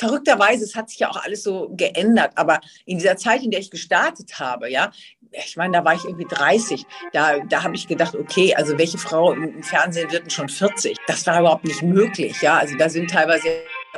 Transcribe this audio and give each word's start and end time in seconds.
verrückterweise, 0.00 0.64
es 0.64 0.74
hat 0.74 0.88
sich 0.90 0.98
ja 0.98 1.10
auch 1.10 1.22
alles 1.22 1.42
so 1.42 1.70
geändert, 1.76 2.32
aber 2.34 2.60
in 2.86 2.98
dieser 2.98 3.16
Zeit, 3.16 3.42
in 3.42 3.50
der 3.50 3.60
ich 3.60 3.70
gestartet 3.70 4.40
habe, 4.40 4.70
ja, 4.70 4.90
ich 5.30 5.56
meine, 5.56 5.74
da 5.74 5.84
war 5.84 5.94
ich 5.94 6.04
irgendwie 6.04 6.26
30. 6.28 6.84
Da, 7.12 7.38
da 7.38 7.62
habe 7.62 7.76
ich 7.76 7.86
gedacht, 7.86 8.16
okay, 8.16 8.54
also 8.54 8.76
welche 8.78 8.98
Frau 8.98 9.32
im 9.32 9.62
Fernsehen 9.62 10.10
wird 10.10 10.24
denn 10.24 10.30
schon 10.30 10.48
40? 10.48 10.96
Das 11.06 11.24
war 11.26 11.38
überhaupt 11.38 11.64
nicht 11.64 11.82
möglich, 11.82 12.40
ja. 12.42 12.56
Also 12.58 12.76
da 12.76 12.88
sind 12.88 13.10
teilweise 13.10 13.48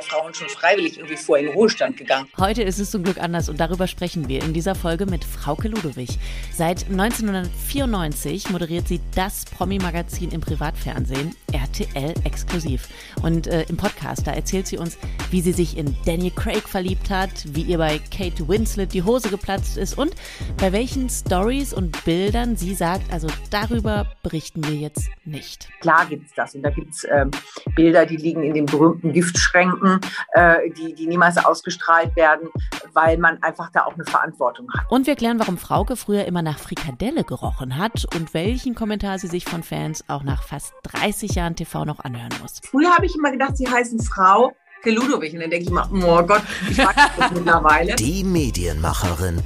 Frauen 0.01 0.33
schon 0.33 0.49
freiwillig 0.49 0.97
irgendwie 0.97 1.17
vor 1.17 1.37
in 1.37 1.45
den 1.45 1.53
Ruhestand 1.53 1.97
gegangen. 1.97 2.27
Heute 2.37 2.63
ist 2.63 2.79
es 2.79 2.91
zum 2.91 3.03
Glück 3.03 3.19
anders 3.19 3.49
und 3.49 3.59
darüber 3.59 3.87
sprechen 3.87 4.27
wir 4.27 4.43
in 4.43 4.53
dieser 4.53 4.75
Folge 4.75 5.05
mit 5.05 5.23
Frauke 5.23 5.67
Ludowig. 5.67 6.17
Seit 6.51 6.89
1994 6.89 8.49
moderiert 8.49 8.87
sie 8.87 8.99
das 9.15 9.45
Promi-Magazin 9.45 10.31
im 10.31 10.41
Privatfernsehen, 10.41 11.35
RTL 11.51 12.13
exklusiv. 12.23 12.87
Und 13.21 13.47
äh, 13.47 13.63
im 13.69 13.77
Podcast, 13.77 14.25
da 14.25 14.31
erzählt 14.31 14.67
sie 14.67 14.77
uns, 14.77 14.97
wie 15.29 15.41
sie 15.41 15.53
sich 15.53 15.77
in 15.77 15.95
Danny 16.05 16.31
Craig 16.31 16.67
verliebt 16.67 17.09
hat, 17.09 17.29
wie 17.45 17.61
ihr 17.61 17.77
bei 17.77 17.99
Kate 18.15 18.47
Winslet 18.47 18.93
die 18.93 19.03
Hose 19.03 19.29
geplatzt 19.29 19.77
ist 19.77 19.97
und 19.97 20.15
bei 20.57 20.71
welchen 20.71 21.09
Stories 21.09 21.73
und 21.73 22.03
Bildern 22.03 22.55
sie 22.55 22.73
sagt, 22.73 23.11
also 23.11 23.27
darüber 23.51 24.07
berichten 24.23 24.65
wir 24.67 24.75
jetzt 24.75 25.09
nicht. 25.25 25.69
Klar 25.81 26.05
gibt 26.07 26.27
es 26.27 26.33
das 26.33 26.55
und 26.55 26.63
da 26.63 26.69
gibt 26.69 26.93
es 26.93 27.07
ähm, 27.09 27.31
Bilder, 27.75 28.05
die 28.05 28.17
liegen 28.17 28.43
in 28.43 28.53
den 28.53 28.65
berühmten 28.65 29.13
Giftschränken 29.13 29.82
Gedanken, 29.83 30.07
äh, 30.33 30.69
die, 30.71 30.93
die 30.93 31.07
niemals 31.07 31.37
ausgestrahlt 31.37 32.15
werden, 32.15 32.49
weil 32.93 33.17
man 33.17 33.41
einfach 33.43 33.69
da 33.71 33.85
auch 33.85 33.93
eine 33.93 34.05
Verantwortung 34.05 34.67
hat. 34.73 34.89
Und 34.89 35.07
wir 35.07 35.15
klären, 35.15 35.39
warum 35.39 35.57
Frauke 35.57 35.95
früher 35.95 36.25
immer 36.25 36.41
nach 36.41 36.59
Frikadelle 36.59 37.23
gerochen 37.23 37.77
hat 37.77 38.05
und 38.15 38.33
welchen 38.33 38.75
Kommentar 38.75 39.19
sie 39.19 39.27
sich 39.27 39.45
von 39.45 39.63
Fans 39.63 40.03
auch 40.07 40.23
nach 40.23 40.43
fast 40.43 40.73
30 40.83 41.35
Jahren 41.35 41.55
TV 41.55 41.85
noch 41.85 41.99
anhören 41.99 42.33
muss. 42.41 42.61
Früher 42.63 42.93
habe 42.93 43.05
ich 43.05 43.15
immer 43.15 43.31
gedacht, 43.31 43.57
sie 43.57 43.67
heißen 43.67 43.99
Frau 44.01 44.53
Ludowig. 44.85 45.33
Und 45.33 45.39
dann 45.39 45.49
denke 45.49 45.63
ich 45.63 45.69
immer, 45.69 45.89
oh 45.93 46.23
Gott, 46.23 46.41
ich 46.69 46.77
mag 46.77 46.95
das 47.17 47.31
mittlerweile. 47.31 47.95
Die 47.95 48.23
Medienmacherin. 48.23 49.41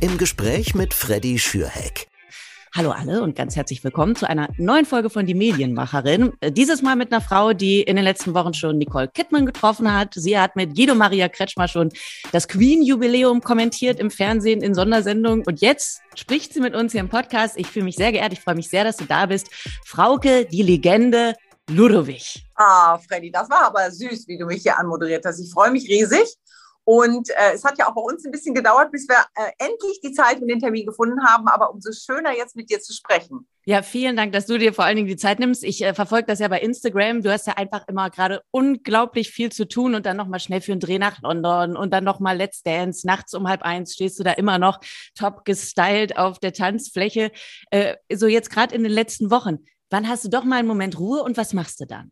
Im 0.00 0.18
Gespräch 0.18 0.74
mit 0.74 0.92
Freddy 0.92 1.38
Schürheck. 1.38 2.11
Hallo 2.74 2.90
alle 2.90 3.22
und 3.22 3.36
ganz 3.36 3.54
herzlich 3.54 3.84
willkommen 3.84 4.16
zu 4.16 4.26
einer 4.26 4.48
neuen 4.56 4.86
Folge 4.86 5.10
von 5.10 5.26
Die 5.26 5.34
Medienmacherin. 5.34 6.32
Äh, 6.40 6.50
dieses 6.50 6.80
Mal 6.80 6.96
mit 6.96 7.12
einer 7.12 7.20
Frau, 7.20 7.52
die 7.52 7.82
in 7.82 7.96
den 7.96 8.04
letzten 8.04 8.32
Wochen 8.32 8.54
schon 8.54 8.78
Nicole 8.78 9.08
Kidman 9.08 9.44
getroffen 9.44 9.92
hat. 9.92 10.14
Sie 10.14 10.38
hat 10.38 10.56
mit 10.56 10.74
Guido 10.74 10.94
Maria 10.94 11.28
Kretschmer 11.28 11.68
schon 11.68 11.90
das 12.32 12.48
Queen-Jubiläum 12.48 13.42
kommentiert 13.42 14.00
im 14.00 14.10
Fernsehen 14.10 14.62
in 14.62 14.74
Sondersendungen. 14.74 15.44
Und 15.44 15.60
jetzt 15.60 16.00
spricht 16.14 16.54
sie 16.54 16.60
mit 16.60 16.74
uns 16.74 16.92
hier 16.92 17.02
im 17.02 17.10
Podcast. 17.10 17.58
Ich 17.58 17.66
fühle 17.66 17.84
mich 17.84 17.96
sehr 17.96 18.10
geehrt. 18.10 18.32
Ich 18.32 18.40
freue 18.40 18.54
mich 18.54 18.70
sehr, 18.70 18.84
dass 18.84 18.96
du 18.96 19.04
da 19.04 19.26
bist. 19.26 19.48
Frauke, 19.84 20.46
die 20.46 20.62
Legende 20.62 21.34
Ludowig. 21.68 22.42
Ah, 22.54 22.96
Freddy, 23.06 23.30
das 23.30 23.50
war 23.50 23.64
aber 23.64 23.90
süß, 23.90 24.26
wie 24.28 24.38
du 24.38 24.46
mich 24.46 24.62
hier 24.62 24.78
anmoderiert 24.78 25.26
hast. 25.26 25.40
Ich 25.40 25.52
freue 25.52 25.72
mich 25.72 25.86
riesig. 25.90 26.38
Und 26.84 27.30
äh, 27.30 27.52
es 27.54 27.64
hat 27.64 27.78
ja 27.78 27.88
auch 27.88 27.94
bei 27.94 28.02
uns 28.02 28.24
ein 28.24 28.32
bisschen 28.32 28.54
gedauert, 28.54 28.90
bis 28.90 29.08
wir 29.08 29.16
äh, 29.36 29.50
endlich 29.58 30.00
die 30.02 30.12
Zeit 30.12 30.40
und 30.40 30.48
den 30.48 30.58
Termin 30.58 30.86
gefunden 30.86 31.24
haben. 31.24 31.46
Aber 31.48 31.72
umso 31.72 31.92
schöner 31.92 32.36
jetzt 32.36 32.56
mit 32.56 32.70
dir 32.70 32.80
zu 32.80 32.92
sprechen. 32.92 33.46
Ja, 33.64 33.82
vielen 33.82 34.16
Dank, 34.16 34.32
dass 34.32 34.46
du 34.46 34.58
dir 34.58 34.74
vor 34.74 34.84
allen 34.84 34.96
Dingen 34.96 35.06
die 35.06 35.16
Zeit 35.16 35.38
nimmst. 35.38 35.62
Ich 35.62 35.84
äh, 35.84 35.94
verfolge 35.94 36.26
das 36.26 36.40
ja 36.40 36.48
bei 36.48 36.60
Instagram. 36.60 37.22
Du 37.22 37.30
hast 37.30 37.46
ja 37.46 37.54
einfach 37.56 37.86
immer 37.86 38.10
gerade 38.10 38.42
unglaublich 38.50 39.30
viel 39.30 39.52
zu 39.52 39.68
tun 39.68 39.94
und 39.94 40.04
dann 40.04 40.16
nochmal 40.16 40.40
schnell 40.40 40.60
für 40.60 40.72
einen 40.72 40.80
Dreh 40.80 40.98
nach 40.98 41.22
London 41.22 41.76
und 41.76 41.92
dann 41.92 42.02
nochmal 42.02 42.36
Let's 42.36 42.64
Dance. 42.64 43.06
Nachts 43.06 43.32
um 43.34 43.48
halb 43.48 43.62
eins 43.62 43.94
stehst 43.94 44.18
du 44.18 44.24
da 44.24 44.32
immer 44.32 44.58
noch 44.58 44.80
top 45.16 45.44
gestylt 45.44 46.16
auf 46.18 46.40
der 46.40 46.52
Tanzfläche. 46.52 47.30
Äh, 47.70 47.94
so 48.12 48.26
jetzt 48.26 48.50
gerade 48.50 48.74
in 48.74 48.82
den 48.82 48.92
letzten 48.92 49.30
Wochen. 49.30 49.58
Wann 49.90 50.08
hast 50.08 50.24
du 50.24 50.28
doch 50.28 50.42
mal 50.42 50.56
einen 50.56 50.68
Moment 50.68 50.98
Ruhe 50.98 51.22
und 51.22 51.36
was 51.36 51.52
machst 51.52 51.78
du 51.80 51.84
dann? 51.84 52.10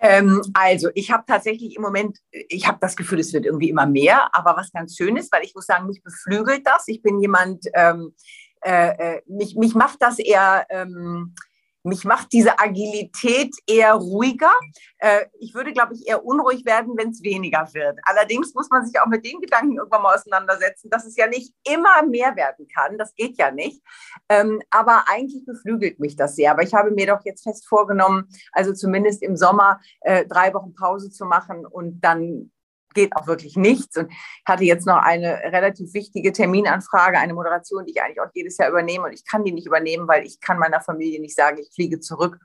Ähm, 0.00 0.42
also 0.54 0.88
ich 0.94 1.10
habe 1.10 1.24
tatsächlich 1.26 1.76
im 1.76 1.82
Moment, 1.82 2.18
ich 2.30 2.66
habe 2.66 2.78
das 2.80 2.96
Gefühl, 2.96 3.20
es 3.20 3.32
wird 3.32 3.44
irgendwie 3.44 3.68
immer 3.68 3.86
mehr, 3.86 4.34
aber 4.34 4.56
was 4.56 4.72
ganz 4.72 4.96
schön 4.96 5.16
ist, 5.16 5.32
weil 5.32 5.44
ich 5.44 5.54
muss 5.54 5.66
sagen, 5.66 5.86
mich 5.86 6.02
beflügelt 6.02 6.66
das. 6.66 6.88
Ich 6.88 7.02
bin 7.02 7.20
jemand, 7.20 7.64
ähm, 7.74 8.14
äh, 8.62 9.16
äh 9.16 9.22
mich, 9.26 9.56
mich 9.56 9.74
macht 9.74 10.00
das 10.00 10.18
eher... 10.18 10.66
Ähm, 10.70 11.34
mich 11.82 12.04
macht 12.04 12.32
diese 12.32 12.58
Agilität 12.58 13.54
eher 13.66 13.94
ruhiger. 13.94 14.52
Äh, 14.98 15.26
ich 15.38 15.54
würde, 15.54 15.72
glaube 15.72 15.94
ich, 15.94 16.06
eher 16.06 16.24
unruhig 16.24 16.64
werden, 16.64 16.94
wenn 16.96 17.10
es 17.10 17.22
weniger 17.22 17.68
wird. 17.72 17.98
Allerdings 18.04 18.54
muss 18.54 18.68
man 18.70 18.84
sich 18.84 19.00
auch 19.00 19.06
mit 19.06 19.24
den 19.24 19.40
Gedanken 19.40 19.78
irgendwann 19.78 20.02
mal 20.02 20.14
auseinandersetzen, 20.14 20.90
dass 20.90 21.06
es 21.06 21.16
ja 21.16 21.26
nicht 21.26 21.54
immer 21.64 22.02
mehr 22.06 22.36
werden 22.36 22.66
kann. 22.68 22.98
Das 22.98 23.14
geht 23.14 23.38
ja 23.38 23.50
nicht. 23.50 23.82
Ähm, 24.28 24.60
aber 24.70 25.04
eigentlich 25.08 25.44
beflügelt 25.46 26.00
mich 26.00 26.16
das 26.16 26.36
sehr. 26.36 26.50
Aber 26.50 26.62
ich 26.62 26.74
habe 26.74 26.90
mir 26.90 27.06
doch 27.06 27.24
jetzt 27.24 27.44
fest 27.44 27.66
vorgenommen, 27.66 28.28
also 28.52 28.72
zumindest 28.72 29.22
im 29.22 29.36
Sommer 29.36 29.80
äh, 30.02 30.26
drei 30.26 30.52
Wochen 30.54 30.74
Pause 30.74 31.10
zu 31.10 31.24
machen 31.24 31.66
und 31.66 32.00
dann 32.00 32.50
geht 32.94 33.14
auch 33.16 33.26
wirklich 33.26 33.56
nichts. 33.56 33.96
Und 33.96 34.12
hatte 34.46 34.64
jetzt 34.64 34.86
noch 34.86 34.98
eine 34.98 35.40
relativ 35.44 35.94
wichtige 35.94 36.32
Terminanfrage, 36.32 37.18
eine 37.18 37.34
Moderation, 37.34 37.84
die 37.84 37.92
ich 37.92 38.02
eigentlich 38.02 38.20
auch 38.20 38.30
jedes 38.34 38.58
Jahr 38.58 38.70
übernehme. 38.70 39.06
Und 39.06 39.12
ich 39.12 39.26
kann 39.26 39.44
die 39.44 39.52
nicht 39.52 39.66
übernehmen, 39.66 40.08
weil 40.08 40.24
ich 40.24 40.40
kann 40.40 40.58
meiner 40.58 40.80
Familie 40.80 41.20
nicht 41.20 41.36
sagen, 41.36 41.58
ich 41.58 41.70
fliege 41.74 42.00
zurück, 42.00 42.38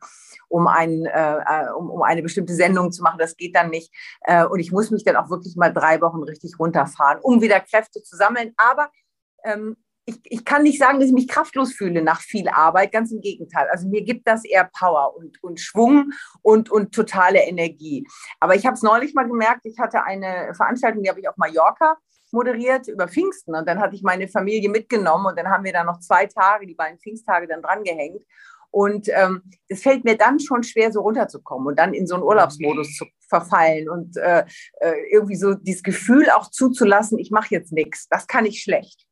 um, 0.48 0.68
ein, 0.68 1.06
äh, 1.06 1.68
um, 1.78 1.90
um 1.90 2.02
eine 2.02 2.24
bestimmte 2.24 2.54
Sendung 2.54 2.92
zu 2.92 3.04
machen. 3.04 3.20
Das 3.20 3.36
geht 3.36 3.56
dann 3.56 3.70
nicht. 3.70 3.94
Äh, 4.22 4.46
und 4.46 4.60
ich 4.60 4.72
muss 4.72 4.92
mich 4.92 5.04
dann 5.04 5.16
auch 5.16 5.30
wirklich 5.30 5.56
mal 5.56 5.74
drei 5.74 6.02
Wochen 6.02 6.24
richtig 6.24 6.60
runterfahren, 6.60 7.20
um 7.22 7.42
wieder 7.42 7.60
Kräfte 7.60 8.02
zu 8.04 8.16
sammeln. 8.16 8.54
Aber 8.58 8.90
ähm, 9.44 9.78
ich, 10.06 10.20
ich 10.24 10.46
kann 10.46 10.64
nicht 10.64 10.80
sagen, 10.80 11.00
dass 11.00 11.10
ich 11.10 11.14
mich 11.14 11.28
kraftlos 11.28 11.74
fühle 11.74 12.02
nach 12.02 12.22
viel 12.22 12.48
Arbeit, 12.48 12.92
ganz 12.92 13.12
im 13.12 13.22
Gegenteil. 13.22 13.68
Also 13.72 13.88
mir 13.88 14.04
gibt 14.04 14.28
das 14.28 14.46
eher 14.46 14.70
Power 14.78 15.16
und, 15.18 15.42
und 15.44 15.60
Schwung 15.60 16.12
und, 16.42 16.70
und 16.70 16.94
totale 16.94 17.40
Energie. 17.40 18.06
Aber 18.40 18.56
ich 18.56 18.66
habe 18.66 18.76
es 18.76 18.84
neulich 18.84 19.14
mal 19.14 19.28
gemerkt, 19.28 19.66
ich 19.66 19.80
hatte 19.80 20.04
eine 20.04 20.54
Veranstaltung, 20.56 21.04
die 21.04 21.10
habe 21.10 21.20
ich 21.20 21.28
auf 21.28 21.38
Mallorca 21.38 21.98
moderiert 22.32 22.88
über 22.88 23.08
Pfingsten 23.08 23.56
und 23.56 23.68
dann 23.68 23.80
hatte 23.80 23.96
ich 23.96 24.04
meine 24.04 24.28
Familie 24.28 24.70
mitgenommen 24.70 25.28
und 25.28 25.40
dann 25.40 25.50
haben 25.50 25.64
wir 25.64 25.72
da 25.72 25.84
noch 25.84 26.00
zwei 26.00 26.26
Tage, 26.26 26.68
die 26.68 26.76
beiden 26.76 27.00
Pfingsttage 27.00 27.48
dann 27.48 27.62
drangehängt. 27.62 28.22
Und 28.72 29.08
ähm, 29.08 29.42
es 29.70 29.84
fällt 29.84 30.04
mir 30.04 30.18
dann 30.18 30.38
schon 30.42 30.62
schwer, 30.64 30.92
so 30.92 31.00
runterzukommen 31.00 31.68
und 31.68 31.80
dann 31.80 31.94
in 31.94 32.08
so 32.08 32.16
einen 32.16 32.26
Urlaubsmodus 32.26 32.98
zu 32.98 33.06
verfallen 33.30 33.88
und 33.88 34.18
äh, 34.18 34.44
äh 34.82 34.94
irgendwie 35.14 35.38
so 35.38 35.54
dieses 35.54 35.82
Gefühl 35.82 36.30
auch 36.30 36.52
zuzulassen, 36.52 37.18
ich 37.18 37.32
mache 37.32 37.56
jetzt 37.56 37.72
nichts. 37.72 38.10
Das 38.10 38.28
kann 38.28 38.46
ich 38.46 38.62
schlecht. 38.62 39.06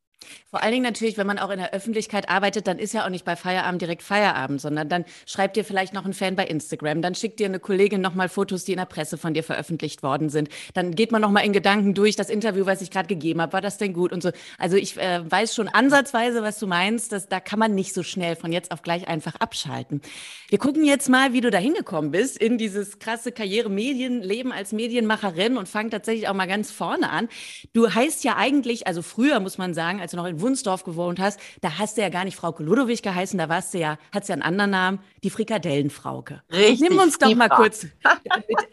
Vor 0.50 0.62
allen 0.62 0.72
Dingen 0.72 0.84
natürlich, 0.84 1.16
wenn 1.16 1.26
man 1.26 1.38
auch 1.38 1.50
in 1.50 1.58
der 1.58 1.72
Öffentlichkeit 1.72 2.28
arbeitet, 2.28 2.66
dann 2.66 2.78
ist 2.78 2.94
ja 2.94 3.04
auch 3.04 3.10
nicht 3.10 3.24
bei 3.24 3.36
Feierabend 3.36 3.82
direkt 3.82 4.02
Feierabend, 4.02 4.60
sondern 4.60 4.88
dann 4.88 5.04
schreibt 5.26 5.56
dir 5.56 5.64
vielleicht 5.64 5.92
noch 5.92 6.04
ein 6.04 6.12
Fan 6.12 6.36
bei 6.36 6.46
Instagram, 6.46 7.02
dann 7.02 7.14
schickt 7.14 7.40
dir 7.40 7.46
eine 7.46 7.60
Kollegin 7.60 8.00
nochmal 8.00 8.28
Fotos, 8.28 8.64
die 8.64 8.72
in 8.72 8.78
der 8.78 8.86
Presse 8.86 9.18
von 9.18 9.34
dir 9.34 9.42
veröffentlicht 9.42 10.02
worden 10.02 10.28
sind. 10.28 10.48
Dann 10.74 10.94
geht 10.94 11.12
man 11.12 11.20
nochmal 11.20 11.44
in 11.44 11.52
Gedanken 11.52 11.94
durch 11.94 12.16
das 12.16 12.30
Interview, 12.30 12.66
was 12.66 12.80
ich 12.82 12.90
gerade 12.90 13.08
gegeben 13.08 13.40
habe. 13.40 13.52
War 13.52 13.60
das 13.60 13.78
denn 13.78 13.92
gut 13.92 14.12
und 14.12 14.22
so? 14.22 14.30
Also 14.58 14.76
ich 14.76 14.96
äh, 14.96 15.28
weiß 15.28 15.54
schon 15.54 15.68
ansatzweise, 15.68 16.42
was 16.42 16.58
du 16.58 16.66
meinst. 16.66 17.12
Dass, 17.12 17.28
da 17.28 17.40
kann 17.40 17.58
man 17.58 17.74
nicht 17.74 17.94
so 17.94 18.02
schnell 18.02 18.36
von 18.36 18.52
jetzt 18.52 18.70
auf 18.70 18.82
gleich 18.82 19.08
einfach 19.08 19.34
abschalten. 19.36 20.00
Wir 20.48 20.58
gucken 20.58 20.84
jetzt 20.84 21.08
mal, 21.08 21.32
wie 21.32 21.40
du 21.40 21.50
da 21.50 21.58
hingekommen 21.58 22.10
bist 22.10 22.38
in 22.38 22.58
dieses 22.58 22.98
krasse 22.98 23.32
Karriere-Medienleben 23.32 24.52
als 24.52 24.72
Medienmacherin 24.72 25.56
und 25.56 25.68
fangen 25.68 25.90
tatsächlich 25.90 26.28
auch 26.28 26.34
mal 26.34 26.46
ganz 26.46 26.70
vorne 26.70 27.10
an. 27.10 27.28
Du 27.72 27.92
heißt 27.92 28.24
ja 28.24 28.36
eigentlich, 28.36 28.86
also 28.86 29.02
früher 29.02 29.40
muss 29.40 29.58
man 29.58 29.74
sagen, 29.74 30.00
als 30.00 30.13
du 30.14 30.22
noch 30.22 30.28
in 30.28 30.40
Wunsdorf 30.40 30.84
gewohnt 30.84 31.18
hast, 31.18 31.40
da 31.60 31.78
hast 31.78 31.96
du 31.96 32.02
ja 32.02 32.08
gar 32.08 32.24
nicht 32.24 32.36
Frauke 32.36 32.62
Ludowig 32.62 33.02
geheißen, 33.02 33.36
da 33.38 33.48
warst 33.48 33.74
du 33.74 33.78
ja, 33.78 33.98
hat 34.12 34.28
ja 34.28 34.34
einen 34.34 34.42
anderen 34.42 34.70
Namen, 34.70 35.00
die 35.22 35.30
Frikadellenfrauke. 35.30 36.42
Richtig. 36.50 36.88
Nimm 36.88 36.98
uns 36.98 37.18
doch 37.18 37.34
mal 37.34 37.48
kurz. 37.48 37.86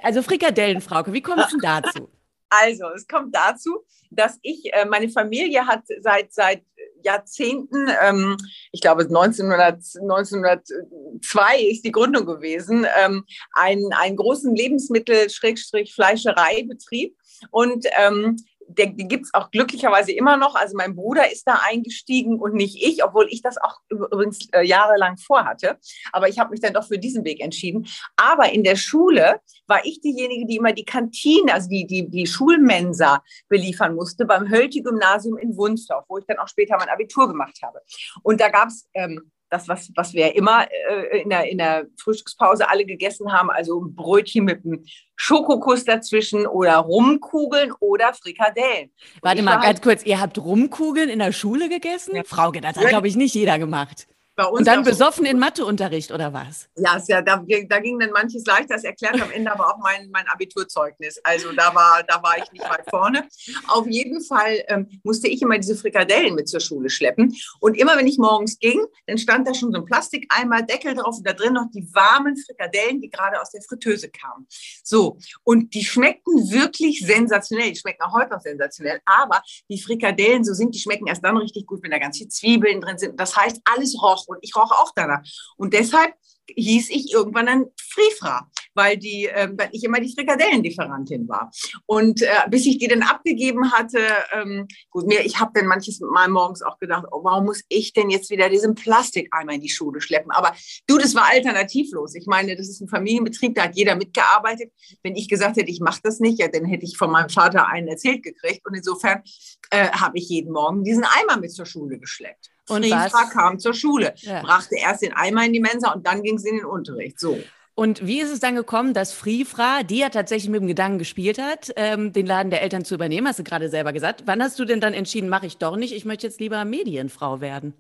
Also 0.04 0.22
Frikadellenfrauke, 0.22 1.14
wie 1.14 1.22
kommst 1.22 1.54
du 1.54 1.58
dazu? 1.58 2.10
Also, 2.50 2.86
es 2.96 3.08
kommt 3.08 3.34
dazu, 3.34 3.86
dass 4.10 4.38
ich, 4.42 4.74
äh, 4.74 4.84
meine 4.86 5.08
Familie 5.10 5.66
hat 5.66 5.84
seit, 6.02 6.34
seit 6.34 6.64
Jahrzehnten, 7.02 7.90
ähm, 8.02 8.36
ich 8.72 8.82
glaube 8.82 9.04
1900, 9.04 9.82
1902 10.02 11.62
ist 11.72 11.86
die 11.86 11.94
Gründung 11.94 12.26
gewesen, 12.26 12.86
ähm, 13.02 13.24
einen, 13.54 13.94
einen 13.94 14.18
großen 14.18 14.54
Lebensmittel-Fleischereibetrieb. 14.56 17.16
Und 17.50 17.88
ähm, 17.98 18.36
der, 18.78 18.88
die 18.88 19.08
gibt 19.08 19.26
es 19.26 19.34
auch 19.34 19.52
glücklicherweise 19.52 20.12
immer 20.12 20.38
noch. 20.38 20.56
Also 20.56 20.76
mein 20.76 20.96
Bruder 20.96 21.32
ist 21.32 21.48
da 21.48 21.60
eingestiegen 21.64 22.40
und 22.40 22.54
nicht 22.54 22.82
ich, 22.82 23.04
obwohl 23.04 23.28
ich 23.30 23.42
das 23.42 23.58
auch 23.58 23.78
übrigens 23.90 24.48
äh, 24.52 24.64
jahrelang 24.66 25.18
vorhatte. 25.18 25.78
Aber 26.12 26.30
ich 26.30 26.40
habe 26.40 26.52
mich 26.52 26.60
dann 26.60 26.74
doch 26.74 26.88
für 26.88 27.00
diesen 27.00 27.24
Weg 27.26 27.42
entschieden. 27.42 27.88
Aber 28.16 28.52
in 28.52 28.64
der 28.64 28.76
Schule 28.76 29.40
war 29.68 29.86
ich 29.86 30.02
diejenige, 30.02 30.46
die 30.46 30.58
immer 30.58 30.74
die 30.74 30.86
Kantine, 30.86 31.54
also 31.54 31.70
die, 31.70 31.86
die, 31.86 32.10
die 32.10 32.28
Schulmensa 32.28 33.24
beliefern 33.48 33.96
musste 33.96 34.26
beim 34.26 34.50
Hölti-Gymnasium 34.50 35.38
in 35.38 35.56
Wunsdorf, 35.56 36.06
wo 36.08 36.18
ich 36.18 36.26
dann 36.26 36.40
auch 36.40 36.48
später 36.48 36.78
mein 36.78 36.90
Abitur 36.90 37.28
gemacht 37.28 37.60
habe. 37.64 37.82
Und 38.24 38.42
da 38.42 38.50
gab 38.50 38.70
es 38.70 38.88
ähm, 38.94 39.32
das, 39.52 39.68
was, 39.68 39.92
was 39.96 40.14
wir 40.14 40.34
immer 40.36 40.66
äh, 40.90 41.22
in, 41.22 41.30
der, 41.30 41.50
in 41.50 41.58
der 41.58 41.86
Frühstückspause 41.98 42.70
alle 42.70 42.86
gegessen 42.86 43.32
haben, 43.32 43.52
also 43.52 43.82
ein 43.82 43.94
Brötchen 43.94 44.46
mit 44.46 44.66
einem 44.66 44.84
Schokokuss 45.16 45.84
dazwischen 45.84 46.48
oder 46.48 46.78
Rumkugeln 46.78 47.74
oder 47.80 48.14
Frikadellen. 48.14 48.92
Warte 49.22 49.44
mal, 49.44 49.60
ganz 49.60 49.82
kurz, 49.82 50.04
ihr 50.04 50.20
habt 50.20 50.40
Rumkugeln 50.40 51.10
in 51.10 51.20
der 51.20 51.34
Schule 51.34 51.70
gegessen? 51.70 52.16
Ja. 52.16 52.24
Frauke, 52.24 52.62
das 52.62 52.78
hat, 52.78 52.88
glaube 52.88 53.08
ich, 53.08 53.16
nicht 53.16 53.36
jeder 53.36 53.60
gemacht. 53.60 54.08
Bei 54.42 54.48
uns 54.48 54.60
und 54.60 54.68
dann 54.68 54.84
besoffen 54.84 55.26
so 55.26 55.32
in 55.32 55.38
Matheunterricht 55.38 56.12
oder 56.12 56.34
was? 56.34 56.68
Ja, 56.76 57.00
ja 57.08 57.22
da, 57.22 57.44
da, 57.70 57.80
ging 57.80 58.00
dann 58.00 58.10
manches 58.12 58.44
leichter. 58.46 58.74
Das 58.76 58.84
erklärt 58.84 59.22
am 59.22 59.30
Ende 59.30 59.52
aber 59.52 59.68
auch 59.68 59.78
mein, 59.78 60.10
mein 60.12 60.28
Abiturzeugnis. 60.28 61.20
Also 61.24 61.52
da 61.52 61.76
war, 61.76 62.02
da 62.08 62.24
war 62.24 62.38
ich 62.40 62.52
nicht 62.52 62.68
weit 62.68 62.90
vorne. 62.90 63.28
Auf 63.68 63.86
jeden 63.88 64.20
Fall 64.24 64.64
ähm, 64.68 64.88
musste 65.04 65.28
ich 65.28 65.44
immer 65.44 65.58
diese 65.60 65.76
Frikadellen 65.76 66.34
mit 66.34 66.50
zur 66.50 66.60
Schule 66.60 66.90
schleppen. 66.90 67.36
Und 67.60 67.78
immer 67.78 67.98
wenn 67.98 68.08
ich 68.08 68.18
morgens 68.18 68.58
ging, 68.58 68.84
dann 69.06 69.20
stand 69.20 69.48
da 69.48 69.54
schon 69.54 69.72
so 69.72 69.78
ein 69.78 69.86
Plastikeimer, 69.86 70.64
Deckel 70.64 70.96
drauf 70.96 71.18
und 71.18 71.28
da 71.28 71.34
drin 71.34 71.54
noch 71.54 71.70
die 71.72 71.88
warmen 71.94 72.36
Frikadellen, 72.36 73.00
die 73.00 73.10
gerade 73.10 73.40
aus 73.40 73.52
der 73.52 73.62
Fritteuse 73.62 74.10
kamen. 74.10 74.48
So, 74.84 75.20
und 75.44 75.76
die 75.76 75.84
schmeckten 75.84 76.50
wirklich 76.50 77.06
sensationell. 77.06 77.72
Die 77.74 77.80
schmecken 77.80 78.02
auch 78.02 78.14
heute 78.14 78.32
noch 78.32 78.42
sensationell. 78.42 79.02
Aber 79.06 79.44
die 79.70 79.80
Frikadellen, 79.80 80.44
so 80.44 80.54
sind, 80.54 80.74
die 80.74 80.80
schmecken 80.80 81.06
erst 81.06 81.24
dann 81.24 81.38
richtig 81.38 81.68
gut, 81.68 81.84
wenn 81.84 81.92
da 81.92 82.00
ganz 82.00 82.18
viele 82.18 82.30
Zwiebeln 82.30 82.82
drin 82.82 82.98
sind. 82.98 83.20
Das 83.20 83.36
heißt, 83.36 83.62
alles 83.66 84.02
roch 84.02 84.26
und 84.32 84.40
ich 84.42 84.56
roch 84.56 84.72
auch 84.72 84.92
danach. 84.96 85.22
Und 85.58 85.74
deshalb 85.74 86.14
hieß 86.56 86.90
ich 86.90 87.14
irgendwann 87.14 87.46
dann 87.46 87.66
Frifra, 87.80 88.50
weil, 88.74 88.98
die, 88.98 89.28
äh, 89.28 89.50
weil 89.58 89.70
ich 89.72 89.84
immer 89.84 90.00
die 90.00 90.14
Frikadellendifferentin 90.14 91.28
war. 91.28 91.52
Und 91.86 92.22
äh, 92.22 92.28
bis 92.50 92.66
ich 92.66 92.78
die 92.78 92.88
dann 92.88 93.04
abgegeben 93.04 93.72
hatte, 93.72 94.00
ähm, 94.34 94.68
gut, 94.90 95.08
mir, 95.08 95.26
ich 95.26 95.40
habe 95.40 95.52
dann 95.54 95.68
manches 95.68 96.00
Mal 96.00 96.30
morgens 96.30 96.62
auch 96.62 96.78
gedacht, 96.80 97.06
oh, 97.12 97.24
warum 97.24 97.46
muss 97.46 97.64
ich 97.70 97.94
denn 97.94 98.10
jetzt 98.10 98.30
wieder 98.30 98.50
diesen 98.50 98.76
Plastikeimer 98.76 99.54
in 99.54 99.62
die 99.62 99.70
Schule 99.70 100.02
schleppen? 100.02 100.32
Aber 100.32 100.54
du, 100.88 100.98
das 100.98 101.16
war 101.16 101.28
alternativlos. 101.30 102.16
Ich 102.16 102.28
meine, 102.28 102.56
das 102.56 102.70
ist 102.70 102.82
ein 102.82 102.88
Familienbetrieb, 102.88 103.56
da 103.56 103.64
hat 103.64 103.76
jeder 103.76 103.96
mitgearbeitet. 103.96 104.72
Wenn 105.04 105.16
ich 105.16 105.28
gesagt 105.30 105.58
hätte, 105.58 105.72
ich 105.72 105.80
mache 105.80 106.02
das 106.04 106.20
nicht, 106.20 106.40
ja, 106.40 106.48
dann 106.48 106.66
hätte 106.66 106.86
ich 106.86 106.98
von 106.98 107.12
meinem 107.12 107.30
Vater 107.30 107.68
einen 107.68 107.88
erzählt 107.88 108.24
gekriegt. 108.24 108.66
Und 108.66 108.76
insofern 108.76 109.22
äh, 109.70 109.90
habe 109.90 110.18
ich 110.18 110.30
jeden 110.30 110.52
Morgen 110.52 110.84
diesen 110.84 111.04
Eimer 111.04 111.40
mit 111.40 111.52
zur 111.52 111.66
Schule 111.66 112.00
geschleppt. 112.00 112.50
Und 112.72 112.86
Friefra 112.86 113.26
kam 113.32 113.60
zur 113.60 113.74
Schule, 113.74 114.14
ja. 114.18 114.42
brachte 114.42 114.76
erst 114.78 115.02
den 115.02 115.14
Eimer 115.14 115.46
in 115.46 115.54
die 115.54 115.60
Mensa 115.60 115.92
und 115.92 116.06
dann 116.08 116.24
ging 116.24 116.38
sie 116.38 116.50
in 116.50 116.58
den 116.58 116.66
Unterricht. 116.66 117.20
So. 117.20 117.38
Und 117.74 118.06
wie 118.06 118.20
ist 118.20 118.32
es 118.32 118.40
dann 118.40 118.56
gekommen, 118.56 118.94
dass 118.94 119.14
Frifra, 119.14 119.84
die 119.84 120.00
ja 120.00 120.10
tatsächlich 120.10 120.50
mit 120.50 120.62
dem 120.62 120.68
Gedanken 120.68 121.00
gespielt 121.00 121.42
hat, 121.42 121.72
ähm, 121.78 122.14
den 122.14 122.26
Laden 122.26 122.50
der 122.50 122.62
Eltern 122.62 122.86
zu 122.86 122.96
übernehmen, 122.96 123.28
hast 123.28 123.40
du 123.40 123.44
gerade 123.44 123.70
selber 123.70 123.94
gesagt. 123.94 124.24
Wann 124.26 124.44
hast 124.44 124.60
du 124.60 124.66
denn 124.66 124.82
dann 124.82 124.94
entschieden, 124.94 125.30
mache 125.30 125.46
ich 125.46 125.58
doch 125.58 125.78
nicht, 125.78 125.94
ich 125.94 126.06
möchte 126.06 126.28
jetzt 126.28 126.40
lieber 126.40 126.64
Medienfrau 126.66 127.42
werden? 127.42 127.74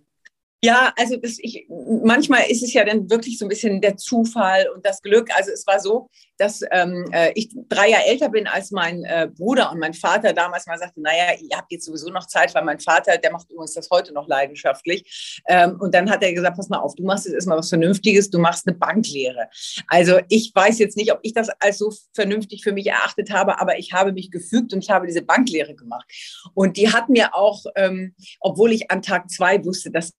Ja, 0.63 0.93
also 0.95 1.17
das, 1.17 1.37
ich, 1.39 1.65
manchmal 2.03 2.43
ist 2.47 2.61
es 2.61 2.71
ja 2.71 2.85
dann 2.85 3.09
wirklich 3.09 3.39
so 3.39 3.45
ein 3.45 3.49
bisschen 3.49 3.81
der 3.81 3.97
Zufall 3.97 4.69
und 4.75 4.85
das 4.85 5.01
Glück. 5.01 5.29
Also 5.35 5.49
es 5.49 5.65
war 5.65 5.79
so, 5.79 6.07
dass 6.37 6.61
ähm, 6.71 7.09
äh, 7.11 7.31
ich 7.33 7.49
drei 7.67 7.89
Jahre 7.89 8.05
älter 8.05 8.29
bin 8.29 8.45
als 8.45 8.69
mein 8.69 9.03
äh, 9.03 9.27
Bruder 9.35 9.71
und 9.71 9.79
mein 9.79 9.95
Vater 9.95 10.33
damals 10.33 10.67
mal 10.67 10.77
sagte, 10.77 11.01
naja, 11.01 11.33
ihr 11.39 11.57
habt 11.57 11.71
jetzt 11.71 11.85
sowieso 11.85 12.09
noch 12.09 12.27
Zeit, 12.27 12.53
weil 12.53 12.63
mein 12.63 12.79
Vater, 12.79 13.17
der 13.17 13.31
macht 13.31 13.49
übrigens 13.49 13.73
das 13.73 13.89
heute 13.89 14.13
noch 14.13 14.27
leidenschaftlich. 14.27 15.41
Ähm, 15.47 15.77
und 15.79 15.95
dann 15.95 16.11
hat 16.11 16.21
er 16.21 16.31
gesagt, 16.31 16.57
pass 16.57 16.69
mal 16.69 16.77
auf, 16.77 16.93
du 16.93 17.03
machst 17.05 17.25
jetzt 17.25 17.33
erstmal 17.33 17.57
was 17.57 17.69
Vernünftiges, 17.69 18.29
du 18.29 18.37
machst 18.37 18.67
eine 18.67 18.77
Banklehre. 18.77 19.49
Also 19.87 20.19
ich 20.29 20.51
weiß 20.53 20.77
jetzt 20.77 20.95
nicht, 20.95 21.11
ob 21.11 21.19
ich 21.23 21.33
das 21.33 21.49
als 21.59 21.79
so 21.79 21.91
vernünftig 22.13 22.63
für 22.63 22.71
mich 22.71 22.85
erachtet 22.85 23.31
habe, 23.31 23.59
aber 23.59 23.79
ich 23.79 23.93
habe 23.93 24.13
mich 24.13 24.29
gefügt 24.29 24.73
und 24.73 24.83
ich 24.83 24.91
habe 24.91 25.07
diese 25.07 25.23
Banklehre 25.23 25.73
gemacht. 25.73 26.05
Und 26.53 26.77
die 26.77 26.93
hat 26.93 27.09
mir 27.09 27.33
auch, 27.33 27.65
ähm, 27.75 28.13
obwohl 28.39 28.71
ich 28.73 28.91
an 28.91 29.01
Tag 29.01 29.31
zwei 29.31 29.63
wusste, 29.65 29.89
dass 29.89 30.13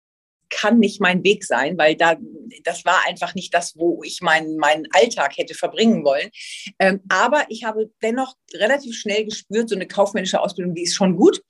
kann 0.51 0.77
nicht 0.77 1.01
mein 1.01 1.23
Weg 1.23 1.43
sein, 1.43 1.77
weil 1.77 1.95
da, 1.95 2.17
das 2.63 2.85
war 2.85 2.99
einfach 3.07 3.33
nicht 3.33 3.53
das, 3.53 3.75
wo 3.75 4.03
ich 4.03 4.21
meinen, 4.21 4.57
meinen 4.57 4.85
Alltag 4.91 5.37
hätte 5.37 5.55
verbringen 5.55 6.03
wollen. 6.03 6.29
Ähm, 6.77 7.01
aber 7.09 7.45
ich 7.49 7.63
habe 7.63 7.89
dennoch 8.03 8.35
relativ 8.53 8.95
schnell 8.95 9.25
gespürt, 9.25 9.69
so 9.69 9.75
eine 9.75 9.87
kaufmännische 9.87 10.39
Ausbildung, 10.39 10.75
die 10.75 10.83
ist 10.83 10.95
schon 10.95 11.15
gut. 11.15 11.41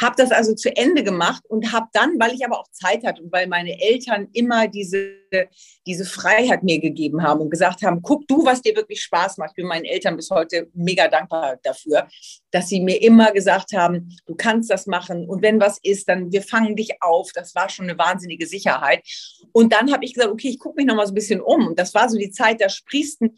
Habe 0.00 0.16
das 0.16 0.32
also 0.32 0.54
zu 0.54 0.74
Ende 0.74 1.04
gemacht 1.04 1.44
und 1.48 1.72
habe 1.72 1.86
dann, 1.92 2.18
weil 2.18 2.34
ich 2.34 2.44
aber 2.44 2.58
auch 2.58 2.70
Zeit 2.72 3.06
hatte 3.06 3.22
und 3.22 3.32
weil 3.32 3.46
meine 3.46 3.80
Eltern 3.80 4.28
immer 4.32 4.66
diese, 4.66 5.19
diese 5.86 6.04
Freiheit 6.04 6.62
mir 6.62 6.80
gegeben 6.80 7.22
haben 7.22 7.40
und 7.40 7.50
gesagt 7.50 7.82
haben, 7.82 8.02
guck 8.02 8.26
du, 8.28 8.44
was 8.44 8.62
dir 8.62 8.76
wirklich 8.76 9.02
Spaß 9.02 9.38
macht. 9.38 9.50
Ich 9.50 9.56
bin 9.56 9.66
meinen 9.66 9.84
Eltern 9.84 10.16
bis 10.16 10.30
heute 10.30 10.68
mega 10.74 11.08
dankbar 11.08 11.58
dafür, 11.62 12.08
dass 12.50 12.68
sie 12.68 12.80
mir 12.80 13.02
immer 13.02 13.32
gesagt 13.32 13.72
haben, 13.72 14.16
du 14.26 14.34
kannst 14.34 14.70
das 14.70 14.86
machen 14.86 15.28
und 15.28 15.42
wenn 15.42 15.60
was 15.60 15.78
ist, 15.82 16.08
dann 16.08 16.32
wir 16.32 16.42
fangen 16.42 16.76
dich 16.76 17.02
auf. 17.02 17.30
Das 17.32 17.54
war 17.54 17.68
schon 17.68 17.88
eine 17.88 17.98
wahnsinnige 17.98 18.46
Sicherheit. 18.46 19.02
Und 19.52 19.72
dann 19.72 19.92
habe 19.92 20.04
ich 20.04 20.14
gesagt, 20.14 20.32
okay, 20.32 20.48
ich 20.48 20.58
gucke 20.58 20.76
mich 20.76 20.86
noch 20.86 20.96
mal 20.96 21.06
so 21.06 21.12
ein 21.12 21.16
bisschen 21.16 21.40
um. 21.40 21.68
Und 21.68 21.78
das 21.78 21.94
war 21.94 22.08
so 22.08 22.18
die 22.18 22.30
Zeit, 22.30 22.60
da 22.60 22.68
sprießen, 22.68 23.36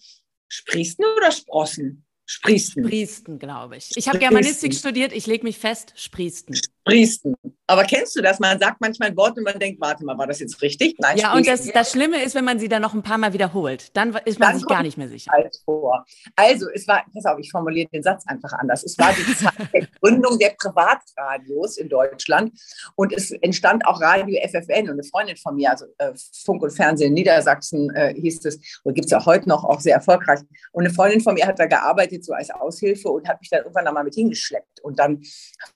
sprießen 0.49 1.05
oder 1.17 1.31
Sprossen? 1.31 2.05
Sprießen. 2.25 2.85
Sprießen, 2.85 3.39
glaube 3.39 3.77
ich. 3.77 3.91
Ich 3.97 4.09
habe 4.09 4.19
Germanistik 4.19 4.75
studiert, 4.75 5.13
ich 5.13 5.27
lege 5.27 5.45
mich 5.45 5.59
fest, 5.59 5.93
Sprießen. 5.97 6.59
Sprießen. 6.85 7.35
Aber 7.69 7.85
kennst 7.85 8.17
du 8.17 8.23
das? 8.23 8.41
Man 8.41 8.59
sagt 8.59 8.81
manchmal 8.81 9.11
ein 9.11 9.17
Wort 9.17 9.39
und 9.39 9.45
man 9.45 9.59
denkt, 9.59 9.81
warte 9.81 10.05
mal, 10.05 10.19
war 10.19 10.27
das 10.27 10.41
jetzt 10.41 10.61
richtig? 10.63 10.97
Nein, 10.99 11.17
ja, 11.17 11.33
und 11.33 11.47
das, 11.47 11.71
das 11.73 11.93
Schlimme 11.93 12.23
ist, 12.23 12.35
wenn 12.35 12.45
man 12.45 12.59
sie 12.59 12.69
dann 12.69 12.83
noch 12.83 12.93
ein 12.93 13.03
paar 13.03 13.19
Mal 13.19 13.33
wiederholt, 13.33 13.97
dann 13.97 14.15
ist 14.25 14.41
man 14.41 14.51
dann 14.51 14.59
sich 14.59 14.67
gar 14.67 14.83
nicht 14.83 14.99
mehr 14.99 15.09
sicher. 15.09 15.33
Vor. 15.65 16.05
Also, 16.35 16.69
es 16.75 16.87
war, 16.89 17.05
pass 17.15 17.25
auf, 17.25 17.39
ich 17.39 17.51
formuliere 17.51 17.89
den 17.89 18.03
Satz 18.03 18.25
einfach 18.27 18.53
anders. 18.55 18.83
Es 18.83 18.99
war 18.99 19.13
die 19.13 19.35
Zeit 19.35 19.53
der 19.73 19.87
Gründung 20.01 20.39
der 20.39 20.55
Privatradios 20.59 21.79
in 21.79 21.89
Deutschland 21.89 22.53
und 22.97 23.13
es 23.13 23.31
entstand 23.31 23.87
auch 23.87 24.01
Radio 24.01 24.41
FFN 24.47 24.89
und 24.89 24.95
eine 24.95 25.05
Freundin 25.05 25.37
von 25.37 25.55
mir, 25.55 25.71
also 25.71 25.87
äh, 25.99 26.13
Funk 26.45 26.63
und 26.63 26.73
Fernsehen 26.73 27.09
in 27.09 27.15
Niedersachsen 27.15 27.95
äh, 27.95 28.13
hieß 28.15 28.45
es, 28.45 28.59
und 28.83 28.95
gibt 28.95 29.07
es 29.07 29.13
ja 29.13 29.25
heute 29.25 29.49
noch 29.49 29.65
auch 29.65 29.81
sehr 29.81 29.95
erfolgreich. 29.95 30.41
Und 30.73 30.85
eine 30.85 30.93
Freundin 30.93 31.21
von 31.21 31.35
mir 31.35 31.47
hat 31.47 31.59
da 31.59 31.67
gearbeitet, 31.67 32.25
so 32.25 32.33
als 32.33 32.51
Aushilfe 32.51 33.09
und 33.09 33.29
hat 33.29 33.41
mich 33.41 33.51
dann 33.51 33.61
irgendwann 33.61 33.87
einmal 33.87 34.05
mit 34.05 34.15
hingeschleppt. 34.15 34.81
Und 34.83 34.99
dann 34.99 35.23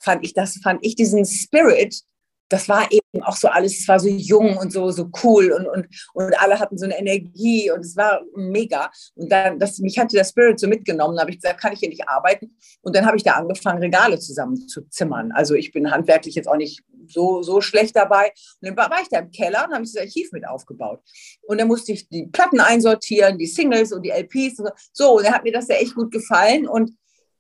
fand 0.01 0.25
ich 0.25 0.35
das, 0.35 0.59
fand 0.63 0.85
ich 0.85 0.96
diesen 0.99 1.25
Spirit, 1.25 2.03
das 2.49 2.69
war 2.69 2.91
eben 2.93 3.23
auch 3.23 3.37
so 3.37 3.49
alles, 3.49 3.81
es 3.81 3.89
war 3.89 3.99
so 3.99 4.09
jung 4.09 4.57
und 4.57 4.73
so, 4.73 4.91
so 4.91 5.11
cool 5.25 5.53
und, 5.53 5.67
und, 5.67 5.87
und 6.15 6.41
alle 6.41 6.59
hatten 6.59 6.79
so 6.79 6.85
eine 6.85 6.99
Energie 6.99 7.71
und 7.71 7.81
es 7.81 7.97
war 7.97 8.23
mega. 8.37 8.91
Und 9.15 9.31
dann, 9.33 9.59
das, 9.59 9.79
mich 9.79 9.99
hatte 9.99 10.17
der 10.17 10.25
Spirit 10.25 10.61
so 10.61 10.69
mitgenommen, 10.69 11.17
da 11.17 11.23
habe 11.23 11.31
ich 11.31 11.41
gesagt, 11.41 11.61
kann 11.61 11.73
ich 11.73 11.81
hier 11.81 11.89
nicht 11.89 12.09
arbeiten? 12.09 12.57
Und 12.83 12.95
dann 12.95 13.05
habe 13.05 13.17
ich 13.17 13.25
da 13.25 13.33
angefangen, 13.33 13.83
Regale 13.83 14.19
zusammen 14.19 14.69
zu 14.69 14.89
zimmern. 14.89 15.33
Also 15.33 15.55
ich 15.55 15.73
bin 15.73 15.91
handwerklich 15.91 16.35
jetzt 16.37 16.49
auch 16.49 16.57
nicht 16.57 16.83
so, 17.09 17.43
so 17.43 17.61
schlecht 17.61 17.97
dabei. 17.97 18.33
Und 18.61 18.69
dann 18.69 18.77
war, 18.77 19.03
ich 19.03 19.09
da 19.09 19.19
im 19.19 19.31
Keller 19.31 19.67
und 19.67 19.75
habe 19.75 19.83
das 19.83 19.97
Archiv 19.97 20.31
mit 20.33 20.47
aufgebaut. 20.47 21.01
Und 21.43 21.61
dann 21.61 21.69
musste 21.69 21.93
ich 21.93 22.09
die 22.09 22.27
Platten 22.27 22.61
einsortieren, 22.61 23.39
die 23.39 23.47
Singles 23.47 23.93
und 23.93 24.03
die 24.03 24.11
LPs. 24.11 24.61
Und 24.61 24.67
so, 24.67 24.73
so 24.93 25.17
und 25.17 25.25
dann 25.25 25.35
hat 25.35 25.45
mir 25.45 25.53
das 25.53 25.69
ja 25.69 25.77
echt 25.77 25.95
gut 25.95 26.13
gefallen 26.13 26.69
und 26.69 26.93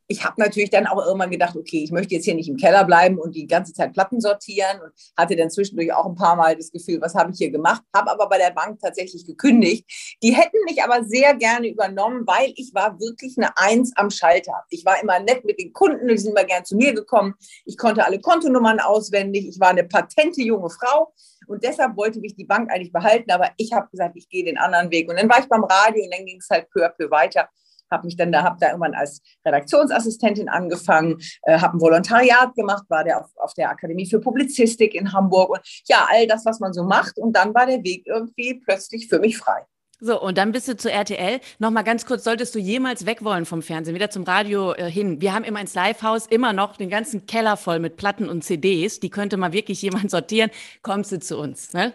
ich 0.09 0.25
habe 0.25 0.41
natürlich 0.41 0.71
dann 0.71 0.87
auch 0.87 1.05
irgendwann 1.05 1.31
gedacht, 1.31 1.57
okay, 1.57 1.83
ich 1.83 1.91
möchte 1.91 2.15
jetzt 2.15 2.25
hier 2.25 2.35
nicht 2.35 2.49
im 2.49 2.57
Keller 2.57 2.85
bleiben 2.85 3.19
und 3.19 3.35
die 3.35 3.47
ganze 3.47 3.73
Zeit 3.73 3.93
Platten 3.93 4.21
sortieren 4.21 4.81
und 4.81 4.93
hatte 5.17 5.35
dann 5.37 5.51
zwischendurch 5.51 5.93
auch 5.93 6.07
ein 6.07 6.15
paar 6.15 6.37
Mal 6.37 6.57
das 6.57 6.71
Gefühl, 6.71 7.01
was 7.01 7.15
habe 7.15 7.33
ich 7.33 7.39
hier 7.39 7.51
gemacht, 7.51 7.83
habe 7.95 8.11
aber 8.11 8.29
bei 8.29 8.39
der 8.39 8.53
Bank 8.53 8.79
tatsächlich 8.81 9.27
gekündigt. 9.27 9.85
Die 10.23 10.35
hätten 10.35 10.59
mich 10.65 10.83
aber 10.83 11.05
sehr 11.05 11.35
gerne 11.35 11.69
übernommen, 11.69 12.27
weil 12.27 12.53
ich 12.57 12.73
war 12.73 12.99
wirklich 13.01 13.37
eine 13.37 13.57
Eins 13.57 13.93
am 13.97 14.11
Schalter. 14.11 14.65
Ich 14.71 14.85
war 14.85 15.03
immer 15.03 15.19
nett 15.19 15.45
mit 15.45 15.59
den 15.59 15.73
Kunden, 15.73 16.07
die 16.07 16.19
sind 16.19 16.31
immer 16.31 16.45
gern 16.45 16.65
zu 16.65 16.77
mir 16.77 16.95
gekommen. 16.95 17.35
Ich 17.65 17.77
konnte 17.77 18.05
alle 18.05 18.21
Kontonummern 18.21 18.81
auswendig. 18.81 19.49
Ich 19.49 19.59
war 19.59 19.71
eine 19.71 19.85
patente 19.85 20.43
junge 20.43 20.71
Frau. 20.71 21.13
Und 21.49 21.63
deshalb 21.63 21.97
wollte 21.97 22.19
mich 22.21 22.35
die 22.35 22.45
Bank 22.45 22.73
eigentlich 22.73 22.93
behalten, 22.93 23.31
aber 23.31 23.51
ich 23.57 23.73
habe 23.73 23.89
gesagt, 23.91 24.17
ich 24.17 24.29
gehe 24.29 24.45
den 24.45 24.59
anderen 24.59 24.91
Weg. 24.91 25.09
Und 25.09 25.17
dann 25.17 25.29
war 25.29 25.39
ich 25.39 25.47
beim 25.47 25.63
Radio 25.63 26.03
und 26.05 26.13
dann 26.13 26.27
ging 26.27 26.39
es 26.39 26.49
halt 26.51 26.69
peu 26.71 26.85
à 26.85 26.89
peu 26.89 27.09
weiter 27.11 27.49
habe 27.91 28.07
mich 28.07 28.17
dann 28.17 28.33
da, 28.33 28.43
habe 28.43 28.57
da 28.61 28.69
irgendwann 28.69 28.95
als 28.95 29.21
Redaktionsassistentin 29.45 30.49
angefangen, 30.49 31.19
äh, 31.43 31.59
habe 31.59 31.77
ein 31.77 31.81
Volontariat 31.81 32.55
gemacht, 32.55 32.85
war 32.89 33.05
der 33.05 33.21
auf, 33.21 33.31
auf 33.37 33.55
der 33.55 33.71
Akademie 33.71 34.09
für 34.09 34.21
Publizistik 34.21 34.95
in 34.95 35.13
Hamburg 35.13 35.51
und 35.51 35.61
ja, 35.87 36.07
all 36.11 36.27
das, 36.27 36.45
was 36.45 36.61
man 36.61 36.73
so 36.73 36.85
macht. 36.85 37.19
Und 37.19 37.35
dann 37.35 37.55
war 37.55 37.67
der 37.67 37.83
Weg 37.83 38.07
irgendwie 38.07 38.61
plötzlich 38.65 39.09
für 39.09 39.19
mich 39.19 39.39
frei. 39.39 39.65
So, 39.99 40.21
und 40.21 40.37
dann 40.37 40.53
bist 40.53 40.69
du 40.69 40.77
zu 40.77 40.91
RTL. 40.91 41.41
Nochmal 41.59 41.83
ganz 41.83 42.05
kurz, 42.05 42.25
solltest 42.25 42.55
du 42.55 42.59
jemals 42.59 43.07
weg 43.07 43.25
wollen 43.25 43.47
vom 43.47 43.63
Fernsehen, 43.63 43.95
wieder 43.95 44.11
zum 44.11 44.25
Radio 44.25 44.75
äh, 44.75 44.91
hin? 44.91 45.23
Wir 45.23 45.33
haben 45.33 45.45
immer 45.45 45.61
ins 45.61 45.75
Livehaus 45.75 46.27
immer 46.27 46.53
noch 46.53 46.77
den 46.77 46.91
ganzen 46.91 47.25
Keller 47.25 47.57
voll 47.57 47.79
mit 47.79 47.97
Platten 47.97 48.29
und 48.29 48.43
CDs. 48.45 49.01
Die 49.01 49.09
könnte 49.09 49.39
mal 49.39 49.55
wirklich 49.55 49.81
jemand 49.81 50.11
sortieren. 50.11 50.51
Kommst 50.83 51.13
du 51.13 51.19
zu 51.19 51.39
uns, 51.39 51.73
ne? 51.73 51.95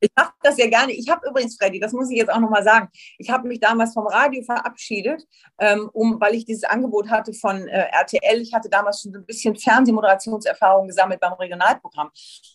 Ich 0.00 0.10
mache 0.16 0.32
das 0.42 0.56
ja 0.56 0.68
gerne. 0.68 0.92
Ich 0.92 1.08
habe 1.08 1.28
übrigens, 1.28 1.56
Freddy, 1.56 1.78
das 1.78 1.92
muss 1.92 2.10
ich 2.10 2.16
jetzt 2.16 2.30
auch 2.30 2.40
nochmal 2.40 2.64
sagen, 2.64 2.88
ich 3.18 3.30
habe 3.30 3.46
mich 3.46 3.60
damals 3.60 3.92
vom 3.92 4.06
Radio 4.06 4.42
verabschiedet, 4.42 5.22
ähm, 5.58 5.90
um, 5.92 6.20
weil 6.20 6.34
ich 6.34 6.44
dieses 6.46 6.64
Angebot 6.64 7.10
hatte 7.10 7.32
von 7.34 7.68
äh, 7.68 7.86
RTL. 7.92 8.40
Ich 8.40 8.54
hatte 8.54 8.70
damals 8.70 9.02
schon 9.02 9.14
ein 9.14 9.26
bisschen 9.26 9.56
Fernsehmoderationserfahrung 9.56 10.86
gesammelt 10.86 11.20
beim 11.20 11.34
Regionalprogramm. 11.34 12.10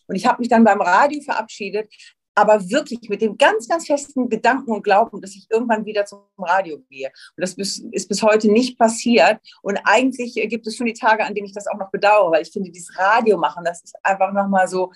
Und 0.06 0.16
ich 0.16 0.26
habe 0.26 0.40
mich 0.40 0.48
dann 0.48 0.64
beim 0.64 0.80
Radio 0.80 1.20
verabschiedet, 1.22 1.88
aber 2.34 2.68
wirklich 2.68 3.08
mit 3.08 3.22
dem 3.22 3.38
ganz, 3.38 3.66
ganz 3.66 3.86
festen 3.86 4.28
Gedanken 4.28 4.70
und 4.70 4.82
Glauben, 4.82 5.20
dass 5.22 5.34
ich 5.34 5.46
irgendwann 5.50 5.86
wieder 5.86 6.04
zum 6.04 6.20
Radio 6.38 6.78
gehe. 6.90 7.08
Und 7.08 7.40
das 7.40 7.54
ist 7.54 8.08
bis 8.08 8.22
heute 8.22 8.52
nicht 8.52 8.78
passiert. 8.78 9.38
Und 9.62 9.78
eigentlich 9.84 10.34
gibt 10.34 10.66
es 10.66 10.76
schon 10.76 10.86
die 10.86 10.92
Tage, 10.92 11.24
an 11.24 11.34
denen 11.34 11.46
ich 11.46 11.54
das 11.54 11.66
auch 11.66 11.78
noch 11.78 11.90
bedauere, 11.90 12.32
weil 12.32 12.42
ich 12.42 12.52
finde, 12.52 12.70
dieses 12.70 12.96
Radio 12.98 13.38
machen, 13.38 13.64
das 13.64 13.82
ist 13.82 13.96
einfach 14.02 14.32
nochmal 14.32 14.68
so, 14.68 14.92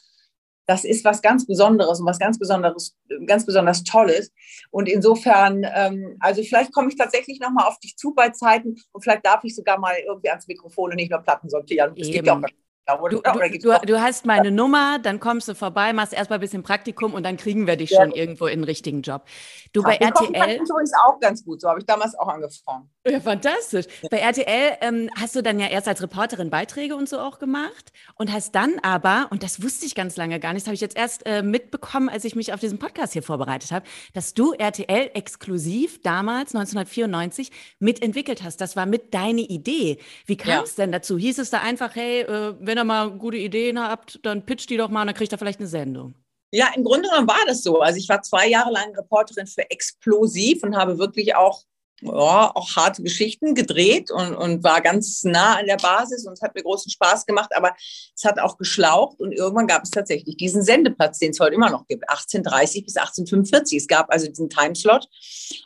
das 0.70 0.84
ist 0.84 1.04
was 1.04 1.20
ganz 1.20 1.46
Besonderes 1.46 1.98
und 1.98 2.06
was 2.06 2.20
ganz 2.20 2.38
Besonderes, 2.38 2.96
ganz 3.26 3.44
besonders 3.44 3.82
Tolles. 3.82 4.32
Und 4.70 4.88
insofern, 4.88 5.66
ähm, 5.74 6.16
also 6.20 6.44
vielleicht 6.44 6.72
komme 6.72 6.90
ich 6.90 6.96
tatsächlich 6.96 7.40
nochmal 7.40 7.66
auf 7.66 7.80
dich 7.80 7.96
zu 7.96 8.14
bei 8.14 8.28
Zeiten 8.28 8.76
und 8.92 9.02
vielleicht 9.02 9.26
darf 9.26 9.42
ich 9.42 9.56
sogar 9.56 9.80
mal 9.80 9.96
irgendwie 10.06 10.30
ans 10.30 10.46
Mikrofon 10.46 10.90
und 10.90 10.96
nicht 10.96 11.10
nur 11.10 11.18
Platten 11.22 11.48
sortieren. 11.48 11.92
Es 11.96 12.12
gibt 12.12 12.24
ja 12.24 12.36
auch 12.36 12.42
Du, 12.86 13.20
du, 13.20 13.86
du, 13.86 14.00
hast 14.00 14.26
meine 14.26 14.50
Nummer, 14.50 14.98
dann 14.98 15.20
kommst 15.20 15.46
du 15.46 15.54
vorbei, 15.54 15.92
machst 15.92 16.12
erstmal 16.12 16.38
ein 16.38 16.40
bisschen 16.40 16.62
Praktikum 16.62 17.14
und 17.14 17.22
dann 17.22 17.36
kriegen 17.36 17.66
wir 17.66 17.76
dich 17.76 17.90
ja. 17.90 18.02
schon 18.02 18.10
irgendwo 18.10 18.46
in 18.46 18.60
den 18.60 18.64
richtigen 18.64 19.02
Job. 19.02 19.26
Du 19.72 19.82
ja, 19.82 19.88
bei 19.88 19.96
RTL. 19.96 20.58
Das 20.58 20.68
übrigens 20.68 20.92
auch 21.06 21.20
ganz 21.20 21.44
gut, 21.44 21.60
so 21.60 21.68
habe 21.68 21.78
ich 21.78 21.86
damals 21.86 22.18
auch 22.18 22.26
angefangen. 22.26 22.90
Ja, 23.06 23.20
fantastisch. 23.20 23.86
Bei 24.10 24.18
RTL 24.18 24.76
ähm, 24.80 25.08
hast 25.14 25.36
du 25.36 25.42
dann 25.42 25.60
ja 25.60 25.68
erst 25.68 25.88
als 25.88 26.02
Reporterin 26.02 26.50
Beiträge 26.50 26.96
und 26.96 27.08
so 27.08 27.20
auch 27.20 27.38
gemacht 27.38 27.92
und 28.16 28.32
hast 28.32 28.54
dann 28.54 28.78
aber, 28.82 29.28
und 29.30 29.42
das 29.42 29.62
wusste 29.62 29.86
ich 29.86 29.94
ganz 29.94 30.16
lange 30.16 30.40
gar 30.40 30.52
nicht, 30.52 30.64
das 30.64 30.68
habe 30.68 30.74
ich 30.74 30.80
jetzt 30.80 30.96
erst 30.96 31.24
äh, 31.26 31.42
mitbekommen, 31.42 32.08
als 32.08 32.24
ich 32.24 32.34
mich 32.34 32.52
auf 32.52 32.60
diesen 32.60 32.78
Podcast 32.78 33.12
hier 33.12 33.22
vorbereitet 33.22 33.70
habe, 33.70 33.86
dass 34.14 34.34
du 34.34 34.52
RTL 34.52 35.10
exklusiv 35.14 36.02
damals 36.02 36.54
1994 36.54 37.52
mitentwickelt 37.78 38.42
hast. 38.42 38.60
Das 38.60 38.74
war 38.74 38.86
mit 38.86 39.14
deine 39.14 39.42
Idee. 39.42 39.98
Wie 40.26 40.36
kam 40.36 40.64
es 40.64 40.74
denn 40.74 40.90
dazu? 40.90 41.16
Hieß 41.16 41.38
es 41.38 41.50
da 41.50 41.60
einfach, 41.60 41.94
hey, 41.94 42.22
äh, 42.22 42.54
wenn 42.58 42.79
ihr 42.80 42.84
mal 42.84 43.10
gute 43.10 43.36
Ideen 43.36 43.78
habt, 43.78 44.18
dann 44.22 44.44
pitcht 44.44 44.70
die 44.70 44.76
doch 44.76 44.88
mal 44.88 45.04
dann 45.04 45.14
kriegt 45.14 45.32
ihr 45.32 45.38
vielleicht 45.38 45.60
eine 45.60 45.68
Sendung. 45.68 46.14
Ja, 46.52 46.68
im 46.74 46.82
Grunde 46.82 47.08
genommen 47.08 47.28
war 47.28 47.44
das 47.46 47.62
so. 47.62 47.80
Also 47.80 47.98
ich 47.98 48.08
war 48.08 48.22
zwei 48.22 48.48
Jahre 48.48 48.72
lang 48.72 48.94
Reporterin 48.96 49.46
für 49.46 49.70
Explosiv 49.70 50.64
und 50.64 50.76
habe 50.76 50.98
wirklich 50.98 51.36
auch, 51.36 51.62
ja, 52.00 52.50
auch 52.54 52.74
harte 52.74 53.02
Geschichten 53.02 53.54
gedreht 53.54 54.10
und, 54.10 54.34
und 54.34 54.64
war 54.64 54.80
ganz 54.80 55.22
nah 55.22 55.58
an 55.58 55.66
der 55.66 55.76
Basis 55.76 56.26
und 56.26 56.32
es 56.32 56.42
hat 56.42 56.54
mir 56.54 56.62
großen 56.62 56.90
Spaß 56.90 57.26
gemacht, 57.26 57.50
aber 57.54 57.72
es 58.16 58.24
hat 58.24 58.40
auch 58.40 58.56
geschlaucht 58.56 59.20
und 59.20 59.32
irgendwann 59.32 59.68
gab 59.68 59.84
es 59.84 59.90
tatsächlich 59.90 60.36
diesen 60.38 60.62
Sendeplatz, 60.62 61.18
den 61.18 61.30
es 61.30 61.40
heute 61.40 61.54
immer 61.54 61.70
noch 61.70 61.86
gibt, 61.86 62.08
1830 62.08 62.84
bis 62.84 62.96
1845. 62.96 63.78
Es 63.78 63.86
gab 63.86 64.12
also 64.12 64.26
diesen 64.26 64.48
Timeslot 64.48 65.06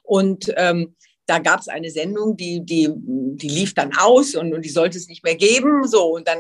und 0.03 0.53
ähm, 0.57 0.95
da 1.27 1.39
gab 1.39 1.61
es 1.61 1.69
eine 1.69 1.91
Sendung, 1.91 2.37
die, 2.37 2.65
die, 2.65 2.91
die 2.95 3.49
lief 3.49 3.75
dann 3.75 3.97
aus 3.97 4.35
und, 4.35 4.53
und 4.53 4.63
die 4.63 4.71
sollte 4.71 4.99
es 4.99 5.09
nicht 5.09 5.25
mehr 5.25 5.37
geben. 5.37 5.87
So, 5.87 6.15
und 6.15 6.29
dann 6.29 6.39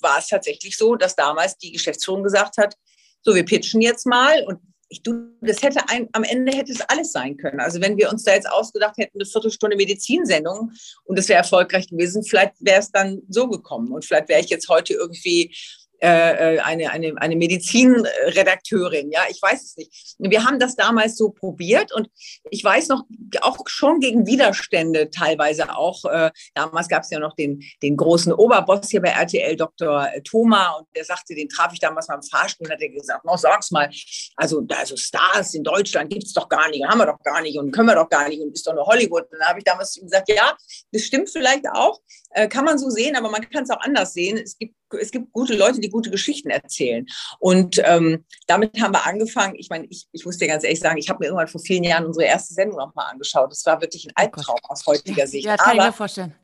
war 0.00 0.18
es 0.18 0.28
tatsächlich 0.28 0.76
so, 0.76 0.96
dass 0.96 1.16
damals 1.16 1.58
die 1.58 1.72
Geschäftsführung 1.72 2.22
gesagt 2.22 2.56
hat, 2.56 2.76
so, 3.22 3.34
wir 3.34 3.44
pitchen 3.44 3.80
jetzt 3.80 4.06
mal 4.06 4.44
und 4.46 4.58
ich, 4.88 5.02
du, 5.02 5.30
das 5.40 5.62
hätte 5.62 5.80
ein, 5.88 6.08
am 6.12 6.22
Ende 6.22 6.52
hätte 6.52 6.70
es 6.70 6.82
alles 6.82 7.12
sein 7.12 7.36
können. 7.38 7.60
Also 7.60 7.80
wenn 7.80 7.96
wir 7.96 8.10
uns 8.10 8.24
da 8.24 8.34
jetzt 8.34 8.50
ausgedacht 8.50 8.98
hätten, 8.98 9.18
eine 9.18 9.26
Viertelstunde 9.26 9.76
Medizinsendung 9.76 10.72
und 11.04 11.18
es 11.18 11.28
wäre 11.28 11.38
erfolgreich 11.38 11.88
gewesen, 11.88 12.22
vielleicht 12.22 12.54
wäre 12.60 12.80
es 12.80 12.90
dann 12.90 13.22
so 13.28 13.48
gekommen 13.48 13.90
und 13.90 14.04
vielleicht 14.04 14.28
wäre 14.28 14.40
ich 14.40 14.50
jetzt 14.50 14.68
heute 14.68 14.92
irgendwie 14.92 15.54
äh, 16.02 16.56
äh, 16.56 16.58
eine, 16.58 16.90
eine, 16.90 17.14
eine 17.18 17.36
Medizinredakteurin, 17.36 19.12
ja, 19.12 19.20
ich 19.30 19.40
weiß 19.40 19.62
es 19.62 19.76
nicht. 19.76 20.16
Wir 20.18 20.44
haben 20.44 20.58
das 20.58 20.74
damals 20.74 21.16
so 21.16 21.30
probiert 21.30 21.94
und 21.94 22.08
ich 22.50 22.64
weiß 22.64 22.88
noch, 22.88 23.04
auch 23.40 23.58
schon 23.66 24.00
gegen 24.00 24.26
Widerstände 24.26 25.10
teilweise 25.10 25.76
auch. 25.76 26.04
Äh, 26.06 26.32
damals 26.56 26.88
gab 26.88 27.04
es 27.04 27.10
ja 27.10 27.20
noch 27.20 27.36
den, 27.36 27.62
den 27.84 27.96
großen 27.96 28.32
Oberboss 28.32 28.90
hier 28.90 29.00
bei 29.00 29.10
RTL, 29.10 29.54
Dr. 29.54 30.08
Thoma, 30.24 30.70
und 30.72 30.88
der 30.96 31.04
sagte, 31.04 31.36
den 31.36 31.48
traf 31.48 31.72
ich 31.72 31.78
damals 31.78 32.08
mal 32.08 32.16
im 32.16 32.22
Fahrstuhl 32.24 32.66
und 32.66 32.72
hat 32.72 32.82
er 32.82 32.88
gesagt, 32.88 33.24
no, 33.24 33.36
sag's 33.36 33.70
mal, 33.70 33.88
also, 34.34 34.66
also 34.76 34.96
Stars 34.96 35.54
in 35.54 35.62
Deutschland 35.62 36.10
gibt 36.10 36.24
es 36.24 36.32
doch 36.32 36.48
gar 36.48 36.68
nicht, 36.70 36.84
haben 36.84 36.98
wir 36.98 37.06
doch 37.06 37.22
gar 37.22 37.42
nicht 37.42 37.56
und 37.60 37.70
können 37.70 37.86
wir 37.86 37.94
doch 37.94 38.10
gar 38.10 38.28
nicht 38.28 38.42
und 38.42 38.52
ist 38.52 38.66
doch 38.66 38.74
nur 38.74 38.86
Hollywood. 38.86 39.30
Und 39.30 39.38
dann 39.38 39.50
habe 39.50 39.60
ich 39.60 39.64
damals 39.64 39.94
gesagt, 39.94 40.28
ja, 40.28 40.56
das 40.90 41.02
stimmt 41.02 41.30
vielleicht 41.30 41.68
auch, 41.72 42.00
kann 42.48 42.64
man 42.64 42.76
so 42.76 42.90
sehen, 42.90 43.14
aber 43.14 43.30
man 43.30 43.48
kann 43.48 43.62
es 43.62 43.70
auch 43.70 43.80
anders 43.82 44.14
sehen. 44.14 44.36
Es 44.38 44.58
gibt 44.58 44.74
es 45.00 45.10
gibt 45.10 45.32
gute 45.32 45.54
Leute, 45.54 45.80
die 45.80 45.88
gute 45.88 46.10
Geschichten 46.10 46.50
erzählen. 46.50 47.06
Und 47.38 47.80
ähm, 47.84 48.24
damit 48.46 48.80
haben 48.80 48.92
wir 48.92 49.06
angefangen. 49.06 49.54
Ich 49.56 49.70
meine, 49.70 49.86
ich, 49.86 50.06
ich 50.12 50.24
muss 50.24 50.38
dir 50.38 50.48
ganz 50.48 50.64
ehrlich 50.64 50.80
sagen, 50.80 50.98
ich 50.98 51.08
habe 51.08 51.20
mir 51.20 51.26
irgendwann 51.26 51.48
vor 51.48 51.60
vielen 51.60 51.84
Jahren 51.84 52.06
unsere 52.06 52.26
erste 52.26 52.54
Sendung 52.54 52.78
nochmal 52.78 53.10
angeschaut. 53.10 53.50
Das 53.50 53.64
war 53.66 53.80
wirklich 53.80 54.06
ein 54.06 54.12
oh 54.16 54.20
Albtraum 54.20 54.58
aus 54.68 54.86
heutiger 54.86 55.26
Sicht. 55.26 55.46
Ja, 55.46 55.56
kann 55.56 55.72
aber 55.72 55.80
ich 55.80 55.86
mir 55.86 55.92
vorstellen. 55.92 56.34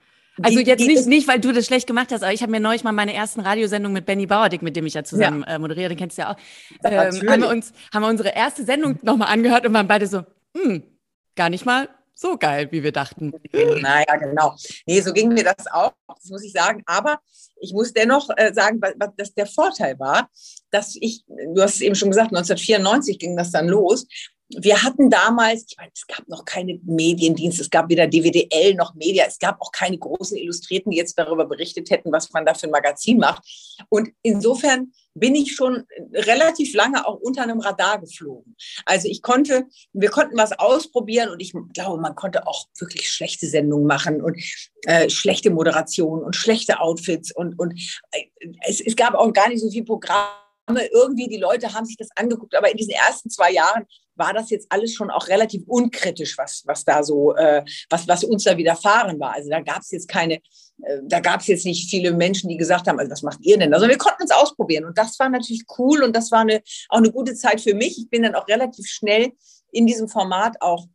Also 0.43 0.61
jetzt 0.61 0.87
nicht, 0.87 1.07
nicht, 1.07 1.29
weil 1.29 1.41
du 1.41 1.53
das 1.53 1.67
schlecht 1.67 1.87
gemacht 1.87 2.13
hast, 2.13 2.23
aber 2.23 2.33
ich 2.33 2.43
habe 2.43 2.53
mir 2.53 2.61
neulich 2.61 2.85
mal 2.85 2.93
meine 2.93 3.13
ersten 3.13 3.41
Radiosendung 3.41 3.93
mit 3.93 4.07
Benny 4.07 4.27
Bauerdick, 4.27 4.63
mit 4.63 4.77
dem 4.77 4.87
ich 4.87 4.95
ja 4.95 5.03
zusammen 5.03 5.45
ja. 5.47 5.57
Äh, 5.57 5.59
moderiere, 5.59 5.89
den 5.89 5.99
kennst 5.99 6.17
du 6.17 6.23
ja 6.23 6.33
auch, 6.33 6.37
ähm, 6.85 7.29
haben, 7.29 7.43
wir 7.43 7.49
uns, 7.49 7.73
haben 7.93 8.03
wir 8.03 8.09
unsere 8.09 8.29
erste 8.31 8.65
Sendung 8.65 8.99
nochmal 9.03 9.33
angehört 9.33 9.67
und 9.67 9.75
waren 9.75 9.89
beide 9.89 10.07
so, 10.07 10.25
hm, 10.57 10.85
gar 11.35 11.51
nicht 11.51 11.67
mal 11.67 11.89
so 12.19 12.37
geil, 12.37 12.69
wie 12.73 12.83
wir 12.83 12.91
dachten. 12.91 13.33
Naja, 13.53 14.17
genau. 14.17 14.57
Nee, 14.87 15.01
so 15.01 15.13
ging 15.13 15.29
mir 15.29 15.45
das 15.45 15.67
auch, 15.71 15.93
das 16.09 16.31
muss 16.31 16.43
ich 16.43 16.53
sagen. 16.53 16.83
Aber 16.87 17.21
ich 17.61 17.73
muss 17.73 17.93
dennoch 17.93 18.29
äh, 18.37 18.53
sagen, 18.53 18.81
dass 19.17 19.35
der 19.35 19.47
Vorteil 19.47 19.99
war, 20.01 20.29
dass 20.71 20.97
ich, 21.01 21.25
du 21.29 21.63
hast 21.63 21.77
es 21.77 21.81
eben 21.81 21.95
schon 21.95 22.11
gesagt, 22.11 22.35
1994 22.35 23.19
ging 23.19 23.37
das 23.37 23.53
dann 23.53 23.69
los. 23.69 24.07
Wir 24.51 24.83
hatten 24.83 25.11
damals, 25.11 25.67
ich 25.69 25.77
meine, 25.77 25.91
es 25.95 26.07
gab 26.07 26.27
noch 26.27 26.45
keine 26.45 26.81
Mediendienste, 26.85 27.63
es 27.63 27.71
gab 27.71 27.91
weder 27.91 28.07
DWDL 28.07 28.75
noch 28.75 28.95
Media, 28.95 29.25
es 29.27 29.39
gab 29.39 29.61
auch 29.61 29.73
keine 29.73 29.99
großen 29.99 30.39
Illustrierten, 30.39 30.91
die 30.91 30.97
jetzt 30.97 31.19
darüber 31.19 31.45
berichtet 31.45 31.91
hätten, 31.91 32.11
was 32.13 32.33
man 32.33 32.47
da 32.47 32.55
für 32.55 32.67
ein 32.67 32.71
Magazin 32.71 33.19
macht. 33.19 33.43
Und 33.91 34.11
insofern 34.23 34.93
bin 35.15 35.35
ich 35.35 35.55
schon 35.55 35.85
relativ 36.13 36.75
lange 36.75 37.07
auch 37.07 37.17
unter 37.17 37.43
einem 37.43 37.61
Radar 37.61 38.01
geflogen. 38.01 38.57
Also 38.87 39.09
ich 39.09 39.21
konnte, 39.21 39.67
wir 39.93 40.11
konnten 40.11 40.39
was 40.39 40.59
ausprobieren 40.59 41.29
und 41.31 41.41
ich 41.41 41.53
glaube, 41.75 42.01
man 42.01 42.15
konnte 42.15 42.47
auch 42.47 42.67
wirklich 42.79 43.11
schlechte 43.11 43.47
Sendungen 43.47 43.87
machen 43.87 44.23
und 44.23 44.41
äh, 44.85 45.11
schlechte 45.11 45.51
Moderation 45.51 46.23
und 46.23 46.37
schlechte 46.37 46.81
Outfits 46.81 47.35
und, 47.35 47.59
und 47.59 47.75
äh, 48.13 48.25
es, 48.67 48.81
es 48.81 48.97
gab 48.97 49.15
auch 49.15 49.33
gar 49.33 49.49
nicht 49.49 49.61
so 49.61 49.71
viel 49.71 49.85
Programm 49.85 50.29
irgendwie, 50.93 51.29
die 51.29 51.39
Leute 51.39 51.73
haben 51.73 51.87
sich 51.87 51.97
das 51.97 52.09
angeguckt, 52.15 52.55
aber 52.55 52.71
in 52.71 52.77
diesen 52.77 52.93
ersten 52.93 53.31
zwei 53.31 53.51
Jahren 53.53 53.87
war 54.19 54.35
das 54.35 54.51
jetzt 54.51 54.67
alles 54.71 54.95
schon 54.95 55.11
auch 55.11 55.29
relativ 55.29 55.63
unkritisch, 55.67 56.37
was, 56.37 56.63
was 56.67 56.85
da 56.85 57.03
so, 57.03 57.35
äh, 57.37 57.65
was, 57.89 58.07
was 58.09 58.25
uns 58.25 58.45
da 58.45 58.57
widerfahren 58.57 59.19
war. 59.21 59.35
Also 59.35 59.49
da 59.49 59.61
gab 59.61 59.81
es 59.81 59.91
jetzt 59.91 60.09
keine, 60.09 60.35
äh, 60.35 60.99
da 61.05 61.21
gab 61.21 61.41
es 61.41 61.47
jetzt 61.47 61.65
nicht 61.65 61.89
viele 61.89 62.13
Menschen, 62.13 62.49
die 62.49 62.57
gesagt 62.57 62.89
haben, 62.89 62.99
also 62.99 63.11
was 63.11 63.23
macht 63.23 63.41
ihr 63.43 63.59
denn? 63.59 63.73
Also 63.73 63.89
wir 63.89 63.99
konnten 63.99 64.23
uns 64.23 64.33
ausprobieren 64.33 64.85
und 64.85 64.99
das 64.99 65.19
war 65.19 65.29
natürlich 65.29 65.65
cool 65.79 66.03
und 66.03 66.15
das 66.15 66.31
war 66.31 66.41
eine, 66.41 66.63
auch 66.89 66.99
eine 66.99 67.13
gute 67.13 67.35
Zeit 67.35 67.61
für 67.61 67.75
mich. 67.75 67.99
Ich 67.99 68.11
bin 68.11 68.23
dann 68.23 68.35
auch 68.35 68.49
relativ 68.49 68.87
schnell 68.87 69.33
in 69.71 69.87
diesem 69.87 70.09
Format 70.09 70.57
auch 70.61 70.87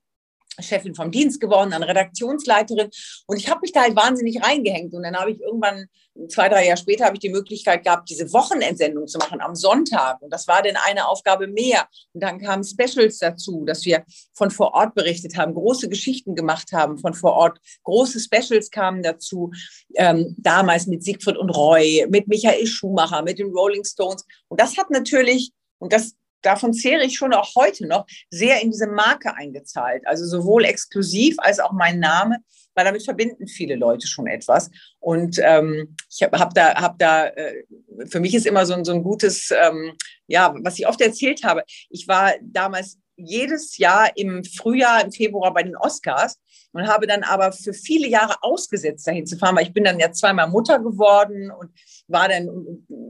Chefin 0.59 0.95
vom 0.95 1.11
Dienst 1.11 1.39
geworden, 1.39 1.71
dann 1.71 1.83
Redaktionsleiterin. 1.83 2.89
Und 3.27 3.37
ich 3.37 3.49
habe 3.49 3.61
mich 3.61 3.71
da 3.71 3.81
halt 3.81 3.95
wahnsinnig 3.95 4.43
reingehängt. 4.43 4.93
Und 4.93 5.03
dann 5.03 5.15
habe 5.15 5.31
ich 5.31 5.41
irgendwann, 5.41 5.87
zwei, 6.27 6.49
drei 6.49 6.67
Jahre 6.67 6.77
später, 6.77 7.05
habe 7.05 7.15
ich 7.15 7.21
die 7.21 7.29
Möglichkeit 7.29 7.83
gehabt, 7.83 8.09
diese 8.09 8.31
Wochenendsendung 8.33 9.07
zu 9.07 9.17
machen 9.17 9.41
am 9.41 9.55
Sonntag. 9.55 10.21
Und 10.21 10.31
das 10.31 10.47
war 10.47 10.61
dann 10.61 10.75
eine 10.75 11.07
Aufgabe 11.07 11.47
mehr. 11.47 11.87
Und 12.13 12.21
dann 12.21 12.39
kamen 12.39 12.63
Specials 12.63 13.17
dazu, 13.19 13.65
dass 13.65 13.85
wir 13.85 14.03
von 14.33 14.51
vor 14.51 14.73
Ort 14.73 14.93
berichtet 14.95 15.37
haben, 15.37 15.53
große 15.53 15.89
Geschichten 15.89 16.35
gemacht 16.35 16.71
haben 16.71 16.97
von 16.97 17.13
vor 17.13 17.33
Ort. 17.33 17.59
Große 17.83 18.19
Specials 18.19 18.69
kamen 18.69 19.01
dazu, 19.01 19.51
ähm, 19.95 20.35
damals 20.37 20.87
mit 20.87 21.03
Siegfried 21.03 21.37
und 21.37 21.49
Roy, 21.49 22.05
mit 22.09 22.27
Michael 22.27 22.67
Schumacher, 22.67 23.23
mit 23.23 23.39
den 23.39 23.51
Rolling 23.51 23.83
Stones. 23.83 24.25
Und 24.47 24.59
das 24.59 24.77
hat 24.77 24.89
natürlich, 24.89 25.51
und 25.79 25.93
das 25.93 26.15
davon 26.43 26.73
zehre 26.73 27.03
ich 27.03 27.17
schon 27.17 27.33
auch 27.33 27.55
heute 27.55 27.87
noch, 27.87 28.05
sehr 28.29 28.61
in 28.61 28.71
diese 28.71 28.87
Marke 28.87 29.35
eingezahlt. 29.35 30.05
Also 30.05 30.25
sowohl 30.25 30.65
exklusiv 30.65 31.35
als 31.39 31.59
auch 31.59 31.71
mein 31.71 31.99
Name, 31.99 32.37
weil 32.75 32.85
damit 32.85 33.03
verbinden 33.03 33.47
viele 33.47 33.75
Leute 33.75 34.07
schon 34.07 34.27
etwas. 34.27 34.69
Und 34.99 35.39
ähm, 35.41 35.95
ich 36.09 36.23
habe 36.23 36.39
hab 36.39 36.53
da, 36.53 36.75
hab 36.75 36.99
da 36.99 37.27
äh, 37.27 37.63
für 38.07 38.19
mich 38.19 38.35
ist 38.35 38.45
immer 38.45 38.65
so 38.65 38.73
ein, 38.73 38.85
so 38.85 38.93
ein 38.93 39.03
gutes, 39.03 39.51
ähm, 39.51 39.93
ja, 40.27 40.53
was 40.61 40.79
ich 40.79 40.87
oft 40.87 41.01
erzählt 41.01 41.43
habe. 41.43 41.63
Ich 41.89 42.07
war 42.07 42.33
damals 42.41 42.99
jedes 43.15 43.77
Jahr 43.77 44.15
im 44.17 44.43
Frühjahr, 44.43 45.03
im 45.03 45.11
Februar 45.11 45.53
bei 45.53 45.63
den 45.63 45.77
Oscars 45.77 46.39
und 46.73 46.87
habe 46.87 47.07
dann 47.07 47.23
aber 47.23 47.51
für 47.51 47.73
viele 47.73 48.07
Jahre 48.07 48.35
ausgesetzt, 48.41 49.07
dahin 49.07 49.25
zu 49.25 49.37
fahren, 49.37 49.55
weil 49.55 49.63
ich 49.63 49.73
bin 49.73 49.83
dann 49.83 49.99
ja 49.99 50.11
zweimal 50.11 50.49
Mutter 50.49 50.79
geworden 50.79 51.51
und 51.51 51.71
war 52.07 52.27
dann, 52.27 52.49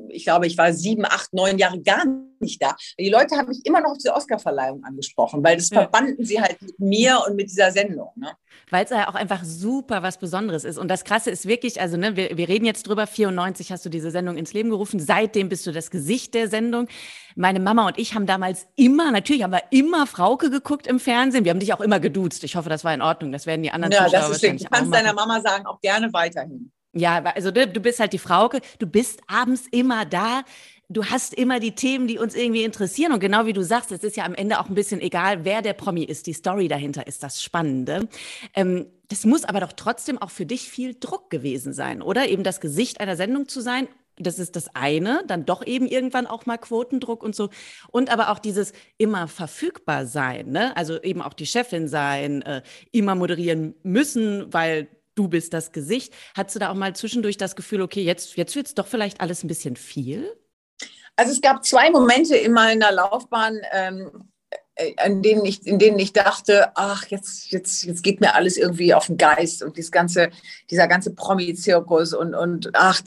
ich 0.10 0.26
glaube, 0.26 0.48
ich 0.48 0.58
war 0.58 0.74
sieben, 0.74 1.06
acht, 1.06 1.34
neun 1.34 1.58
Jahre 1.58 1.82
gar 1.82 2.06
nicht 2.40 2.62
da. 2.62 2.76
Die 3.00 3.10
Leute 3.10 3.36
haben 3.36 3.48
mich 3.48 3.66
immer 3.66 3.82
noch 3.82 3.98
zur 3.98 4.16
Oscarverleihung 4.16 4.84
angesprochen, 4.84 5.44
weil 5.44 5.58
das 5.58 5.70
ja. 5.70 5.82
verbanden 5.82 6.24
sie 6.24 6.40
halt 6.40 6.62
mit 6.62 6.80
mir 6.80 7.22
und 7.28 7.36
mit 7.36 7.50
dieser 7.50 7.72
Sendung. 7.72 8.10
Ne? 8.16 8.32
Weil 8.70 8.84
es 8.84 8.92
ja 8.92 9.10
auch 9.10 9.16
einfach 9.16 9.44
super 9.44 10.04
was 10.04 10.18
Besonderes 10.18 10.64
ist. 10.64 10.78
Und 10.78 10.90
das 10.90 11.04
Krasse 11.04 11.32
ist 11.32 11.48
wirklich, 11.48 11.82
also 11.82 11.98
ne, 11.98 12.16
wir, 12.16 12.38
wir 12.38 12.48
reden 12.48 12.66
jetzt 12.66 12.88
drüber, 12.88 13.08
94 13.08 13.72
hast 13.72 13.86
du 13.86 13.90
diese 13.90 14.12
Sendung 14.12 14.38
ins 14.38 14.54
Leben 14.54 14.70
gerufen, 14.70 15.00
seitdem 15.00 15.50
bist 15.50 15.66
du 15.66 15.72
das 15.72 15.90
Gesicht 15.90 16.34
der 16.34 16.48
Sendung. 16.48 16.88
Meine 17.36 17.60
Mama 17.60 17.88
und 17.88 17.98
ich 17.98 18.14
haben 18.14 18.28
damals 18.28 18.68
immer, 18.76 19.12
natürlich 19.12 19.44
haben 19.44 19.54
wir 19.54 19.64
immer 19.72 20.06
Frauke 20.06 20.52
geguckt 20.52 20.86
im 20.86 21.00
Fernsehen. 21.00 21.46
Wir 21.46 21.52
haben 21.52 21.60
dich 21.60 21.74
auch 21.74 21.82
immer 21.82 22.00
geduzt. 22.00 22.44
Ich 22.44 22.56
hoffe, 22.56 22.70
das 22.70 22.84
war 22.84 22.94
in 22.94 23.02
Ordnung. 23.02 23.32
Das 23.32 23.48
werden 23.54 23.64
die 23.64 23.72
anderen 23.72 23.92
ja, 23.94 24.06
Zuschauer 24.06 24.30
das 24.30 24.44
ist 24.44 24.64
Du 24.64 24.70
kannst 24.70 24.94
deiner 24.94 25.14
Mama 25.14 25.40
sagen, 25.42 25.66
auch 25.66 25.80
gerne 25.80 26.12
weiterhin. 26.12 26.72
Ja, 26.96 27.24
also 27.24 27.52
du, 27.52 27.68
du 27.68 27.80
bist 27.80 28.00
halt 28.00 28.14
die 28.14 28.20
Frauke, 28.20 28.62
du 28.80 28.86
bist 28.86 29.22
abends 29.28 29.68
immer 29.72 30.06
da, 30.06 30.44
du 30.90 31.06
hast 31.06 31.34
immer 31.34 31.60
die 31.60 31.74
Themen, 31.74 32.08
die 32.08 32.20
uns 32.20 32.36
irgendwie 32.36 32.64
interessieren. 32.64 33.14
Und 33.14 33.20
genau 33.20 33.46
wie 33.46 33.54
du 33.54 33.64
sagst, 33.64 33.92
es 33.92 34.04
ist 34.04 34.16
ja 34.16 34.26
am 34.26 34.36
Ende 34.36 34.60
auch 34.60 34.70
ein 34.70 34.76
bisschen 34.76 35.02
egal, 35.02 35.44
wer 35.44 35.62
der 35.62 35.74
Promi 35.74 36.04
ist. 36.04 36.28
Die 36.28 36.34
Story 36.34 36.68
dahinter 36.68 37.08
ist 37.08 37.24
das 37.24 37.42
Spannende. 37.42 38.08
Ähm, 38.54 38.88
das 39.10 39.26
muss 39.26 39.44
aber 39.44 39.60
doch 39.60 39.74
trotzdem 39.74 40.20
auch 40.20 40.30
für 40.30 40.46
dich 40.46 40.70
viel 40.70 40.96
Druck 41.00 41.30
gewesen 41.30 41.74
sein, 41.74 42.02
oder? 42.02 42.28
Eben 42.28 42.44
das 42.44 42.62
Gesicht 42.62 43.00
einer 43.00 43.16
Sendung 43.16 43.48
zu 43.48 43.62
sein. 43.62 43.88
Das 44.18 44.40
ist 44.40 44.56
das 44.56 44.76
eine, 44.76 45.24
dann 45.28 45.46
doch 45.46 45.66
eben 45.66 45.88
irgendwann 45.88 46.28
auch 46.28 46.46
mal 46.46 46.58
Quotendruck 46.58 47.24
und 47.24 47.36
so. 47.36 47.50
Und 47.92 48.12
aber 48.12 48.30
auch 48.30 48.40
dieses 48.40 48.74
immer 48.98 49.28
verfügbar 49.28 50.06
sein, 50.06 50.52
ne? 50.52 50.76
Also 50.78 51.02
eben 51.02 51.22
auch 51.22 51.34
die 51.34 51.46
Chefin 51.46 51.88
sein, 51.88 52.42
äh, 52.44 52.62
immer 52.92 53.16
moderieren 53.16 53.76
müssen, 53.84 54.54
weil 54.54 54.88
du 55.16 55.28
bist 55.28 55.54
das 55.54 55.72
Gesicht. 55.72 56.14
Hattest 56.36 56.56
du 56.56 56.60
da 56.60 56.72
auch 56.72 56.76
mal 56.76 56.96
zwischendurch 56.96 57.38
das 57.38 57.56
Gefühl, 57.56 57.82
okay, 57.82 58.04
jetzt, 58.04 58.36
jetzt 58.36 58.56
wird 58.56 58.68
es 58.68 58.76
doch 58.76 58.88
vielleicht 58.88 59.22
alles 59.22 59.44
ein 59.44 59.48
bisschen 59.48 59.76
viel? 59.76 60.36
Also 61.16 61.32
es 61.32 61.42
gab 61.42 61.64
zwei 61.64 61.92
Momente 61.92 62.36
in 62.36 62.54
meiner 62.54 62.92
Laufbahn, 62.92 63.62
ähm, 63.72 64.33
an 64.98 65.20
äh, 65.20 65.22
denen 65.22 65.46
ich, 65.46 65.66
in 65.68 65.78
denen 65.78 66.00
ich 66.00 66.14
dachte, 66.14 66.72
ach, 66.76 67.06
jetzt, 67.08 67.52
jetzt, 67.52 67.84
jetzt 67.84 68.04
geht 68.04 68.22
mir 68.22 68.34
alles 68.34 68.58
irgendwie 68.58 68.94
auf 68.94 69.08
den 69.08 69.18
Geist 69.18 69.62
und 69.62 69.78
dieses 69.78 69.92
ganze, 69.92 70.30
dieser 70.72 70.88
ganze 70.88 71.14
Promi-Zirkus 71.14 72.14
und, 72.14 72.34
und 72.34 72.72
ach, 72.74 73.02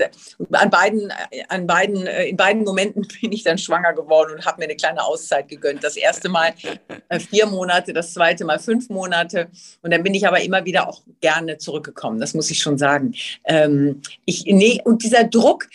an 0.52 0.70
beiden, 0.70 1.12
an 1.48 1.66
beiden, 1.66 2.06
äh, 2.06 2.28
in 2.28 2.36
beiden 2.36 2.62
Momenten 2.62 3.06
bin 3.20 3.32
ich 3.32 3.42
dann 3.42 3.58
schwanger 3.58 3.94
geworden 3.94 4.34
und 4.34 4.46
habe 4.46 4.58
mir 4.58 4.64
eine 4.64 4.76
kleine 4.76 5.04
Auszeit 5.04 5.48
gegönnt. 5.48 5.82
Das 5.82 5.96
erste 5.96 6.28
Mal 6.28 6.54
äh, 7.08 7.18
vier 7.18 7.46
Monate, 7.46 7.92
das 7.92 8.14
zweite 8.14 8.44
Mal 8.44 8.58
fünf 8.58 8.88
Monate 8.88 9.48
und 9.82 9.92
dann 9.92 10.02
bin 10.02 10.14
ich 10.14 10.26
aber 10.26 10.40
immer 10.42 10.64
wieder 10.64 10.88
auch 10.88 11.02
gerne 11.20 11.58
zurückgekommen. 11.58 12.20
Das 12.20 12.34
muss 12.34 12.50
ich 12.50 12.58
schon 12.58 12.78
sagen. 12.78 13.14
Ähm, 13.44 14.02
ich, 14.24 14.44
nee, 14.46 14.80
und 14.84 15.02
dieser 15.02 15.24
Druck, 15.24 15.66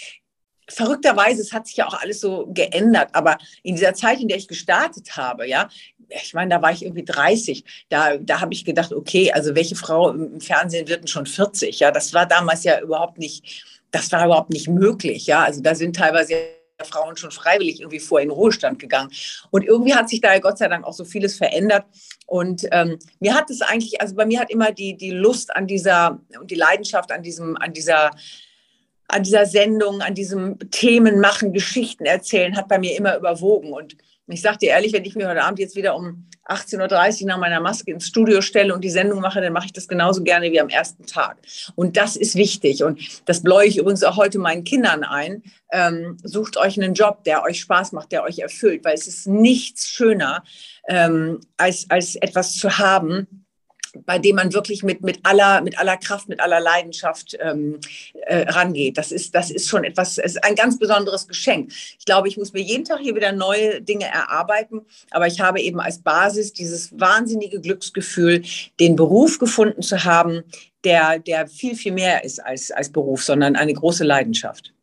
verrückterweise, 0.72 1.42
es 1.42 1.54
hat 1.54 1.68
sich 1.68 1.78
ja 1.78 1.88
auch 1.88 2.00
alles 2.00 2.20
so 2.20 2.48
geändert, 2.54 3.10
aber 3.14 3.38
in 3.64 3.76
dieser 3.76 3.94
Zeit, 3.94 4.20
in 4.20 4.28
der 4.28 4.38
ich 4.38 4.48
gestartet 4.48 5.16
habe, 5.18 5.48
ja, 5.48 5.70
ich 6.10 6.34
meine, 6.34 6.50
da 6.50 6.62
war 6.62 6.72
ich 6.72 6.84
irgendwie 6.84 7.06
30, 7.06 7.64
da, 7.90 8.18
da 8.18 8.42
habe 8.42 8.54
ich 8.54 8.66
gedacht, 8.66 8.92
okay, 8.94 9.32
also 9.32 9.56
welche 9.56 9.76
Frau 9.76 10.10
im 10.10 10.42
Fernsehen 10.42 10.88
wird 10.88 11.02
denn 11.02 11.08
schon 11.08 11.26
40? 11.26 11.80
Ja, 11.80 11.92
das 11.92 12.14
war 12.14 12.26
damals 12.26 12.64
ja 12.64 12.80
überhaupt 12.82 13.18
nicht, 13.18 13.64
das 13.92 14.12
war 14.12 14.26
überhaupt 14.26 14.52
nicht 14.52 14.68
möglich, 14.68 15.28
ja, 15.28 15.44
also 15.44 15.62
da 15.62 15.76
sind 15.76 15.96
teilweise 15.96 16.36
Frauen 16.86 17.18
schon 17.18 17.32
freiwillig 17.32 17.80
irgendwie 17.80 18.00
vor 18.00 18.20
in 18.20 18.30
den 18.30 18.36
Ruhestand 18.36 18.80
gegangen. 18.80 19.12
Und 19.52 19.64
irgendwie 19.64 19.94
hat 19.94 20.10
sich 20.10 20.22
da 20.22 20.38
Gott 20.40 20.58
sei 20.58 20.68
Dank 20.68 20.86
auch 20.86 20.94
so 20.94 21.06
vieles 21.06 21.38
verändert. 21.38 21.86
Und 22.26 22.66
ähm, 22.72 22.98
mir 23.20 23.36
hat 23.36 23.50
es 23.50 23.62
eigentlich, 23.62 24.02
also 24.02 24.16
bei 24.16 24.26
mir 24.26 24.40
hat 24.40 24.50
immer 24.50 24.72
die, 24.72 24.96
die 24.96 25.12
Lust 25.12 25.56
an 25.56 25.68
dieser 25.68 26.20
und 26.40 26.50
die 26.50 26.56
Leidenschaft 26.56 27.12
an 27.12 27.24
diesem, 27.24 27.58
an 27.58 27.74
dieser 27.74 28.12
an 29.12 29.24
dieser 29.24 29.46
Sendung, 29.46 30.02
an 30.02 30.16
diesem 30.16 30.58
Themen 30.72 31.20
machen, 31.20 31.54
Geschichten 31.54 32.06
erzählen, 32.06 32.56
hat 32.56 32.68
bei 32.68 32.80
mir 32.80 32.96
immer 32.98 33.18
überwogen. 33.18 33.74
Und 33.74 33.96
ich 34.28 34.42
sage 34.42 34.60
dir 34.60 34.70
ehrlich, 34.70 34.94
wenn 34.94 35.06
ich 35.06 35.16
mir 35.16 35.28
heute 35.28 35.44
Abend 35.44 35.60
jetzt 35.60 35.76
wieder 35.76 35.96
um 35.96 36.28
18.30 36.48 37.22
Uhr 37.22 37.28
nach 37.28 37.38
meiner 37.38 37.60
Maske 37.60 37.92
ins 37.92 38.08
Studio 38.08 38.42
stelle 38.42 38.74
und 38.74 38.84
die 38.84 38.90
Sendung 38.90 39.22
mache, 39.22 39.42
dann 39.42 39.54
mache 39.54 39.68
ich 39.68 39.74
das 39.74 39.88
genauso 39.88 40.24
gerne 40.24 40.52
wie 40.52 40.60
am 40.60 40.70
ersten 40.70 41.06
Tag. 41.06 41.38
Und 41.76 41.98
das 41.98 42.16
ist 42.16 42.36
wichtig. 42.36 42.84
Und 42.84 43.00
das 43.26 43.44
bläue 43.44 43.68
ich 43.68 43.78
übrigens 43.78 44.04
auch 44.04 44.18
heute 44.18 44.40
meinen 44.40 44.64
Kindern 44.64 45.04
ein. 45.04 45.44
Ähm, 45.72 46.18
sucht 46.24 46.58
euch 46.58 46.82
einen 46.82 46.94
Job, 46.94 47.24
der 47.24 47.44
euch 47.44 47.62
Spaß 47.62 47.92
macht, 47.92 48.12
der 48.12 48.24
euch 48.24 48.40
erfüllt, 48.40 48.84
weil 48.84 48.96
es 48.96 49.08
ist 49.08 49.28
nichts 49.28 49.90
schöner, 49.90 50.44
ähm, 50.88 51.40
als, 51.58 51.86
als 51.90 52.16
etwas 52.16 52.56
zu 52.56 52.78
haben, 52.78 53.41
bei 54.06 54.20
dem 54.20 54.36
man 54.36 54.54
wirklich 54.54 54.84
mit, 54.84 55.02
mit, 55.02 55.20
aller, 55.24 55.62
mit 55.62 55.78
aller 55.80 55.98
Kraft, 55.98 56.30
mit 56.30 56.40
aller 56.40 56.60
Leidenschaft 56.60 57.38
ähm, 57.40 57.80
äh, 58.14 58.50
rangeht. 58.50 58.98
Das 58.98 59.12
ist, 59.12 59.36
das 59.36 59.52
ist 59.52 59.68
schon 59.68 59.84
etwas, 59.84 60.18
es 60.18 60.36
ist 60.36 60.44
ein 60.44 60.56
ganz 60.56 60.80
besonderes 60.80 61.28
Geschenk. 61.28 61.72
Ich 62.00 62.06
glaube, 62.06 62.28
ich 62.28 62.38
muss 62.38 62.54
mir 62.54 62.62
jeden 62.62 62.86
Tag 62.86 63.00
hier 63.00 63.16
wieder 63.16 63.32
neue 63.32 63.82
Dinge 63.82 64.06
erarbeiten, 64.06 64.82
aber 65.12 65.28
ich 65.28 65.40
habe 65.40 65.62
eben 65.62 65.80
als 65.80 66.00
Basis 66.00 66.54
dieses 66.54 66.98
wahnsinnige 67.00 67.60
Glücksgefühl, 67.62 68.44
den 68.80 68.96
Beruf 68.96 69.40
gefunden 69.40 69.82
zu 69.82 70.04
haben, 70.04 70.44
der, 70.84 71.20
der 71.20 71.48
viel, 71.48 71.76
viel 71.76 71.92
mehr 71.92 72.24
ist 72.24 72.40
als, 72.40 72.72
als 72.72 72.92
Beruf, 72.92 73.24
sondern 73.24 73.56
eine 73.56 73.74
große 73.74 74.04
Leidenschaft. 74.04 74.74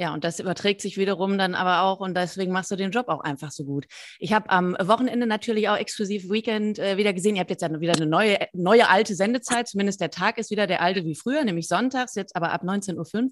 Ja, 0.00 0.14
und 0.14 0.24
das 0.24 0.40
überträgt 0.40 0.80
sich 0.80 0.96
wiederum 0.96 1.36
dann 1.36 1.54
aber 1.54 1.82
auch 1.82 2.00
und 2.00 2.16
deswegen 2.16 2.52
machst 2.52 2.70
du 2.70 2.76
den 2.76 2.90
Job 2.90 3.08
auch 3.08 3.20
einfach 3.20 3.50
so 3.50 3.64
gut. 3.64 3.84
Ich 4.18 4.32
habe 4.32 4.48
am 4.48 4.74
Wochenende 4.80 5.26
natürlich 5.26 5.68
auch 5.68 5.76
exklusiv 5.76 6.30
Weekend 6.30 6.78
äh, 6.78 6.96
wieder 6.96 7.12
gesehen. 7.12 7.36
Ihr 7.36 7.40
habt 7.40 7.50
jetzt 7.50 7.60
ja 7.60 7.80
wieder 7.80 7.92
eine 7.92 8.06
neue, 8.06 8.38
neue 8.54 8.88
alte 8.88 9.14
Sendezeit. 9.14 9.68
Zumindest 9.68 10.00
der 10.00 10.10
Tag 10.10 10.38
ist 10.38 10.50
wieder 10.50 10.66
der 10.66 10.80
alte 10.80 11.04
wie 11.04 11.14
früher, 11.14 11.44
nämlich 11.44 11.68
sonntags, 11.68 12.14
jetzt 12.14 12.34
aber 12.34 12.50
ab 12.50 12.62
19.05 12.62 12.96
Uhr. 12.96 13.28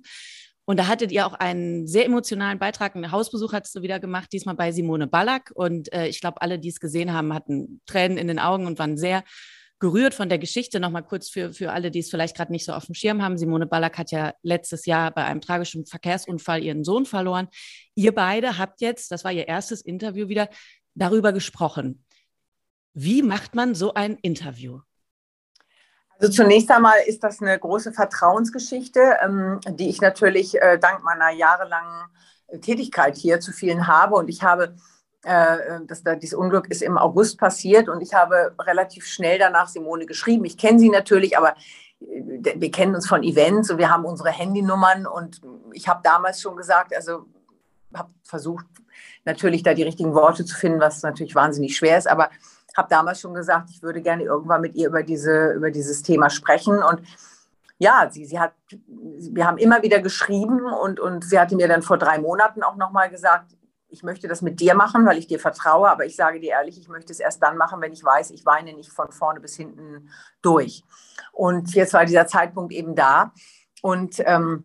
Und 0.66 0.78
da 0.78 0.88
hattet 0.88 1.10
ihr 1.10 1.26
auch 1.26 1.32
einen 1.32 1.86
sehr 1.86 2.04
emotionalen 2.04 2.58
Beitrag, 2.58 2.94
einen 2.94 3.12
Hausbesuch 3.12 3.54
hattest 3.54 3.74
du 3.74 3.80
wieder 3.80 3.98
gemacht, 3.98 4.28
diesmal 4.30 4.54
bei 4.54 4.70
Simone 4.70 5.06
Ballack. 5.06 5.50
Und 5.54 5.90
äh, 5.94 6.08
ich 6.08 6.20
glaube, 6.20 6.42
alle, 6.42 6.58
die 6.58 6.68
es 6.68 6.80
gesehen 6.80 7.14
haben, 7.14 7.32
hatten 7.32 7.80
Tränen 7.86 8.18
in 8.18 8.28
den 8.28 8.38
Augen 8.38 8.66
und 8.66 8.78
waren 8.78 8.98
sehr 8.98 9.24
gerührt 9.80 10.14
von 10.14 10.28
der 10.28 10.38
Geschichte. 10.38 10.80
Nochmal 10.80 11.04
kurz 11.04 11.28
für, 11.28 11.52
für 11.52 11.72
alle, 11.72 11.90
die 11.90 12.00
es 12.00 12.10
vielleicht 12.10 12.36
gerade 12.36 12.52
nicht 12.52 12.64
so 12.64 12.72
auf 12.72 12.86
dem 12.86 12.94
Schirm 12.94 13.22
haben. 13.22 13.38
Simone 13.38 13.66
Ballack 13.66 13.98
hat 13.98 14.10
ja 14.10 14.32
letztes 14.42 14.86
Jahr 14.86 15.10
bei 15.10 15.24
einem 15.24 15.40
tragischen 15.40 15.86
Verkehrsunfall 15.86 16.62
ihren 16.62 16.84
Sohn 16.84 17.06
verloren. 17.06 17.48
Ihr 17.94 18.14
beide 18.14 18.58
habt 18.58 18.80
jetzt, 18.80 19.10
das 19.10 19.24
war 19.24 19.32
ihr 19.32 19.48
erstes 19.48 19.80
Interview 19.80 20.28
wieder, 20.28 20.48
darüber 20.94 21.32
gesprochen. 21.32 22.04
Wie 22.94 23.22
macht 23.22 23.54
man 23.54 23.74
so 23.74 23.94
ein 23.94 24.16
Interview? 24.22 24.80
Also 26.18 26.32
zunächst 26.32 26.70
einmal 26.70 26.98
ist 27.06 27.22
das 27.22 27.40
eine 27.40 27.56
große 27.56 27.92
Vertrauensgeschichte, 27.92 29.18
ähm, 29.22 29.60
die 29.68 29.88
ich 29.88 30.00
natürlich 30.00 30.60
äh, 30.60 30.78
dank 30.78 31.04
meiner 31.04 31.30
jahrelangen 31.30 32.08
Tätigkeit 32.60 33.16
hier 33.16 33.38
zu 33.38 33.52
vielen 33.52 33.86
habe. 33.86 34.16
Und 34.16 34.28
ich 34.28 34.42
habe 34.42 34.74
äh, 35.24 35.80
dass 35.86 36.02
da 36.02 36.14
dieses 36.14 36.38
Unglück 36.38 36.70
ist 36.70 36.82
im 36.82 36.96
August 36.96 37.38
passiert 37.38 37.88
und 37.88 38.00
ich 38.00 38.14
habe 38.14 38.54
relativ 38.60 39.06
schnell 39.06 39.38
danach 39.38 39.68
Simone 39.68 40.06
geschrieben. 40.06 40.44
Ich 40.44 40.56
kenne 40.56 40.78
sie 40.78 40.90
natürlich, 40.90 41.36
aber 41.36 41.54
äh, 42.00 42.54
wir 42.56 42.70
kennen 42.70 42.94
uns 42.94 43.08
von 43.08 43.22
Events 43.22 43.70
und 43.70 43.78
wir 43.78 43.90
haben 43.90 44.04
unsere 44.04 44.30
Handynummern 44.30 45.06
und 45.06 45.40
ich 45.72 45.88
habe 45.88 46.00
damals 46.04 46.40
schon 46.40 46.56
gesagt, 46.56 46.94
also 46.94 47.26
habe 47.94 48.10
versucht 48.22 48.66
natürlich 49.24 49.62
da 49.62 49.74
die 49.74 49.82
richtigen 49.82 50.14
Worte 50.14 50.44
zu 50.44 50.54
finden, 50.54 50.80
was 50.80 51.02
natürlich 51.02 51.34
wahnsinnig 51.34 51.76
schwer 51.76 51.98
ist, 51.98 52.08
aber 52.08 52.30
habe 52.76 52.88
damals 52.88 53.20
schon 53.20 53.34
gesagt, 53.34 53.70
ich 53.70 53.82
würde 53.82 54.00
gerne 54.00 54.22
irgendwann 54.22 54.60
mit 54.60 54.76
ihr 54.76 54.88
über 54.88 55.02
diese 55.02 55.52
über 55.52 55.70
dieses 55.72 56.02
Thema 56.02 56.30
sprechen 56.30 56.82
und 56.82 57.02
ja, 57.78 58.08
sie, 58.10 58.24
sie 58.24 58.40
hat, 58.40 58.52
wir 58.86 59.46
haben 59.46 59.58
immer 59.58 59.82
wieder 59.82 60.00
geschrieben 60.00 60.64
und, 60.64 60.98
und 60.98 61.24
sie 61.24 61.38
hatte 61.38 61.54
mir 61.54 61.68
dann 61.68 61.82
vor 61.82 61.96
drei 61.96 62.18
Monaten 62.18 62.62
auch 62.62 62.76
nochmal 62.76 63.08
gesagt, 63.08 63.52
ich 63.88 64.02
möchte 64.02 64.28
das 64.28 64.42
mit 64.42 64.60
dir 64.60 64.74
machen, 64.74 65.06
weil 65.06 65.18
ich 65.18 65.26
dir 65.26 65.38
vertraue, 65.38 65.88
aber 65.88 66.04
ich 66.04 66.16
sage 66.16 66.40
dir 66.40 66.50
ehrlich, 66.50 66.78
ich 66.78 66.88
möchte 66.88 67.12
es 67.12 67.20
erst 67.20 67.42
dann 67.42 67.56
machen, 67.56 67.80
wenn 67.80 67.92
ich 67.92 68.04
weiß, 68.04 68.30
ich 68.30 68.44
weine 68.44 68.74
nicht 68.74 68.90
von 68.90 69.10
vorne 69.12 69.40
bis 69.40 69.56
hinten 69.56 70.10
durch. 70.42 70.84
Und 71.32 71.74
jetzt 71.74 71.94
war 71.94 72.04
dieser 72.04 72.26
Zeitpunkt 72.26 72.72
eben 72.72 72.94
da. 72.94 73.32
Und 73.80 74.20
ähm, 74.26 74.64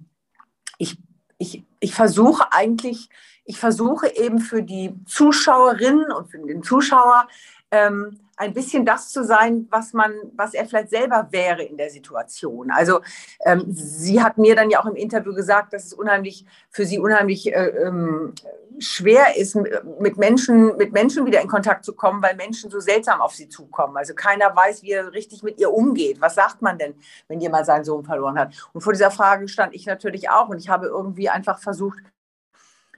ich, 0.78 0.98
ich, 1.38 1.64
ich 1.80 1.96
versuche 1.96 2.52
eigentlich, 2.52 3.10
ich 3.46 3.60
versuche 3.60 4.08
eben 4.16 4.40
für 4.40 4.64
die 4.64 4.94
Zuschauerinnen 5.06 6.12
und 6.12 6.30
für 6.30 6.40
den 6.40 6.64
Zuschauer 6.64 7.28
ähm, 7.72 8.20
ein 8.44 8.54
bisschen 8.54 8.86
das 8.86 9.10
zu 9.10 9.24
sein, 9.24 9.68
was 9.70 9.94
man, 9.94 10.14
was 10.36 10.54
er 10.54 10.66
vielleicht 10.66 10.90
selber 10.90 11.28
wäre 11.32 11.64
in 11.64 11.78
der 11.78 11.90
Situation. 11.90 12.72
Also 12.72 13.02
ähm, 13.46 13.64
sie 13.70 14.22
hat 14.22 14.38
mir 14.38 14.56
dann 14.56 14.70
ja 14.70 14.82
auch 14.82 14.86
im 14.86 14.96
Interview 14.96 15.34
gesagt, 15.34 15.74
dass 15.74 15.86
es 15.86 15.94
unheimlich 15.94 16.46
für 16.70 16.86
sie 16.86 17.00
unheimlich 17.00 17.54
äh, 17.54 17.70
ähm, 17.70 18.34
schwer 18.80 19.38
ist, 19.38 19.56
mit 20.00 20.18
Menschen, 20.18 20.76
mit 20.78 20.92
Menschen 20.94 21.26
wieder 21.26 21.42
in 21.42 21.48
Kontakt 21.48 21.86
zu 21.86 21.94
kommen, 21.94 22.22
weil 22.22 22.36
Menschen 22.36 22.70
so 22.70 22.80
seltsam 22.80 23.22
auf 23.22 23.34
sie 23.34 23.48
zukommen. 23.48 23.96
Also 23.98 24.14
keiner 24.14 24.56
weiß, 24.56 24.84
wie 24.84 24.92
er 24.92 25.14
richtig 25.14 25.44
mit 25.44 25.60
ihr 25.60 25.72
umgeht. 25.72 26.20
Was 26.20 26.36
sagt 26.36 26.62
man 26.62 26.78
denn, 26.78 26.96
wenn 27.28 27.40
jemand 27.40 27.66
seinen 27.66 27.86
Sohn 27.86 28.04
verloren 28.04 28.38
hat? 28.38 28.54
Und 28.74 28.82
vor 28.82 28.94
dieser 28.94 29.12
Frage 29.12 29.48
stand 29.48 29.74
ich 29.74 29.86
natürlich 29.86 30.30
auch 30.30 30.50
und 30.50 30.58
ich 30.58 30.70
habe 30.70 30.88
irgendwie 30.88 31.30
einfach 31.30 31.60
versucht, 31.60 32.00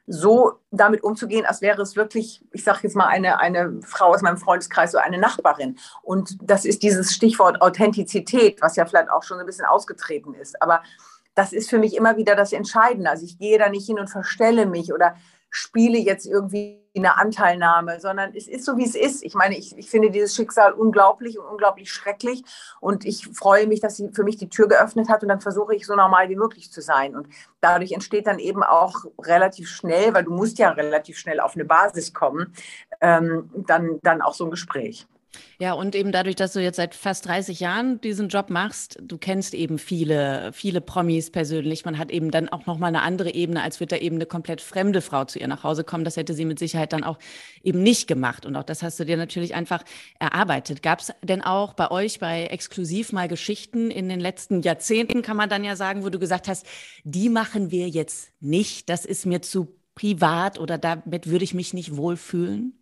so 0.07 0.59
damit 0.71 1.03
umzugehen, 1.03 1.45
als 1.45 1.61
wäre 1.61 1.81
es 1.81 1.95
wirklich, 1.95 2.45
ich 2.51 2.63
sage 2.63 2.79
jetzt 2.83 2.95
mal, 2.95 3.07
eine, 3.07 3.39
eine 3.39 3.79
Frau 3.81 4.13
aus 4.13 4.21
meinem 4.21 4.37
Freundeskreis 4.37 4.93
oder 4.93 5.03
eine 5.03 5.17
Nachbarin. 5.17 5.77
Und 6.03 6.37
das 6.41 6.65
ist 6.65 6.83
dieses 6.83 7.13
Stichwort 7.13 7.61
Authentizität, 7.61 8.61
was 8.61 8.75
ja 8.75 8.85
vielleicht 8.85 9.09
auch 9.09 9.23
schon 9.23 9.39
ein 9.39 9.45
bisschen 9.45 9.65
ausgetreten 9.65 10.33
ist. 10.35 10.61
Aber 10.61 10.83
das 11.33 11.53
ist 11.53 11.69
für 11.69 11.79
mich 11.79 11.95
immer 11.95 12.17
wieder 12.17 12.35
das 12.35 12.53
Entscheidende. 12.53 13.09
Also 13.09 13.25
ich 13.25 13.39
gehe 13.39 13.57
da 13.57 13.69
nicht 13.69 13.85
hin 13.85 13.99
und 13.99 14.09
verstelle 14.09 14.65
mich 14.65 14.93
oder 14.93 15.15
spiele 15.49 15.97
jetzt 15.97 16.25
irgendwie 16.25 16.84
eine 16.99 17.17
Anteilnahme, 17.17 17.99
sondern 17.99 18.33
es 18.35 18.47
ist 18.47 18.65
so, 18.65 18.77
wie 18.77 18.85
es 18.85 18.95
ist. 18.95 19.23
Ich 19.23 19.35
meine, 19.35 19.57
ich, 19.57 19.77
ich 19.77 19.89
finde 19.89 20.11
dieses 20.11 20.35
Schicksal 20.35 20.73
unglaublich 20.73 21.39
und 21.39 21.45
unglaublich 21.45 21.91
schrecklich 21.91 22.43
und 22.79 23.05
ich 23.05 23.27
freue 23.27 23.67
mich, 23.67 23.79
dass 23.79 23.97
sie 23.97 24.09
für 24.13 24.23
mich 24.23 24.37
die 24.37 24.49
Tür 24.49 24.67
geöffnet 24.67 25.09
hat 25.09 25.23
und 25.23 25.29
dann 25.29 25.41
versuche 25.41 25.75
ich 25.75 25.85
so 25.85 25.95
normal 25.95 26.29
wie 26.29 26.35
möglich 26.35 26.71
zu 26.71 26.81
sein. 26.81 27.15
Und 27.15 27.27
dadurch 27.61 27.91
entsteht 27.91 28.27
dann 28.27 28.39
eben 28.39 28.63
auch 28.63 29.05
relativ 29.21 29.69
schnell, 29.69 30.13
weil 30.13 30.23
du 30.23 30.31
musst 30.31 30.59
ja 30.59 30.69
relativ 30.69 31.17
schnell 31.17 31.39
auf 31.39 31.55
eine 31.55 31.65
Basis 31.65 32.13
kommen, 32.13 32.53
ähm, 33.01 33.49
dann, 33.55 33.99
dann 34.03 34.21
auch 34.21 34.33
so 34.33 34.45
ein 34.45 34.51
Gespräch. 34.51 35.07
Ja, 35.59 35.73
und 35.73 35.95
eben 35.95 36.11
dadurch, 36.11 36.35
dass 36.35 36.53
du 36.53 36.61
jetzt 36.61 36.75
seit 36.75 36.95
fast 36.95 37.25
30 37.27 37.59
Jahren 37.59 38.01
diesen 38.01 38.27
Job 38.27 38.49
machst, 38.49 38.97
du 39.01 39.17
kennst 39.17 39.53
eben 39.53 39.77
viele, 39.77 40.51
viele 40.53 40.81
Promis 40.81 41.31
persönlich. 41.31 41.85
Man 41.85 41.97
hat 41.97 42.11
eben 42.11 42.31
dann 42.31 42.49
auch 42.49 42.65
nochmal 42.65 42.89
eine 42.89 43.01
andere 43.01 43.33
Ebene, 43.33 43.61
als 43.61 43.79
wird 43.79 43.91
da 43.91 43.97
eben 43.97 44.17
eine 44.17 44.25
komplett 44.25 44.61
fremde 44.61 45.01
Frau 45.01 45.25
zu 45.25 45.39
ihr 45.39 45.47
nach 45.47 45.63
Hause 45.63 45.83
kommen. 45.83 46.03
Das 46.03 46.17
hätte 46.17 46.33
sie 46.33 46.45
mit 46.45 46.59
Sicherheit 46.59 46.93
dann 46.93 47.03
auch 47.03 47.17
eben 47.63 47.81
nicht 47.81 48.07
gemacht. 48.07 48.45
Und 48.45 48.55
auch 48.55 48.63
das 48.63 48.83
hast 48.83 48.99
du 48.99 49.05
dir 49.05 49.17
natürlich 49.17 49.55
einfach 49.55 49.83
erarbeitet. 50.19 50.83
Gab 50.83 50.99
es 50.99 51.13
denn 51.23 51.41
auch 51.41 51.73
bei 51.73 51.89
euch 51.89 52.19
bei 52.19 52.47
Exklusiv 52.47 53.13
mal 53.13 53.27
Geschichten 53.27 53.91
in 53.91 54.09
den 54.09 54.19
letzten 54.19 54.61
Jahrzehnten, 54.61 55.21
kann 55.21 55.37
man 55.37 55.49
dann 55.49 55.63
ja 55.63 55.75
sagen, 55.75 56.03
wo 56.03 56.09
du 56.09 56.19
gesagt 56.19 56.47
hast, 56.47 56.65
die 57.03 57.29
machen 57.29 57.71
wir 57.71 57.87
jetzt 57.87 58.31
nicht, 58.41 58.89
das 58.89 59.05
ist 59.05 59.25
mir 59.25 59.41
zu 59.41 59.75
privat 59.95 60.59
oder 60.59 60.77
damit 60.77 61.27
würde 61.27 61.45
ich 61.45 61.53
mich 61.53 61.73
nicht 61.73 61.95
wohlfühlen? 61.95 62.73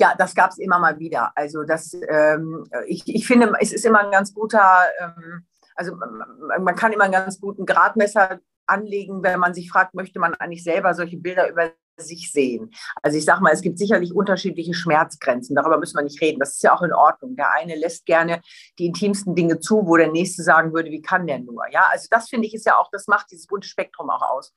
Ja, 0.00 0.14
das 0.16 0.34
gab 0.34 0.50
es 0.50 0.58
immer 0.58 0.78
mal 0.78 0.98
wieder. 0.98 1.30
Also 1.34 1.62
das, 1.62 1.92
ähm, 2.08 2.64
ich, 2.86 3.02
ich 3.06 3.26
finde, 3.26 3.52
es 3.60 3.70
ist 3.70 3.84
immer 3.84 4.00
ein 4.00 4.10
ganz 4.10 4.32
guter, 4.32 4.84
ähm, 4.98 5.46
also 5.74 5.94
man 5.94 6.74
kann 6.74 6.92
immer 6.92 7.04
einen 7.04 7.12
ganz 7.12 7.38
guten 7.38 7.66
Gradmesser 7.66 8.40
anlegen, 8.66 9.22
wenn 9.22 9.38
man 9.38 9.52
sich 9.52 9.70
fragt, 9.70 9.94
möchte 9.94 10.18
man 10.18 10.34
eigentlich 10.34 10.64
selber 10.64 10.94
solche 10.94 11.18
Bilder 11.18 11.50
über 11.50 11.70
sich 12.00 12.32
sehen. 12.32 12.70
Also 13.02 13.18
ich 13.18 13.24
sage 13.24 13.42
mal, 13.42 13.52
es 13.52 13.62
gibt 13.62 13.78
sicherlich 13.78 14.14
unterschiedliche 14.14 14.74
Schmerzgrenzen, 14.74 15.56
darüber 15.56 15.78
müssen 15.78 15.96
wir 15.96 16.02
nicht 16.02 16.20
reden. 16.20 16.40
Das 16.40 16.52
ist 16.52 16.62
ja 16.62 16.74
auch 16.74 16.82
in 16.82 16.92
Ordnung. 16.92 17.36
Der 17.36 17.52
eine 17.52 17.76
lässt 17.76 18.06
gerne 18.06 18.40
die 18.78 18.86
intimsten 18.86 19.34
Dinge 19.34 19.60
zu, 19.60 19.86
wo 19.86 19.96
der 19.96 20.10
nächste 20.10 20.42
sagen 20.42 20.72
würde, 20.72 20.90
wie 20.90 21.02
kann 21.02 21.26
der 21.26 21.38
nur? 21.38 21.64
Ja, 21.70 21.86
also 21.90 22.06
das 22.10 22.28
finde 22.28 22.46
ich 22.46 22.54
ist 22.54 22.66
ja 22.66 22.78
auch, 22.78 22.90
das 22.90 23.06
macht 23.06 23.30
dieses 23.30 23.46
bunte 23.46 23.68
Spektrum 23.68 24.10
auch 24.10 24.22
aus. 24.22 24.52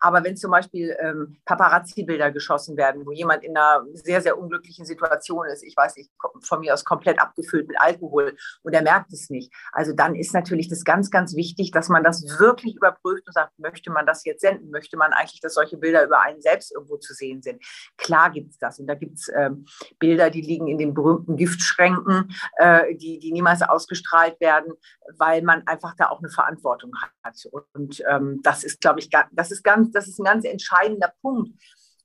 Aber 0.00 0.22
wenn 0.24 0.36
zum 0.36 0.50
Beispiel 0.50 0.96
ähm, 1.00 1.38
Paparazzi-Bilder 1.44 2.30
geschossen 2.30 2.76
werden, 2.76 3.06
wo 3.06 3.12
jemand 3.12 3.44
in 3.44 3.56
einer 3.56 3.84
sehr, 3.94 4.20
sehr 4.20 4.38
unglücklichen 4.38 4.84
Situation 4.84 5.46
ist, 5.46 5.62
ich 5.62 5.76
weiß 5.76 5.96
nicht, 5.96 6.10
von 6.42 6.60
mir 6.60 6.74
aus 6.74 6.84
komplett 6.84 7.20
abgefüllt 7.20 7.68
mit 7.68 7.80
Alkohol 7.80 8.36
und 8.62 8.72
er 8.72 8.82
merkt 8.82 9.12
es 9.12 9.30
nicht, 9.30 9.52
also 9.72 9.92
dann 9.92 10.14
ist 10.14 10.34
natürlich 10.34 10.68
das 10.68 10.84
ganz, 10.84 11.10
ganz 11.10 11.34
wichtig, 11.34 11.70
dass 11.70 11.88
man 11.88 12.04
das 12.04 12.38
wirklich 12.38 12.76
überprüft 12.76 13.26
und 13.26 13.32
sagt, 13.32 13.58
möchte 13.58 13.90
man 13.90 14.06
das 14.06 14.24
jetzt 14.24 14.42
senden? 14.42 14.70
Möchte 14.70 14.96
man 14.96 15.12
eigentlich, 15.12 15.40
dass 15.40 15.54
solche 15.54 15.76
Bilder 15.76 16.04
über 16.04 16.20
einen 16.20 16.40
selbst 16.40 16.74
irgendwo 16.86 16.96
zu 16.98 17.14
sehen 17.14 17.42
sind? 17.42 17.62
Klar 17.96 18.30
gibt 18.30 18.50
es 18.50 18.58
das. 18.58 18.78
Und 18.78 18.86
da 18.86 18.94
gibt 18.94 19.18
es 19.18 19.30
ähm, 19.34 19.66
Bilder, 19.98 20.30
die 20.30 20.40
liegen 20.40 20.68
in 20.68 20.78
den 20.78 20.94
berühmten 20.94 21.36
Giftschränken, 21.36 22.32
äh, 22.58 22.94
die, 22.96 23.18
die 23.18 23.32
niemals 23.32 23.62
ausgestrahlt 23.62 24.40
werden, 24.40 24.72
weil 25.18 25.42
man 25.42 25.66
einfach 25.66 25.94
da 25.96 26.08
auch 26.08 26.20
eine 26.20 26.30
Verantwortung 26.30 26.92
hat. 27.22 27.36
Und 27.72 28.02
ähm, 28.08 28.40
das 28.42 28.64
ist, 28.64 28.80
glaube 28.80 29.00
ich, 29.00 29.10
das 29.32 29.50
ist 29.50 29.62
ganz, 29.62 29.90
das 29.92 30.08
ist 30.08 30.18
ein 30.18 30.24
ganz 30.24 30.44
entscheidender 30.44 31.12
Punkt. 31.20 31.50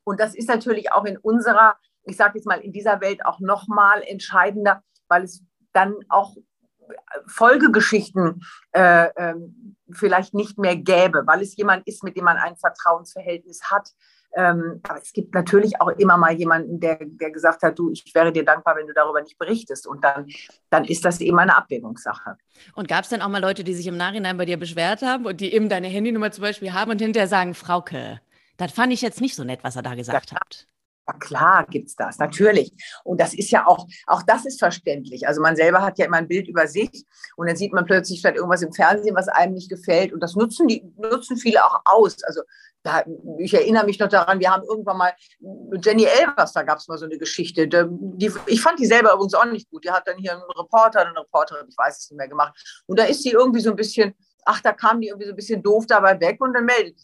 Und 0.04 0.20
das 0.20 0.36
ist 0.36 0.50
natürlich 0.50 0.91
auch 0.91 1.06
in 1.06 1.17
unserer, 1.17 1.78
ich 2.04 2.17
sage 2.17 2.38
jetzt 2.38 2.48
mal, 2.48 2.60
in 2.60 2.74
dieser 2.74 3.02
Welt 3.02 3.26
auch 3.26 3.39
nochmal 3.39 4.02
entscheidender, 4.04 4.84
weil 5.08 5.24
es 5.24 5.44
dann 5.74 5.96
auch 6.10 6.36
Folgegeschichten 7.28 8.41
äh, 8.72 9.08
äh, 9.15 9.36
vielleicht 9.91 10.34
nicht 10.34 10.58
mehr 10.58 10.76
gäbe, 10.76 11.24
weil 11.26 11.41
es 11.41 11.56
jemand 11.56 11.88
ist, 11.88 12.04
mit 12.04 12.17
dem 12.17 12.26
man 12.26 12.38
ein 12.38 12.56
Vertrauensverhältnis 12.58 13.63
hat. 13.70 13.89
Ähm, 14.34 14.80
aber 14.84 15.02
es 15.02 15.12
gibt 15.12 15.34
natürlich 15.34 15.80
auch 15.82 15.89
immer 15.89 16.17
mal 16.17 16.34
jemanden, 16.34 16.80
der, 16.80 17.00
der 17.02 17.32
gesagt 17.32 17.63
hat, 17.63 17.78
du, 17.78 17.91
ich 17.91 18.13
wäre 18.15 18.32
dir 18.32 18.46
dankbar, 18.46 18.76
wenn 18.78 18.88
du 18.88 18.94
darüber 18.94 19.22
nicht 19.22 19.38
berichtest. 19.38 19.88
Und 19.88 20.04
dann, 20.04 20.28
dann 20.70 20.86
ist 20.86 21.04
das 21.04 21.20
eben 21.20 21.38
eine 21.39 21.56
Abwägungssache. 21.56 22.38
Und 22.76 22.88
gab 22.88 23.04
es 23.04 23.10
denn 23.10 23.22
auch 23.22 23.30
mal 23.30 23.41
Leute, 23.41 23.63
die 23.63 23.74
sich 23.74 23.88
im 23.88 23.98
Nachhinein 23.98 24.38
bei 24.38 24.46
dir 24.46 24.58
beschwert 24.58 25.02
haben 25.02 25.26
und 25.26 25.41
die 25.41 25.54
eben 25.54 25.70
deine 25.70 25.88
Handynummer 25.88 26.32
zum 26.32 26.44
Beispiel 26.44 26.74
haben 26.74 26.91
und 26.91 27.02
hinterher 27.02 27.28
sagen, 27.28 27.54
Frauke, 27.54 28.22
das 28.58 28.72
fand 28.72 28.94
ich 28.94 29.02
jetzt 29.02 29.22
nicht 29.22 29.36
so 29.36 29.44
nett, 29.44 29.63
was 29.63 29.76
er 29.76 29.82
da 29.82 29.96
gesagt 29.96 30.32
ja, 30.32 30.38
hat. 30.38 30.67
Klar 31.19 31.65
gibt 31.69 31.89
es 31.89 31.95
das, 31.95 32.17
natürlich. 32.17 32.71
Und 33.04 33.19
das 33.19 33.34
ist 33.34 33.52
ja 33.52 33.67
auch, 33.67 33.88
auch 34.08 34.24
das 34.24 34.45
ist 34.45 34.60
verständlich. 34.60 35.28
Also 35.28 35.41
man 35.41 35.56
selber 35.56 35.82
hat 35.82 35.97
ja 35.97 36.06
immer 36.06 36.17
ein 36.17 36.28
Bild 36.28 36.47
über 36.47 36.67
sich 36.67 37.06
und 37.36 37.47
dann 37.47 37.56
sieht 37.56 37.74
man 37.74 37.86
plötzlich 37.86 38.21
vielleicht 38.21 38.38
irgendwas 38.38 38.62
im 38.62 38.74
Fernsehen, 38.74 39.15
was 39.15 39.28
einem 39.28 39.54
nicht 39.54 39.69
gefällt. 39.69 40.13
Und 40.13 40.21
das 40.21 40.36
nutzen 40.36 40.67
die, 40.67 40.84
nutzen 40.97 41.38
viele 41.38 41.63
auch 41.65 41.82
aus. 41.86 42.24
Also 42.24 42.41
da, 42.84 43.04
ich 43.38 43.54
erinnere 43.54 43.86
mich 43.86 44.00
noch 44.00 44.08
daran, 44.08 44.39
wir 44.39 44.52
haben 44.52 44.63
irgendwann 44.63 44.97
mal 44.97 45.13
Jenny 45.84 46.06
Elvers, 46.06 46.54
da 46.54 46.63
gab 46.63 46.80
es 46.80 46.88
mal 46.88 46.97
so 46.97 47.06
eine 47.06 47.17
Geschichte. 47.17 47.67
Die, 47.67 48.32
ich 48.47 48.62
fand 48.62 48.80
die 48.80 48.86
selber 48.86 49.13
übrigens 49.13 49.36
auch 49.36 49.45
nicht 49.45 49.69
gut. 49.69 49.84
Die 49.84 49.91
hat 49.91 50.08
dann 50.08 50.17
hier 50.17 50.34
einen 50.34 50.41
Reporter, 50.58 51.02
eine 51.02 51.19
Reporterin, 51.19 51.67
ich 51.69 51.78
weiß 51.78 52.00
es 52.00 52.10
nicht 52.10 52.17
mehr 52.17 52.28
gemacht. 52.28 52.84
Und 52.88 52.97
da 53.00 53.04
ist 53.04 53.24
sie 53.24 53.32
irgendwie 53.32 53.62
so 53.62 53.69
ein 53.69 53.76
bisschen, 53.76 54.15
ach, 54.45 54.62
da 54.62 54.74
kam 54.74 55.02
die 55.02 55.10
irgendwie 55.10 55.28
so 55.28 55.34
ein 55.34 55.36
bisschen 55.36 55.62
doof 55.62 55.86
dabei 55.88 56.19
weg 56.19 56.41
und 56.41 56.54
dann 56.54 56.65
meldet 56.65 56.97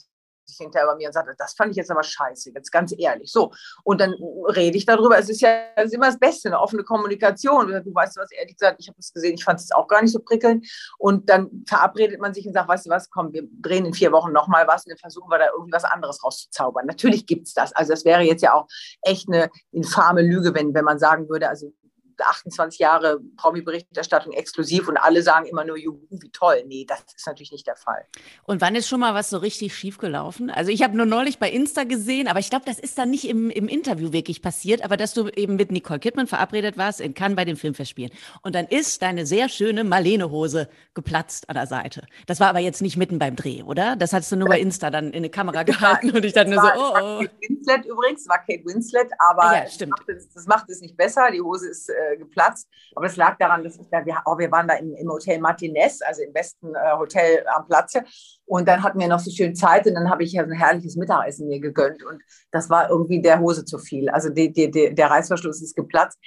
sich 0.47 0.57
hinterher 0.57 0.87
bei 0.87 0.95
mir 0.95 1.07
und 1.07 1.13
sagte, 1.13 1.35
das 1.37 1.53
fand 1.53 1.71
ich 1.71 1.77
jetzt 1.77 1.91
aber 1.91 2.03
scheiße, 2.03 2.51
jetzt 2.53 2.71
ganz 2.71 2.93
ehrlich. 2.97 3.31
So, 3.31 3.51
und 3.83 4.01
dann 4.01 4.13
rede 4.55 4.77
ich 4.77 4.85
darüber. 4.85 5.17
Es 5.17 5.29
ist 5.29 5.41
ja 5.41 5.49
es 5.75 5.85
ist 5.85 5.93
immer 5.93 6.07
das 6.07 6.19
Beste, 6.19 6.49
eine 6.49 6.59
offene 6.59 6.83
Kommunikation. 6.83 7.67
Du 7.67 7.93
weißt 7.93 8.17
was, 8.17 8.31
ehrlich 8.31 8.57
gesagt, 8.57 8.77
ich 8.79 8.87
habe 8.87 8.97
es 8.99 9.13
gesehen, 9.13 9.35
ich 9.35 9.43
fand 9.43 9.59
es 9.59 9.71
auch 9.71 9.87
gar 9.87 10.01
nicht 10.01 10.11
so 10.11 10.19
prickelnd. 10.19 10.67
Und 10.97 11.29
dann 11.29 11.63
verabredet 11.67 12.19
man 12.19 12.33
sich 12.33 12.47
und 12.47 12.53
sagt, 12.53 12.67
weißt 12.67 12.85
du 12.85 12.89
was, 12.89 13.09
komm, 13.09 13.33
wir 13.33 13.43
drehen 13.61 13.85
in 13.85 13.93
vier 13.93 14.11
Wochen 14.11 14.31
nochmal 14.31 14.67
was 14.67 14.85
und 14.85 14.91
dann 14.91 14.97
versuchen 14.97 15.29
wir 15.29 15.39
da 15.39 15.47
irgendwie 15.53 15.73
was 15.73 15.83
anderes 15.83 16.23
rauszuzaubern. 16.23 16.85
Natürlich 16.85 17.25
gibt 17.25 17.47
es 17.47 17.53
das. 17.53 17.73
Also 17.73 17.93
das 17.93 18.05
wäre 18.05 18.21
jetzt 18.21 18.41
ja 18.41 18.53
auch 18.53 18.67
echt 19.01 19.27
eine 19.27 19.49
infame 19.71 20.21
Lüge, 20.21 20.53
wenn, 20.53 20.73
wenn 20.73 20.85
man 20.85 20.99
sagen 20.99 21.29
würde, 21.29 21.49
also 21.49 21.73
28 22.21 22.79
Jahre 22.79 23.19
Promi-Berichterstattung 23.37 24.33
exklusiv 24.33 24.87
und 24.87 24.97
alle 24.97 25.21
sagen 25.23 25.45
immer 25.45 25.65
nur, 25.65 25.77
Juhu, 25.77 25.99
wie 26.09 26.29
toll. 26.31 26.63
Nee, 26.67 26.85
das 26.87 27.03
ist 27.15 27.27
natürlich 27.27 27.51
nicht 27.51 27.67
der 27.67 27.75
Fall. 27.75 28.05
Und 28.43 28.61
wann 28.61 28.75
ist 28.75 28.87
schon 28.87 28.99
mal 28.99 29.13
was 29.13 29.29
so 29.29 29.37
richtig 29.37 29.75
schief 29.75 29.97
gelaufen? 29.97 30.49
Also 30.49 30.71
ich 30.71 30.83
habe 30.83 30.95
nur 30.95 31.05
neulich 31.05 31.39
bei 31.39 31.49
Insta 31.49 31.83
gesehen, 31.83 32.27
aber 32.27 32.39
ich 32.39 32.49
glaube, 32.49 32.65
das 32.65 32.79
ist 32.79 32.97
dann 32.97 33.09
nicht 33.09 33.27
im, 33.27 33.49
im 33.49 33.67
Interview 33.67 34.11
wirklich 34.11 34.41
passiert, 34.41 34.83
aber 34.83 34.97
dass 34.97 35.13
du 35.13 35.27
eben 35.29 35.55
mit 35.55 35.71
Nicole 35.71 35.99
Kidman 35.99 36.27
verabredet 36.27 36.77
warst 36.77 37.01
in 37.01 37.13
Cannes 37.13 37.35
bei 37.35 37.45
den 37.45 37.55
Filmfestspielen. 37.55 38.11
Und 38.41 38.55
dann 38.55 38.65
ist 38.65 39.01
deine 39.01 39.25
sehr 39.25 39.49
schöne 39.49 39.83
Marlene-Hose 39.83 40.69
geplatzt 40.93 41.49
an 41.49 41.55
der 41.55 41.67
Seite. 41.67 42.05
Das 42.25 42.39
war 42.39 42.49
aber 42.49 42.59
jetzt 42.59 42.81
nicht 42.81 42.97
mitten 42.97 43.19
beim 43.19 43.35
Dreh, 43.35 43.63
oder? 43.63 43.95
Das 43.95 44.13
hattest 44.13 44.31
du 44.31 44.35
nur 44.35 44.47
bei 44.47 44.59
Insta 44.59 44.89
dann 44.89 45.07
in 45.07 45.17
eine 45.17 45.29
Kamera 45.29 45.63
gehalten 45.63 46.11
und 46.11 46.23
ich 46.25 46.33
dachte 46.33 46.51
nur 46.51 46.61
so, 46.61 46.67
oh, 46.75 46.93
oh. 46.95 47.19
Kate 47.19 47.31
Winslet 47.41 47.85
übrigens, 47.85 48.27
war 48.27 48.39
Kate 48.39 48.65
Winslet, 48.65 49.11
aber 49.19 49.55
ja, 49.55 49.67
stimmt. 49.67 49.93
Das, 49.93 49.99
macht 49.99 50.09
es, 50.09 50.33
das 50.33 50.45
macht 50.47 50.69
es 50.69 50.81
nicht 50.81 50.97
besser. 50.97 51.29
Die 51.31 51.41
Hose 51.41 51.69
ist 51.69 51.89
äh, 51.89 52.06
äh, 52.11 52.17
geplatzt. 52.17 52.67
Aber 52.95 53.05
es 53.05 53.15
lag 53.15 53.37
daran, 53.37 53.63
dass 53.63 53.77
ich 53.77 53.87
da, 53.89 54.05
wir, 54.05 54.21
oh, 54.25 54.37
wir 54.37 54.51
waren 54.51 54.67
da 54.67 54.75
im, 54.75 54.93
im 54.95 55.09
Hotel 55.09 55.39
Martinez, 55.39 56.01
also 56.01 56.21
im 56.21 56.33
besten 56.33 56.75
äh, 56.75 56.97
Hotel 56.97 57.45
am 57.55 57.65
Platze. 57.65 58.03
Und 58.45 58.67
dann 58.67 58.83
hatten 58.83 58.99
wir 58.99 59.07
noch 59.07 59.19
so 59.19 59.31
schön 59.31 59.55
Zeit 59.55 59.85
und 59.87 59.95
dann 59.95 60.09
habe 60.09 60.23
ich 60.23 60.33
ja 60.33 60.43
ein 60.43 60.51
herrliches 60.51 60.95
Mittagessen 60.95 61.47
mir 61.47 61.59
gegönnt. 61.59 62.03
Und 62.03 62.21
das 62.51 62.69
war 62.69 62.89
irgendwie 62.89 63.21
der 63.21 63.39
Hose 63.39 63.65
zu 63.65 63.77
viel. 63.77 64.09
Also 64.09 64.29
die, 64.29 64.51
die, 64.51 64.71
die, 64.71 64.93
der 64.93 65.09
Reißverschluss 65.09 65.61
ist 65.61 65.75
geplatzt. 65.75 66.17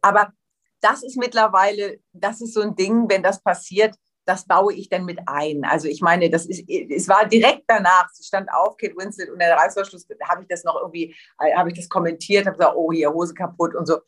Aber 0.00 0.32
das 0.80 1.02
ist 1.02 1.16
mittlerweile, 1.16 1.98
das 2.12 2.40
ist 2.40 2.54
so 2.54 2.60
ein 2.60 2.76
Ding, 2.76 3.08
wenn 3.08 3.22
das 3.22 3.42
passiert, 3.42 3.94
das 4.26 4.46
baue 4.46 4.74
ich 4.74 4.88
dann 4.88 5.04
mit 5.04 5.18
ein. 5.26 5.64
Also 5.64 5.88
ich 5.88 6.00
meine, 6.00 6.30
das 6.30 6.46
ist, 6.46 6.68
es 6.68 7.08
war 7.08 7.26
direkt 7.26 7.64
danach, 7.66 8.08
sie 8.12 8.24
stand 8.24 8.50
auf, 8.52 8.76
Kate 8.76 8.96
Winslet 8.96 9.30
und 9.30 9.38
der 9.38 9.56
Reißverschluss, 9.56 10.06
habe 10.28 10.42
ich 10.42 10.48
das 10.48 10.64
noch 10.64 10.76
irgendwie, 10.80 11.14
äh, 11.40 11.54
habe 11.54 11.70
ich 11.70 11.76
das 11.76 11.88
kommentiert, 11.88 12.46
habe 12.46 12.56
gesagt, 12.56 12.76
oh, 12.76 12.92
hier 12.92 13.12
Hose 13.12 13.34
kaputt 13.34 13.74
und 13.74 13.86
so. 13.86 13.98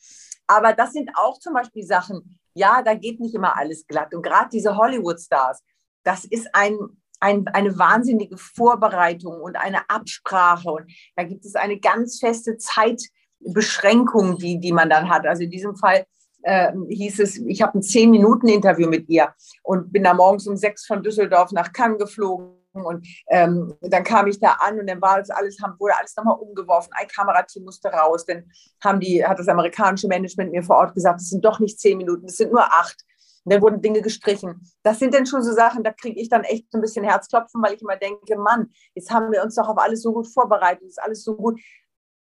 Aber 0.46 0.72
das 0.72 0.92
sind 0.92 1.10
auch 1.14 1.38
zum 1.38 1.54
Beispiel 1.54 1.84
Sachen, 1.84 2.38
ja, 2.54 2.82
da 2.82 2.94
geht 2.94 3.20
nicht 3.20 3.34
immer 3.34 3.56
alles 3.56 3.86
glatt. 3.86 4.14
Und 4.14 4.22
gerade 4.22 4.48
diese 4.50 4.76
Hollywood-Stars, 4.76 5.62
das 6.04 6.24
ist 6.24 6.48
ein, 6.54 6.78
ein, 7.20 7.46
eine 7.48 7.78
wahnsinnige 7.78 8.38
Vorbereitung 8.38 9.40
und 9.40 9.56
eine 9.56 9.88
Absprache. 9.90 10.70
Und 10.70 10.90
da 11.16 11.24
gibt 11.24 11.44
es 11.44 11.54
eine 11.54 11.78
ganz 11.78 12.18
feste 12.18 12.56
Zeitbeschränkung, 12.56 14.38
die, 14.38 14.58
die 14.58 14.72
man 14.72 14.88
dann 14.88 15.08
hat. 15.08 15.26
Also 15.26 15.42
in 15.42 15.50
diesem 15.50 15.76
Fall 15.76 16.06
äh, 16.42 16.72
hieß 16.88 17.20
es, 17.20 17.38
ich 17.38 17.60
habe 17.60 17.78
ein 17.78 17.82
zehn 17.82 18.10
Minuten 18.10 18.48
Interview 18.48 18.88
mit 18.88 19.08
ihr 19.08 19.34
und 19.62 19.92
bin 19.92 20.04
da 20.04 20.14
morgens 20.14 20.46
um 20.46 20.56
sechs 20.56 20.86
von 20.86 21.02
Düsseldorf 21.02 21.52
nach 21.52 21.72
Cannes 21.72 21.98
geflogen 21.98 22.56
und 22.84 23.06
ähm, 23.28 23.74
dann 23.80 24.04
kam 24.04 24.26
ich 24.26 24.40
da 24.40 24.52
an 24.60 24.78
und 24.78 24.86
dann 24.86 25.00
war 25.00 25.18
das 25.18 25.30
alles, 25.30 25.58
wurde 25.78 25.96
alles 25.96 26.16
nochmal 26.16 26.38
umgeworfen. 26.38 26.92
Ein 26.94 27.08
Kamerateam 27.08 27.64
musste 27.64 27.88
raus. 27.88 28.24
Dann 28.26 28.50
haben 28.82 29.00
die, 29.00 29.24
hat 29.24 29.38
das 29.38 29.48
amerikanische 29.48 30.08
Management 30.08 30.52
mir 30.52 30.62
vor 30.62 30.76
Ort 30.76 30.94
gesagt, 30.94 31.20
es 31.20 31.30
sind 31.30 31.44
doch 31.44 31.60
nicht 31.60 31.78
zehn 31.78 31.98
Minuten, 31.98 32.26
es 32.26 32.36
sind 32.36 32.52
nur 32.52 32.64
acht. 32.64 32.96
Und 33.44 33.52
dann 33.52 33.62
wurden 33.62 33.80
Dinge 33.80 34.02
gestrichen. 34.02 34.60
Das 34.82 34.98
sind 34.98 35.14
dann 35.14 35.24
schon 35.24 35.42
so 35.42 35.52
Sachen, 35.52 35.84
da 35.84 35.92
kriege 35.92 36.20
ich 36.20 36.28
dann 36.28 36.42
echt 36.42 36.66
ein 36.74 36.80
bisschen 36.80 37.04
Herzklopfen, 37.04 37.62
weil 37.62 37.74
ich 37.74 37.80
immer 37.80 37.96
denke, 37.96 38.36
Mann, 38.36 38.70
jetzt 38.94 39.12
haben 39.12 39.30
wir 39.30 39.42
uns 39.44 39.54
doch 39.54 39.68
auf 39.68 39.78
alles 39.78 40.02
so 40.02 40.12
gut 40.12 40.26
vorbereitet, 40.26 40.82
ist 40.82 41.00
alles 41.00 41.22
so 41.22 41.36
gut. 41.36 41.60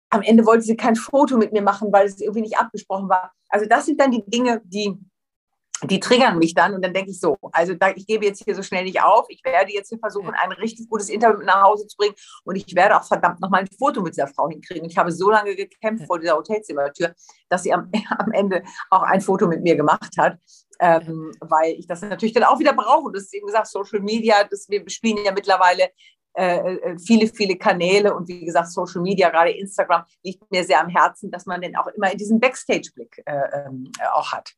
Am 0.10 0.24
Ende 0.24 0.44
wollte 0.46 0.64
sie 0.64 0.76
kein 0.76 0.96
Foto 0.96 1.38
mit 1.38 1.54
mir 1.54 1.62
machen, 1.62 1.92
weil 1.92 2.08
es 2.08 2.20
irgendwie 2.20 2.42
nicht 2.42 2.58
abgesprochen 2.58 3.10
war. 3.10 3.32
Also 3.50 3.68
das 3.68 3.86
sind 3.86 4.02
dann 4.02 4.10
die 4.10 4.24
Dinge, 4.26 4.62
die, 4.64 4.98
die 5.86 6.00
triggern 6.00 6.38
mich 6.38 6.54
dann 6.54 6.74
und 6.74 6.84
dann 6.84 6.94
denke 6.94 7.12
ich 7.12 7.20
so, 7.20 7.38
also 7.52 7.74
da, 7.74 7.90
ich 7.90 8.06
gebe 8.08 8.26
jetzt 8.26 8.44
hier 8.44 8.56
so 8.56 8.64
schnell 8.64 8.84
nicht 8.84 9.02
auf, 9.02 9.26
ich 9.30 9.44
werde 9.44 9.72
jetzt 9.72 9.90
hier 9.90 10.00
versuchen, 10.00 10.34
ein 10.34 10.52
richtig 10.54 10.90
gutes 10.90 11.10
Interview 11.10 11.44
nach 11.44 11.64
Hause 11.64 11.88
zu 11.88 11.98
bringen 11.98 12.16
und 12.44 12.56
ich 12.56 12.76
werde 12.76 12.98
auch 12.98 13.04
verdammt 13.04 13.40
nochmal 13.42 13.62
ein 13.62 13.68
Foto 13.68 14.02
mit 14.02 14.14
dieser 14.14 14.28
Frau 14.28 14.50
hinkriegen. 14.50 14.84
Und 14.84 14.90
ich 14.90 14.98
habe 14.98 15.12
so 15.12 15.30
lange 15.30 15.56
gekämpft 15.56 16.06
vor 16.08 16.20
dieser 16.20 16.36
Hotelzimmertür, 16.36 17.14
dass 17.50 17.64
sie 17.64 17.74
am, 17.74 17.92
am 18.18 18.32
Ende 18.32 18.64
auch 18.90 19.04
ein 19.04 19.22
Foto 19.22 19.48
mit 19.48 19.62
mir 19.62 19.76
gemacht 19.76 20.16
hat, 20.18 20.38
ähm, 20.80 21.32
weil 21.40 21.74
ich 21.74 21.88
das 21.88 22.02
natürlich 22.02 22.34
dann 22.34 22.44
auch 22.44 22.60
wieder 22.60 22.74
brauche. 22.74 23.06
Und 23.06 23.16
das 23.16 23.24
ist 23.24 23.34
eben 23.34 23.48
gesagt, 23.48 23.68
Social 23.68 24.00
Media, 24.00 24.44
das, 24.50 24.68
wir 24.70 24.84
spielen 24.90 25.24
ja 25.24 25.32
mittlerweile 25.32 25.90
äh, 26.36 26.76
äh, 26.76 26.98
viele, 26.98 27.28
viele 27.28 27.56
Kanäle 27.58 28.16
und 28.16 28.28
wie 28.28 28.44
gesagt, 28.44 28.72
Social 28.72 29.02
Media, 29.02 29.30
gerade 29.30 29.52
Instagram, 29.52 30.04
liegt 30.24 30.50
mir 30.52 30.64
sehr 30.64 30.82
am 30.82 30.90
Herzen, 30.90 31.30
dass 31.30 31.46
man 31.46 31.62
den 31.62 31.76
auch 31.76 31.88
immer 31.88 32.12
in 32.12 32.18
diesem 32.18 32.40
Backstage-Blick 32.40 33.22
äh, 33.26 33.66
ähm, 33.68 33.92
auch 34.14 34.32
hat. 34.32 34.54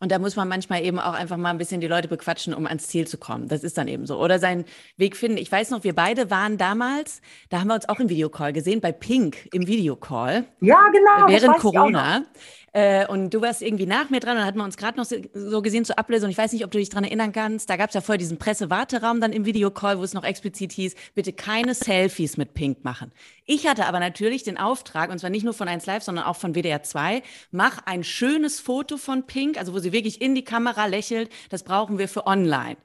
Und 0.00 0.10
da 0.10 0.18
muss 0.18 0.34
man 0.34 0.48
manchmal 0.48 0.82
eben 0.82 0.98
auch 0.98 1.12
einfach 1.12 1.36
mal 1.36 1.50
ein 1.50 1.58
bisschen 1.58 1.82
die 1.82 1.86
Leute 1.86 2.08
bequatschen, 2.08 2.54
um 2.54 2.66
ans 2.66 2.88
Ziel 2.88 3.06
zu 3.06 3.18
kommen. 3.18 3.48
Das 3.48 3.62
ist 3.62 3.76
dann 3.76 3.86
eben 3.86 4.06
so. 4.06 4.18
Oder 4.18 4.38
seinen 4.38 4.64
Weg 4.96 5.14
finden. 5.14 5.36
Ich 5.36 5.52
weiß 5.52 5.70
noch, 5.70 5.84
wir 5.84 5.94
beide 5.94 6.30
waren 6.30 6.56
damals, 6.56 7.20
da 7.50 7.60
haben 7.60 7.68
wir 7.68 7.74
uns 7.74 7.86
auch 7.88 8.00
im 8.00 8.08
Videocall 8.08 8.54
gesehen, 8.54 8.80
bei 8.80 8.92
Pink 8.92 9.48
im 9.52 9.66
Videocall. 9.66 10.46
Ja, 10.60 10.88
genau. 10.88 11.28
Während 11.28 11.58
Corona. 11.58 12.24
Äh, 12.72 13.06
und 13.06 13.34
du 13.34 13.40
warst 13.40 13.62
irgendwie 13.62 13.86
nach 13.86 14.10
mir 14.10 14.20
dran 14.20 14.36
und 14.36 14.44
hatten 14.44 14.58
wir 14.58 14.64
uns 14.64 14.76
gerade 14.76 14.96
noch 14.96 15.04
so 15.04 15.62
gesehen 15.62 15.84
zur 15.84 15.98
Ablösung. 15.98 16.30
Ich 16.30 16.38
weiß 16.38 16.52
nicht, 16.52 16.64
ob 16.64 16.70
du 16.70 16.78
dich 16.78 16.88
daran 16.88 17.04
erinnern 17.04 17.32
kannst. 17.32 17.68
Da 17.68 17.76
gab 17.76 17.90
es 17.90 17.94
ja 17.94 18.00
vorher 18.00 18.18
diesen 18.18 18.38
Pressewarteraum 18.38 19.20
dann 19.20 19.32
im 19.32 19.44
Videocall, 19.44 19.98
wo 19.98 20.04
es 20.04 20.14
noch 20.14 20.24
explizit 20.24 20.72
hieß, 20.72 20.94
bitte 21.14 21.32
keine 21.32 21.74
Selfies 21.74 22.36
mit 22.36 22.54
Pink 22.54 22.84
machen. 22.84 23.12
Ich 23.44 23.66
hatte 23.66 23.86
aber 23.86 23.98
natürlich 23.98 24.44
den 24.44 24.56
Auftrag, 24.56 25.10
und 25.10 25.18
zwar 25.18 25.30
nicht 25.30 25.44
nur 25.44 25.54
von 25.54 25.66
1 25.68 25.86
Live, 25.86 26.04
sondern 26.04 26.24
auch 26.24 26.36
von 26.36 26.54
WDR 26.54 26.82
2, 26.82 27.22
mach 27.50 27.78
ein 27.86 28.04
schönes 28.04 28.60
Foto 28.60 28.96
von 28.96 29.26
Pink, 29.26 29.58
also 29.58 29.74
wo 29.74 29.78
sie 29.80 29.92
wirklich 29.92 30.20
in 30.20 30.34
die 30.34 30.44
Kamera 30.44 30.86
lächelt. 30.86 31.30
Das 31.48 31.64
brauchen 31.64 31.98
wir 31.98 32.08
für 32.08 32.26
online. 32.26 32.76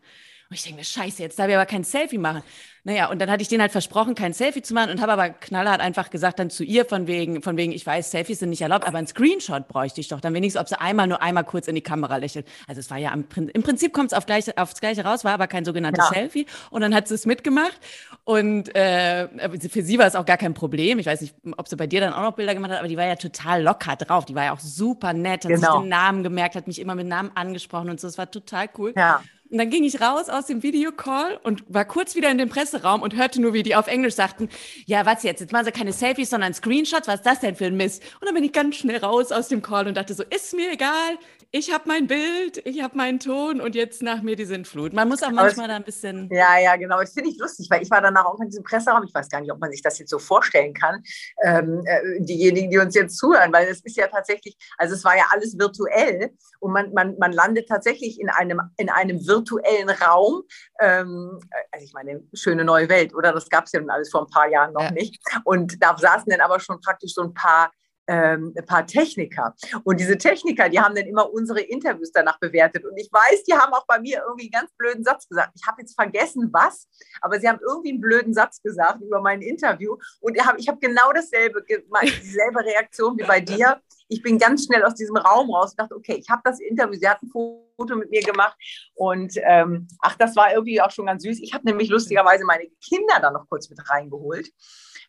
Und 0.50 0.56
ich 0.56 0.64
denke 0.64 0.78
mir, 0.80 0.86
scheiße, 0.86 1.22
jetzt 1.22 1.40
darf 1.40 1.48
ich 1.50 1.56
aber 1.56 1.66
kein 1.66 1.84
Selfie 1.84 2.18
machen. 2.18 2.44
Naja, 2.88 3.10
und 3.10 3.20
dann 3.20 3.32
hatte 3.32 3.42
ich 3.42 3.48
denen 3.48 3.64
halt 3.64 3.72
versprochen, 3.72 4.14
kein 4.14 4.32
Selfie 4.32 4.62
zu 4.62 4.76
machen 4.76 4.92
und 4.92 5.02
habe 5.02 5.12
aber 5.14 5.30
knallhart 5.30 5.82
einfach 5.82 6.12
gesagt 6.12 6.38
dann 6.38 6.52
zu 6.52 6.64
ihr 6.64 6.86
von 6.86 7.08
wegen, 7.08 7.42
von 7.42 7.58
wegen, 7.58 7.72
ich 7.72 7.84
weiß, 7.84 8.12
Selfies 8.12 8.38
sind 8.38 8.52
nicht 8.52 8.62
erlaubt, 8.62 8.88
aber 8.88 9.00
ein 9.00 9.08
Screenshot 9.08 9.68
bräuchte 9.68 10.02
ich 10.02 10.08
doch. 10.08 10.22
Dann 10.22 10.36
wenigstens, 10.36 10.62
ob 10.62 10.70
sie 10.70 10.80
einmal 10.80 11.08
nur 11.08 11.20
einmal 11.20 11.46
kurz 11.46 11.68
in 11.68 11.74
die 11.74 11.82
Kamera 11.82 12.18
lächelt. 12.18 12.48
Also 12.68 12.80
es 12.80 12.92
war 12.92 13.00
ja 13.00 13.12
am, 13.12 13.26
im 13.36 13.64
Prinzip 13.64 13.92
kommt 13.92 14.12
es 14.12 14.14
auf 14.16 14.28
gleich, 14.28 14.56
aufs 14.56 14.80
Gleiche 14.80 15.04
raus, 15.04 15.24
war 15.24 15.34
aber 15.34 15.48
kein 15.48 15.66
sogenanntes 15.66 16.06
ja. 16.06 16.14
Selfie. 16.14 16.46
Und 16.70 16.82
dann 16.82 16.94
hat 16.94 17.08
sie 17.08 17.16
es 17.16 17.26
mitgemacht. 17.26 17.80
Und 18.24 18.76
äh, 18.76 19.30
für 19.68 19.82
sie 19.82 19.98
war 19.98 20.06
es 20.06 20.16
auch 20.16 20.26
gar 20.28 20.38
kein 20.38 20.54
Problem. 20.54 21.00
Ich 21.00 21.08
weiß 21.08 21.22
nicht, 21.22 21.34
ob 21.58 21.68
sie 21.68 21.78
bei 21.78 21.88
dir 21.88 22.02
dann 22.02 22.14
auch 22.14 22.22
noch 22.22 22.34
Bilder 22.34 22.54
gemacht 22.54 22.70
hat, 22.70 22.78
aber 22.78 22.88
die 22.88 22.98
war 22.98 23.06
ja 23.06 23.16
total 23.16 23.64
locker 23.64 23.96
drauf. 23.96 24.26
Die 24.26 24.36
war 24.36 24.44
ja 24.44 24.54
auch 24.54 24.60
super 24.60 25.14
nett, 25.14 25.44
hat 25.44 25.52
genau. 25.52 25.72
sich 25.72 25.82
den 25.82 25.90
Namen 25.90 26.22
gemerkt, 26.22 26.54
hat 26.54 26.68
mich 26.68 26.80
immer 26.80 26.94
mit 26.94 27.08
Namen 27.08 27.32
angesprochen 27.34 27.90
und 27.90 28.00
so. 28.00 28.08
Es 28.08 28.20
war 28.20 28.30
total 28.30 28.70
cool. 28.78 28.94
Ja. 28.96 29.22
Und 29.56 29.60
dann 29.60 29.70
ging 29.70 29.86
ich 29.86 30.02
raus 30.02 30.28
aus 30.28 30.48
dem 30.48 30.64
Videocall 30.64 31.40
und 31.42 31.64
war 31.70 31.86
kurz 31.86 32.14
wieder 32.16 32.30
in 32.30 32.38
dem 32.38 32.50
Presseraum 32.50 33.02
und 33.02 33.16
hörte 33.16 33.42
nur, 33.42 33.54
wie 33.54 33.64
die 33.64 33.74
auf 33.74 33.88
Englisch 33.88 34.14
sagten, 34.14 34.50
ja, 34.86 35.06
was 35.06 35.24
jetzt? 35.24 35.40
Jetzt 35.40 35.54
machen 35.54 35.64
sie 35.64 35.72
keine 35.72 35.94
Selfies, 35.94 36.30
sondern 36.30 36.54
Screenshots. 36.54 37.08
Was 37.08 37.22
ist 37.22 37.26
das 37.26 37.40
denn 37.40 37.56
für 37.56 37.68
ein 37.68 37.78
Mist? 37.78 38.04
Und 38.20 38.26
dann 38.26 38.36
bin 38.36 38.44
ich 38.44 38.52
ganz 38.52 38.76
schnell 38.76 38.98
raus 38.98 39.32
aus 39.32 39.48
dem 39.48 39.62
Call 39.62 39.88
und 39.88 39.96
dachte 39.96 40.14
so, 40.14 40.24
ist 40.24 40.54
mir 40.56 40.74
egal. 40.74 41.18
Ich 41.58 41.74
habe 41.74 41.86
mein 41.88 42.08
Bild, 42.08 42.62
ich 42.66 42.84
habe 42.84 42.98
meinen 42.98 43.20
Ton 43.20 43.62
und 43.62 43.76
jetzt 43.76 44.02
nach 44.04 44.22
mir 44.22 44.36
die 44.36 44.44
Sintflut. 44.44 44.92
Man 44.92 45.08
muss 45.08 45.24
auch 45.24 45.32
manchmal 45.32 45.70
da 45.70 45.78
ein 45.78 45.86
bisschen. 45.86 46.28
Ja, 46.30 46.60
ja, 46.60 46.76
genau. 46.76 47.00
Das 47.00 47.14
finde 47.14 47.30
ich 47.30 47.38
lustig, 47.38 47.68
weil 47.70 47.82
ich 47.82 47.90
war 47.90 48.02
danach 48.02 48.26
auch 48.26 48.42
in 48.42 48.50
diesem 48.50 48.64
Presseraum. 48.66 49.04
Ich 49.08 49.14
weiß 49.14 49.30
gar 49.30 49.40
nicht, 49.40 49.54
ob 49.54 49.60
man 49.60 49.72
sich 49.72 49.82
das 49.82 49.98
jetzt 49.98 50.10
so 50.10 50.20
vorstellen 50.20 50.74
kann. 50.74 51.02
Ähm, 51.44 51.82
äh, 51.86 52.20
diejenigen, 52.20 52.70
die 52.70 52.78
uns 52.78 52.94
jetzt 52.94 53.18
zuhören, 53.18 53.54
weil 53.54 53.70
es 53.70 53.80
ist 53.86 53.96
ja 53.96 54.08
tatsächlich, 54.08 54.58
also 54.78 54.96
es 54.96 55.06
war 55.06 55.16
ja 55.16 55.24
alles 55.32 55.58
virtuell 55.58 56.32
und 56.60 56.74
man, 56.74 56.92
man, 56.92 57.16
man 57.20 57.32
landet 57.32 57.70
tatsächlich 57.70 58.20
in 58.20 58.30
einem, 58.30 58.60
in 58.76 58.90
einem 58.90 59.26
virtuellen 59.26 59.46
virtuellen 59.46 59.90
Raum. 59.90 60.44
Ähm, 60.80 61.40
also 61.72 61.86
ich 61.86 61.94
meine, 61.94 62.22
schöne 62.34 62.66
neue 62.66 62.90
Welt, 62.90 63.14
oder? 63.16 63.32
Das 63.32 63.50
gab 63.50 63.66
es 63.66 63.72
ja 63.72 63.80
nun 63.80 63.90
alles 63.90 64.10
vor 64.10 64.22
ein 64.22 64.30
paar 64.30 64.50
Jahren 64.50 64.74
noch 64.74 64.84
ja. 64.84 64.92
nicht. 64.92 65.22
Und 65.44 65.82
da 65.82 65.96
saßen 65.98 66.30
dann 66.30 66.42
aber 66.42 66.60
schon 66.60 66.80
praktisch 66.82 67.14
so 67.14 67.24
ein 67.24 67.34
paar 67.34 67.72
ähm, 68.08 68.54
ein 68.58 68.66
paar 68.66 68.86
Techniker. 68.86 69.56
Und 69.84 70.00
diese 70.00 70.18
Techniker, 70.18 70.70
die 70.70 70.80
haben 70.80 70.96
dann 70.96 71.06
immer 71.06 71.32
unsere 71.32 71.62
Interviews 71.62 72.12
danach 72.12 72.40
bewertet. 72.40 72.86
Und 72.86 72.98
ich 72.98 73.10
weiß, 73.12 73.44
die 73.44 73.54
haben 73.54 73.74
auch 73.74 73.86
bei 73.88 74.00
mir 74.00 74.24
irgendwie 74.28 74.52
einen 74.52 74.64
ganz 74.64 74.72
blöden 74.78 75.04
Satz 75.04 75.28
gesagt. 75.28 75.52
Ich 75.56 75.66
habe 75.68 75.82
jetzt 75.82 75.96
vergessen, 75.96 76.50
was, 76.52 76.88
aber 77.22 77.40
sie 77.40 77.48
haben 77.48 77.60
irgendwie 77.66 77.92
einen 77.92 78.02
blöden 78.02 78.34
Satz 78.34 78.62
gesagt 78.62 79.02
über 79.02 79.22
mein 79.22 79.42
Interview. 79.42 79.98
Und 80.20 80.36
ich 80.36 80.46
habe 80.46 80.62
hab 80.62 80.82
genau 80.82 81.12
dasselbe, 81.14 81.64
dieselbe 81.64 82.64
Reaktion 82.64 83.18
wie 83.18 83.24
bei 83.24 83.40
dir 83.40 83.82
ich 84.08 84.22
bin 84.22 84.38
ganz 84.38 84.66
schnell 84.66 84.84
aus 84.84 84.96
diesem 84.96 85.18
Raum 85.18 85.52
raus 85.52 85.72
und 85.72 85.80
dachte, 85.80 85.96
okay, 85.96 86.16
ich 86.20 86.30
habe 86.30 86.42
das 86.44 86.60
Interview, 86.60 86.98
sie 87.00 87.08
hat 87.08 87.22
ein 87.24 87.30
Foto 87.30 87.96
mit 87.96 88.10
mir 88.12 88.22
gemacht 88.22 88.56
und 88.94 89.34
ähm, 89.44 89.88
ach, 90.00 90.16
das 90.16 90.36
war 90.36 90.54
irgendwie 90.54 90.82
auch 90.82 90.92
schon 90.92 91.08
ganz 91.08 91.24
süß. 91.24 91.40
Ich 91.42 91.54
habe 91.54 91.66
nämlich 91.66 91.90
lustigerweise 91.90 92.46
meine 92.46 92.68
Kinder 92.88 93.20
da 93.22 93.32
noch 93.32 93.48
kurz 93.50 93.70
mit 93.70 93.90
reingeholt. 93.90 94.50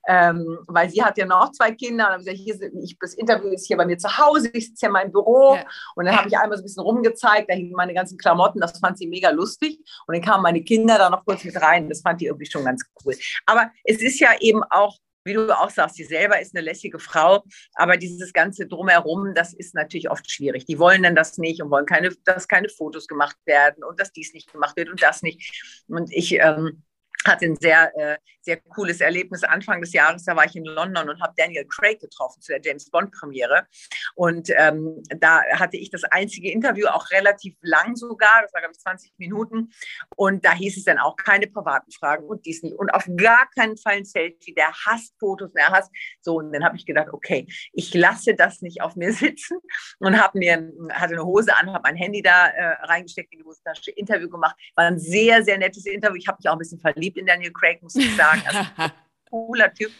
Ähm, 0.09 0.59
weil 0.67 0.91
sie 0.91 1.03
hat 1.03 1.19
ja 1.19 1.27
noch 1.27 1.53
zwei 1.53 1.73
Kinder 1.73 2.07
und 2.07 2.13
dann 2.13 2.19
gesagt, 2.21 2.39
hier, 2.39 2.83
ich, 2.83 2.97
das 3.01 3.15
Interview 3.15 3.49
ist 3.51 3.67
hier 3.67 3.77
bei 3.77 3.87
mir 3.87 3.99
zu 3.99 4.19
Hause, 4.19 4.51
ich 4.53 4.69
sitze 4.69 4.87
ja 4.87 4.89
in 4.89 4.93
meinem 4.93 5.13
Büro 5.13 5.57
ja. 5.57 5.65
und 5.97 6.05
dann 6.05 6.17
habe 6.17 6.29
ich 6.29 6.37
einmal 6.37 6.57
so 6.57 6.63
ein 6.63 6.67
bisschen 6.67 6.83
rumgezeigt, 6.83 7.51
da 7.51 7.55
hingen 7.55 7.73
meine 7.73 7.95
ganzen 7.95 8.19
Klamotten, 8.19 8.61
das 8.61 8.79
fand 8.79 8.99
sie 8.99 9.07
mega 9.07 9.31
lustig 9.31 9.79
und 10.07 10.15
dann 10.15 10.23
kamen 10.23 10.43
meine 10.43 10.63
Kinder 10.63 10.99
da 10.99 11.11
noch 11.11 11.25
kurz 11.25 11.45
mit 11.45 11.61
rein, 11.61 11.89
das 11.89 12.03
fand 12.03 12.21
die 12.21 12.27
irgendwie 12.27 12.47
schon 12.47 12.65
ganz 12.65 12.85
cool. 13.05 13.15
Aber 13.47 13.71
es 13.85 14.01
ist 14.01 14.21
ja 14.21 14.31
eben 14.41 14.63
auch 14.65 14.97
wie 15.27 15.35
du 15.35 15.51
auch 15.59 15.71
sagst, 15.71 15.97
sie 15.97 16.05
selber 16.05 16.41
ist 16.41 16.55
eine 16.55 16.65
lässige 16.65 17.01
Frau, 17.01 17.43
aber 17.75 17.97
dieses 17.97 18.33
ganze 18.33 18.67
Drumherum, 18.67 19.35
das 19.35 19.53
ist 19.53 19.75
natürlich 19.75 20.09
oft 20.09 20.31
schwierig. 20.31 20.67
Die 20.67 20.79
wollen 20.79 21.03
dann 21.03 21.17
das 21.17 21.37
nicht 21.37 21.61
und 21.61 21.71
wollen 21.71 21.85
keine, 21.85 22.11
dass 22.25 22.47
keine 22.47 22.69
Fotos 22.69 23.09
gemacht 23.09 23.37
werden 23.45 23.83
und 23.83 23.99
dass 24.01 24.13
dies 24.13 24.33
nicht 24.33 24.53
gemacht 24.53 24.77
wird 24.77 24.89
und 24.89 25.03
das 25.03 25.23
nicht. 25.23 25.85
Und 25.89 26.13
ich 26.13 26.35
ähm, 26.35 26.85
hatte 27.27 27.47
ein 27.47 27.57
sehr, 27.57 27.93
äh, 27.97 28.17
sehr 28.41 28.61
cooles 28.61 29.01
Erlebnis 29.01 29.43
Anfang 29.43 29.81
des 29.81 29.93
Jahres. 29.93 30.25
Da 30.25 30.37
war 30.37 30.45
ich 30.45 30.57
in 30.57 30.65
London 30.65 31.09
und 31.09 31.21
habe 31.21 31.35
Daniel 31.37 31.67
Craig 31.67 32.01
getroffen 32.01 32.41
zu 32.41 32.53
der 32.53 32.61
James 32.63 32.91
Bond 32.91 33.13
Premiere. 33.13 33.67
Und 34.15 34.51
ähm, 34.57 35.03
da 35.19 35.43
hatte 35.53 35.77
ich 35.77 35.91
das 35.91 36.05
einzige 36.05 36.51
Interview, 36.51 36.87
auch 36.87 37.11
relativ 37.11 37.57
lang 37.61 37.97
sogar, 37.97 38.43
das 38.43 38.53
war, 38.55 38.61
glaube 38.61 38.73
ich, 38.73 38.81
20 38.81 39.13
Minuten. 39.19 39.71
Und 40.17 40.45
da 40.45 40.53
hieß 40.53 40.77
es 40.77 40.85
dann 40.85 40.99
auch 40.99 41.17
keine 41.17 41.47
privaten 41.49 41.91
Fragen 41.91 42.25
und 42.25 42.47
dies 42.47 42.63
nicht. 42.63 42.77
Und 42.77 42.91
auf 42.91 43.07
gar 43.17 43.49
keinen 43.51 43.77
Fall 43.77 43.97
ein 43.97 44.05
Selfie. 44.05 44.55
Der 44.55 44.73
hasst 44.73 45.15
Fotos, 45.19 45.53
der 45.53 45.71
hasst. 45.71 45.91
So, 46.21 46.37
und 46.37 46.53
dann 46.53 46.65
habe 46.65 46.77
ich 46.77 46.87
gedacht, 46.87 47.09
okay, 47.13 47.47
ich 47.73 47.93
lasse 47.95 48.35
das 48.35 48.63
nicht 48.63 48.81
auf 48.81 48.97
mir 48.97 49.13
sitzen 49.13 49.59
und 49.99 50.21
habe 50.21 50.39
mir, 50.39 50.73
hatte 50.91 51.15
eine 51.15 51.25
Hose 51.25 51.57
an, 51.57 51.73
habe 51.73 51.83
mein 51.83 51.97
Handy 51.97 52.23
da 52.23 52.47
äh, 52.49 52.87
reingesteckt 52.87 53.33
in 53.33 53.41
die 53.41 53.45
Hosentasche, 53.45 53.91
Interview 53.91 54.29
gemacht. 54.29 54.57
War 54.77 54.87
ein 54.87 54.99
sehr, 54.99 55.43
sehr 55.43 55.59
nettes 55.59 55.87
Interview. 55.87 56.17
Ich 56.17 56.29
habe 56.29 56.39
mich 56.39 56.49
auch 56.49 56.53
ein 56.53 56.59
bisschen 56.59 56.81
verliebt 56.81 57.16
in 57.17 57.27
Daniel 57.27 57.53
Craig, 57.53 57.83
muss 57.83 57.97
ich 57.97 58.15
sagen. 58.17 58.43
Also, 58.47 58.93
cooler 59.31 59.73
Typ. 59.73 59.93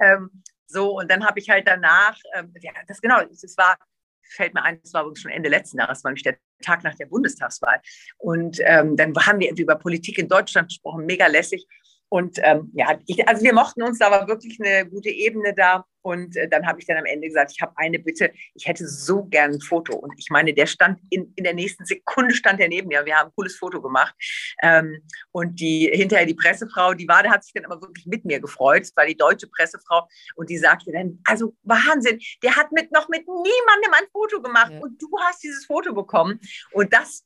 Ähm, 0.00 0.42
so, 0.66 0.98
und 0.98 1.10
dann 1.10 1.24
habe 1.24 1.38
ich 1.38 1.48
halt 1.48 1.68
danach, 1.68 2.18
ähm, 2.34 2.52
ja, 2.60 2.72
das 2.88 3.00
genau, 3.00 3.20
es 3.20 3.56
war, 3.56 3.76
fällt 4.22 4.54
mir 4.54 4.62
ein, 4.62 4.80
es 4.82 4.92
war 4.92 5.02
übrigens 5.02 5.20
schon 5.20 5.30
Ende 5.30 5.48
letzten 5.48 5.78
Jahres, 5.78 6.02
war 6.02 6.10
nämlich 6.10 6.24
der 6.24 6.36
Tag 6.62 6.82
nach 6.82 6.94
der 6.96 7.06
Bundestagswahl. 7.06 7.80
Und 8.18 8.58
ähm, 8.64 8.96
dann 8.96 9.14
haben 9.14 9.40
wir 9.40 9.56
über 9.56 9.76
Politik 9.76 10.18
in 10.18 10.28
Deutschland 10.28 10.68
gesprochen, 10.68 11.06
mega 11.06 11.26
lässig. 11.26 11.66
Und 12.08 12.38
ähm, 12.42 12.70
ja, 12.74 12.98
ich, 13.06 13.26
also 13.28 13.42
wir 13.42 13.54
mochten 13.54 13.82
uns, 13.82 13.98
da 13.98 14.10
war 14.10 14.26
wirklich 14.28 14.58
eine 14.60 14.88
gute 14.88 15.10
Ebene 15.10 15.54
da. 15.54 15.84
Und 16.04 16.36
äh, 16.36 16.48
dann 16.48 16.66
habe 16.66 16.78
ich 16.78 16.86
dann 16.86 16.98
am 16.98 17.06
Ende 17.06 17.28
gesagt, 17.28 17.52
ich 17.54 17.62
habe 17.62 17.72
eine 17.76 17.98
Bitte, 17.98 18.30
ich 18.54 18.66
hätte 18.66 18.86
so 18.86 19.24
gern 19.24 19.52
ein 19.52 19.60
Foto. 19.60 19.96
Und 19.96 20.12
ich 20.18 20.28
meine, 20.28 20.52
der 20.52 20.66
stand 20.66 21.00
in, 21.08 21.32
in 21.34 21.44
der 21.44 21.54
nächsten 21.54 21.86
Sekunde 21.86 22.34
stand 22.34 22.60
er 22.60 22.68
neben 22.68 22.88
mir. 22.88 23.06
Wir 23.06 23.16
haben 23.16 23.28
ein 23.28 23.34
cooles 23.34 23.56
Foto 23.56 23.80
gemacht. 23.80 24.14
Ähm, 24.62 25.00
und 25.32 25.58
die 25.58 25.90
hinterher 25.90 26.26
die 26.26 26.34
Pressefrau, 26.34 26.92
die 26.92 27.08
war, 27.08 27.22
der 27.22 27.32
hat 27.32 27.42
sich 27.42 27.54
dann 27.54 27.64
aber 27.64 27.80
wirklich 27.80 28.04
mit 28.04 28.26
mir 28.26 28.38
gefreut. 28.38 28.82
Es 28.82 28.96
war 28.96 29.06
die 29.06 29.16
deutsche 29.16 29.46
Pressefrau 29.46 30.06
und 30.36 30.50
die 30.50 30.58
sagte 30.58 30.92
dann, 30.92 31.20
also 31.24 31.56
Wahnsinn, 31.62 32.20
der 32.42 32.54
hat 32.54 32.70
mit 32.72 32.92
noch 32.92 33.08
mit 33.08 33.26
niemandem 33.26 33.94
ein 33.94 34.06
Foto 34.12 34.42
gemacht 34.42 34.72
ja. 34.72 34.80
und 34.80 35.00
du 35.00 35.08
hast 35.20 35.42
dieses 35.42 35.64
Foto 35.64 35.94
bekommen. 35.94 36.38
Und 36.72 36.92
das 36.92 37.24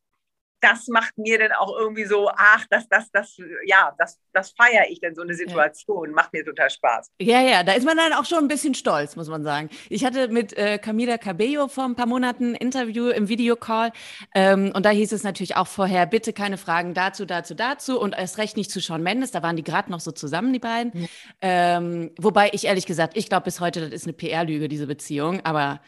das 0.61 0.89
macht 0.89 1.17
mir 1.17 1.39
dann 1.39 1.53
auch 1.53 1.77
irgendwie 1.77 2.05
so, 2.05 2.31
ach, 2.35 2.67
das, 2.71 2.89
das, 2.89 3.11
das, 3.11 3.37
ja, 3.67 3.95
das, 3.99 4.19
das 4.33 4.51
feiere 4.53 4.87
ich 4.89 5.01
dann 5.01 5.15
so 5.15 5.23
eine 5.23 5.35
Situation, 5.35 6.09
ja. 6.09 6.15
macht 6.15 6.33
mir 6.33 6.45
total 6.45 6.71
Spaß. 6.71 7.11
Ja, 7.21 7.41
ja, 7.41 7.63
da 7.63 7.73
ist 7.73 7.85
man 7.85 7.97
dann 7.97 8.13
auch 8.13 8.25
schon 8.25 8.39
ein 8.39 8.49
bisschen 8.49 8.75
stolz, 8.75 9.17
muss 9.17 9.29
man 9.29 9.45
sagen. 9.45 9.71
Ich 9.89 10.05
hatte 10.05 10.29
mit 10.29 10.57
äh, 10.57 10.79
Camila 10.79 11.19
Cabello 11.19 11.69
vor 11.69 11.85
ein 11.85 11.95
paar 11.95 12.07
Monaten 12.07 12.53
ein 12.53 12.55
Interview 12.55 13.09
im 13.09 13.29
Videocall 13.29 13.93
ähm, 14.35 14.73
und 14.75 14.85
da 14.85 14.91
hieß 14.91 15.13
es 15.13 15.23
natürlich 15.23 15.57
auch 15.57 15.67
vorher, 15.67 16.07
bitte 16.07 16.33
keine 16.33 16.59
Fragen 16.59 16.95
dazu, 16.95 17.25
dazu, 17.25 17.55
dazu 17.55 18.01
und 18.01 18.17
erst 18.17 18.39
recht 18.39 18.57
nicht 18.57 18.71
zu 18.71 18.81
Sean 18.81 19.03
Mendes, 19.03 19.31
da 19.31 19.43
waren 19.43 19.57
die 19.57 19.65
gerade 19.65 19.91
noch 19.91 20.01
so 20.01 20.11
zusammen, 20.11 20.53
die 20.53 20.59
beiden. 20.59 20.93
Mhm. 20.95 21.09
Ähm, 21.41 22.11
wobei 22.19 22.51
ich 22.53 22.67
ehrlich 22.67 22.87
gesagt, 22.87 23.17
ich 23.17 23.29
glaube 23.29 23.45
bis 23.45 23.61
heute, 23.61 23.81
das 23.81 23.91
ist 23.91 24.05
eine 24.05 24.13
PR-Lüge, 24.13 24.69
diese 24.69 24.87
Beziehung, 24.87 25.41
aber 25.45 25.81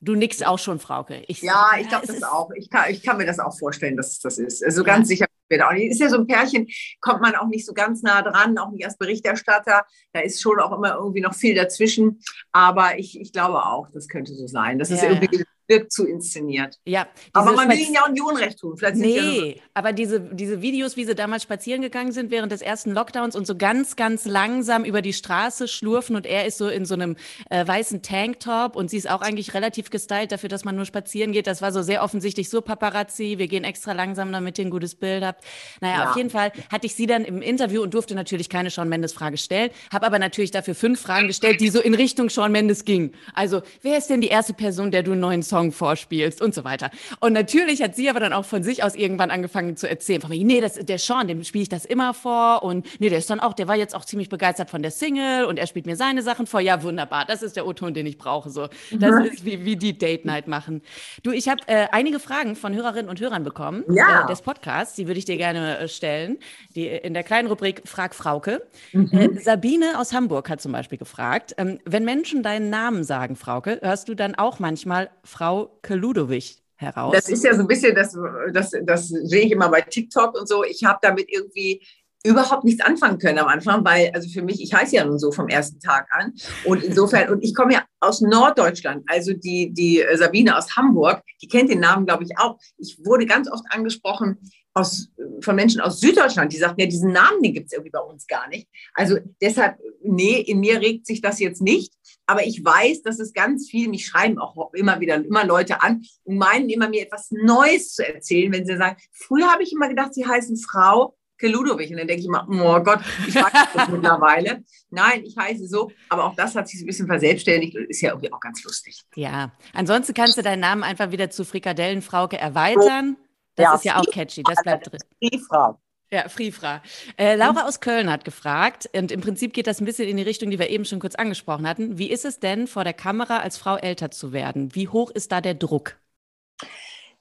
Du 0.00 0.14
nickst 0.14 0.46
auch 0.46 0.58
schon, 0.58 0.78
Frauke. 0.78 1.22
Ich, 1.26 1.40
ja, 1.42 1.70
ich 1.80 1.88
glaube 1.88 2.06
das 2.06 2.22
auch. 2.22 2.50
Ich 2.54 2.68
kann, 2.68 2.90
ich 2.90 3.02
kann 3.02 3.16
mir 3.16 3.26
das 3.26 3.38
auch 3.38 3.56
vorstellen, 3.58 3.96
dass 3.96 4.12
es 4.12 4.18
das 4.20 4.38
ist. 4.38 4.64
Also 4.64 4.82
ja. 4.82 4.86
ganz 4.86 5.08
sicher 5.08 5.26
wird 5.48 5.62
auch 5.62 5.72
nicht. 5.72 5.90
Ist 5.90 6.00
ja 6.00 6.08
so 6.08 6.18
ein 6.18 6.26
Pärchen, 6.26 6.66
kommt 7.00 7.22
man 7.22 7.34
auch 7.34 7.46
nicht 7.46 7.64
so 7.64 7.72
ganz 7.72 8.02
nah 8.02 8.20
dran, 8.22 8.58
auch 8.58 8.70
nicht 8.70 8.84
als 8.84 8.98
Berichterstatter. 8.98 9.86
Da 10.12 10.20
ist 10.20 10.40
schon 10.40 10.60
auch 10.60 10.72
immer 10.76 10.96
irgendwie 10.96 11.20
noch 11.20 11.34
viel 11.34 11.54
dazwischen. 11.54 12.20
Aber 12.52 12.98
ich, 12.98 13.18
ich 13.20 13.32
glaube 13.32 13.64
auch, 13.64 13.88
das 13.92 14.08
könnte 14.08 14.34
so 14.34 14.46
sein. 14.46 14.78
Das 14.78 14.90
ja, 14.90 14.96
ist 14.96 15.02
irgendwie 15.02 15.44
wirkt 15.68 15.92
zu 15.92 16.06
inszeniert. 16.06 16.78
Ja. 16.84 17.06
Aber 17.32 17.52
man 17.52 17.68
will 17.68 17.78
ihnen 17.78 17.94
ja 17.94 18.04
auch 18.04 18.08
nicht 18.08 18.22
Unrecht 18.22 18.58
tun. 18.58 18.76
Vielleicht 18.76 18.96
nee, 18.96 19.54
ja 19.56 19.62
aber 19.76 19.92
diese, 19.92 20.20
diese 20.20 20.62
Videos, 20.62 20.96
wie 20.96 21.04
sie 21.04 21.14
damals 21.14 21.42
spazieren 21.42 21.82
gegangen 21.82 22.10
sind 22.12 22.30
während 22.30 22.50
des 22.50 22.62
ersten 22.62 22.92
Lockdowns 22.92 23.36
und 23.36 23.46
so 23.46 23.56
ganz, 23.56 23.94
ganz 23.94 24.24
langsam 24.24 24.86
über 24.86 25.02
die 25.02 25.12
Straße 25.12 25.68
schlurfen 25.68 26.16
und 26.16 26.24
er 26.24 26.46
ist 26.46 26.56
so 26.56 26.68
in 26.68 26.86
so 26.86 26.94
einem 26.94 27.16
äh, 27.50 27.66
weißen 27.66 28.00
Tanktop 28.00 28.74
und 28.74 28.88
sie 28.88 28.96
ist 28.96 29.10
auch 29.10 29.20
eigentlich 29.20 29.52
relativ 29.52 29.90
gestylt 29.90 30.32
dafür, 30.32 30.48
dass 30.48 30.64
man 30.64 30.76
nur 30.76 30.86
spazieren 30.86 31.32
geht. 31.32 31.46
Das 31.46 31.60
war 31.60 31.72
so 31.72 31.82
sehr 31.82 32.02
offensichtlich 32.02 32.48
so 32.48 32.62
Paparazzi, 32.62 33.34
wir 33.36 33.48
gehen 33.48 33.64
extra 33.64 33.92
langsam, 33.92 34.32
damit 34.32 34.58
ihr 34.58 34.64
ein 34.64 34.70
gutes 34.70 34.94
Bild 34.94 35.22
habt. 35.22 35.44
Naja, 35.82 36.04
ja. 36.04 36.10
auf 36.10 36.16
jeden 36.16 36.30
Fall 36.30 36.52
hatte 36.70 36.86
ich 36.86 36.94
sie 36.94 37.06
dann 37.06 37.26
im 37.26 37.42
Interview 37.42 37.82
und 37.82 37.92
durfte 37.92 38.14
natürlich 38.14 38.48
keine 38.48 38.70
Sean 38.70 38.88
Mendes 38.88 39.12
Frage 39.12 39.36
stellen, 39.36 39.70
habe 39.92 40.06
aber 40.06 40.18
natürlich 40.18 40.52
dafür 40.52 40.74
fünf 40.74 41.02
Fragen 41.02 41.26
gestellt, 41.26 41.60
die 41.60 41.68
so 41.68 41.80
in 41.80 41.92
Richtung 41.92 42.30
Sean 42.30 42.50
Mendes 42.50 42.86
gingen. 42.86 43.12
Also, 43.34 43.60
wer 43.82 43.98
ist 43.98 44.08
denn 44.08 44.22
die 44.22 44.28
erste 44.28 44.54
Person, 44.54 44.90
der 44.90 45.02
du 45.02 45.12
einen 45.12 45.20
neuen 45.20 45.42
Song 45.42 45.55
Song 45.56 45.72
vorspielst 45.72 46.42
und 46.42 46.54
so 46.54 46.64
weiter. 46.64 46.90
Und 47.20 47.32
natürlich 47.32 47.82
hat 47.82 47.96
sie 47.96 48.10
aber 48.10 48.20
dann 48.20 48.34
auch 48.34 48.44
von 48.44 48.62
sich 48.62 48.84
aus 48.84 48.94
irgendwann 48.94 49.30
angefangen 49.30 49.74
zu 49.76 49.88
erzählen, 49.88 50.20
von 50.20 50.28
mir, 50.28 50.44
nee, 50.44 50.60
das, 50.60 50.74
der 50.74 50.98
Sean, 50.98 51.28
dem 51.28 51.42
spiele 51.44 51.62
ich 51.62 51.70
das 51.70 51.86
immer 51.86 52.12
vor 52.12 52.62
und 52.62 52.86
nee, 53.00 53.08
der 53.08 53.18
ist 53.18 53.30
dann 53.30 53.40
auch, 53.40 53.54
der 53.54 53.66
war 53.66 53.74
jetzt 53.74 53.94
auch 53.94 54.04
ziemlich 54.04 54.28
begeistert 54.28 54.68
von 54.68 54.82
der 54.82 54.90
Single 54.90 55.46
und 55.46 55.58
er 55.58 55.66
spielt 55.66 55.86
mir 55.86 55.96
seine 55.96 56.22
Sachen 56.22 56.46
vor. 56.46 56.60
Ja, 56.60 56.82
wunderbar, 56.82 57.24
das 57.24 57.42
ist 57.42 57.56
der 57.56 57.66
O-Ton, 57.66 57.94
den 57.94 58.04
ich 58.04 58.18
brauche. 58.18 58.50
So, 58.50 58.68
das 58.90 59.14
mhm. 59.14 59.24
ist 59.24 59.44
wie, 59.46 59.64
wie 59.64 59.76
die 59.76 59.96
Date 59.96 60.26
Night 60.26 60.46
machen. 60.46 60.82
Du, 61.22 61.30
ich 61.30 61.48
habe 61.48 61.62
äh, 61.68 61.86
einige 61.90 62.18
Fragen 62.20 62.54
von 62.54 62.74
Hörerinnen 62.74 63.08
und 63.08 63.18
Hörern 63.18 63.42
bekommen 63.42 63.82
ja. 63.88 64.24
äh, 64.24 64.26
des 64.26 64.42
Podcasts, 64.42 64.94
die 64.94 65.06
würde 65.06 65.18
ich 65.18 65.24
dir 65.24 65.38
gerne 65.38 65.78
äh, 65.78 65.88
stellen. 65.88 66.36
Die 66.74 66.86
in 66.86 67.14
der 67.14 67.22
kleinen 67.22 67.48
Rubrik 67.48 67.80
Frag 67.86 68.14
Frauke. 68.14 68.66
Mhm. 68.92 69.08
Äh, 69.12 69.40
Sabine 69.40 69.98
aus 69.98 70.12
Hamburg 70.12 70.50
hat 70.50 70.60
zum 70.60 70.72
Beispiel 70.72 70.98
gefragt, 70.98 71.54
ähm, 71.56 71.78
wenn 71.86 72.04
Menschen 72.04 72.42
deinen 72.42 72.68
Namen 72.68 73.04
sagen, 73.04 73.36
Frauke, 73.36 73.78
hörst 73.82 74.10
du 74.10 74.14
dann 74.14 74.34
auch 74.34 74.58
manchmal 74.58 75.08
Frau 75.24 75.45
Frau 75.46 75.70
Ludowig 75.88 76.56
heraus? 76.74 77.12
Das 77.14 77.28
ist 77.28 77.44
ja 77.44 77.54
so 77.54 77.60
ein 77.60 77.68
bisschen, 77.68 77.94
das, 77.94 78.16
das, 78.52 78.72
das 78.82 79.08
sehe 79.08 79.42
ich 79.42 79.52
immer 79.52 79.68
bei 79.68 79.80
TikTok 79.80 80.38
und 80.38 80.48
so. 80.48 80.64
Ich 80.64 80.84
habe 80.84 80.98
damit 81.02 81.30
irgendwie 81.30 81.86
überhaupt 82.26 82.64
nichts 82.64 82.84
anfangen 82.84 83.18
können 83.18 83.38
am 83.38 83.48
Anfang, 83.48 83.84
weil, 83.84 84.10
also 84.14 84.28
für 84.28 84.42
mich, 84.42 84.60
ich 84.60 84.74
heiße 84.74 84.96
ja 84.96 85.04
nun 85.04 85.18
so 85.18 85.32
vom 85.32 85.48
ersten 85.48 85.80
Tag 85.80 86.08
an. 86.10 86.34
Und 86.64 86.82
insofern, 86.82 87.30
und 87.30 87.42
ich 87.42 87.54
komme 87.54 87.74
ja 87.74 87.84
aus 88.00 88.20
Norddeutschland, 88.20 89.04
also 89.06 89.32
die, 89.32 89.72
die 89.72 90.04
Sabine 90.14 90.56
aus 90.56 90.76
Hamburg, 90.76 91.22
die 91.42 91.48
kennt 91.48 91.70
den 91.70 91.80
Namen, 91.80 92.06
glaube 92.06 92.24
ich, 92.24 92.38
auch. 92.38 92.58
Ich 92.78 92.98
wurde 93.04 93.26
ganz 93.26 93.50
oft 93.50 93.64
angesprochen 93.70 94.38
aus, 94.76 95.08
von 95.40 95.56
Menschen 95.56 95.80
aus 95.80 96.00
Süddeutschland, 96.00 96.52
die 96.52 96.58
sagten, 96.58 96.82
ja, 96.82 96.86
diesen 96.86 97.10
Namen, 97.10 97.42
den 97.42 97.54
gibt 97.54 97.66
es 97.66 97.72
irgendwie 97.72 97.90
bei 97.90 98.00
uns 98.00 98.26
gar 98.26 98.46
nicht. 98.48 98.68
Also 98.92 99.16
deshalb, 99.40 99.78
nee, 100.02 100.38
in 100.38 100.60
mir 100.60 100.80
regt 100.80 101.06
sich 101.06 101.22
das 101.22 101.40
jetzt 101.40 101.62
nicht. 101.62 101.94
Aber 102.26 102.44
ich 102.44 102.62
weiß, 102.62 103.02
dass 103.02 103.18
es 103.18 103.32
ganz 103.32 103.70
viel, 103.70 103.88
mich 103.88 104.06
schreiben 104.06 104.38
auch 104.38 104.74
immer 104.74 105.00
wieder 105.00 105.14
immer 105.14 105.46
Leute 105.46 105.82
an 105.82 106.02
und 106.24 106.36
meinen 106.36 106.68
immer 106.68 106.88
mir 106.88 107.02
etwas 107.02 107.30
Neues 107.30 107.94
zu 107.94 108.06
erzählen, 108.06 108.52
wenn 108.52 108.66
sie 108.66 108.76
sagen, 108.76 108.96
früher 109.12 109.50
habe 109.50 109.62
ich 109.62 109.72
immer 109.72 109.88
gedacht, 109.88 110.12
sie 110.12 110.26
heißen 110.26 110.58
Frau 110.58 111.15
Ludowig. 111.42 111.90
Und 111.90 111.98
dann 111.98 112.06
denke 112.06 112.20
ich 112.20 112.26
immer, 112.26 112.46
oh 112.48 112.80
Gott, 112.82 113.00
ich 113.26 113.34
weiß 113.34 113.52
das 113.74 113.88
mittlerweile. 113.88 114.64
Nein, 114.90 115.24
ich 115.24 115.36
heiße 115.36 115.66
so. 115.66 115.90
Aber 116.08 116.24
auch 116.24 116.34
das 116.34 116.54
hat 116.54 116.68
sich 116.68 116.80
ein 116.80 116.86
bisschen 116.86 117.06
verselbstständigt 117.06 117.76
und 117.76 117.84
ist 117.84 118.00
ja 118.00 118.10
irgendwie 118.10 118.32
auch 118.32 118.40
ganz 118.40 118.64
lustig. 118.64 119.04
Ja, 119.14 119.52
ansonsten 119.72 120.14
kannst 120.14 120.38
du 120.38 120.42
deinen 120.42 120.60
Namen 120.60 120.82
einfach 120.82 121.10
wieder 121.10 121.30
zu 121.30 121.44
Frikadellenfrauke 121.44 122.38
erweitern. 122.38 123.16
Das 123.54 123.64
ja, 123.64 123.74
ist 123.74 123.84
ja 123.84 123.96
auch 123.98 124.10
catchy, 124.12 124.42
das 124.42 124.62
bleibt 124.62 124.90
drin. 124.90 125.00
Friefra. 125.18 125.78
Ja, 126.10 126.28
Frifra. 126.28 126.82
Äh, 127.16 127.34
Laura 127.34 127.66
aus 127.66 127.80
Köln 127.80 128.10
hat 128.10 128.24
gefragt, 128.24 128.88
und 128.94 129.10
im 129.10 129.20
Prinzip 129.20 129.52
geht 129.52 129.66
das 129.66 129.80
ein 129.80 129.86
bisschen 129.86 130.08
in 130.08 130.16
die 130.16 130.22
Richtung, 130.22 130.50
die 130.50 130.58
wir 130.58 130.70
eben 130.70 130.84
schon 130.84 131.00
kurz 131.00 131.16
angesprochen 131.16 131.66
hatten. 131.66 131.98
Wie 131.98 132.10
ist 132.10 132.24
es 132.24 132.38
denn, 132.38 132.68
vor 132.68 132.84
der 132.84 132.92
Kamera 132.92 133.38
als 133.38 133.58
Frau 133.58 133.76
älter 133.76 134.12
zu 134.12 134.32
werden? 134.32 134.74
Wie 134.74 134.88
hoch 134.88 135.10
ist 135.10 135.32
da 135.32 135.40
der 135.40 135.54
Druck? 135.54 135.96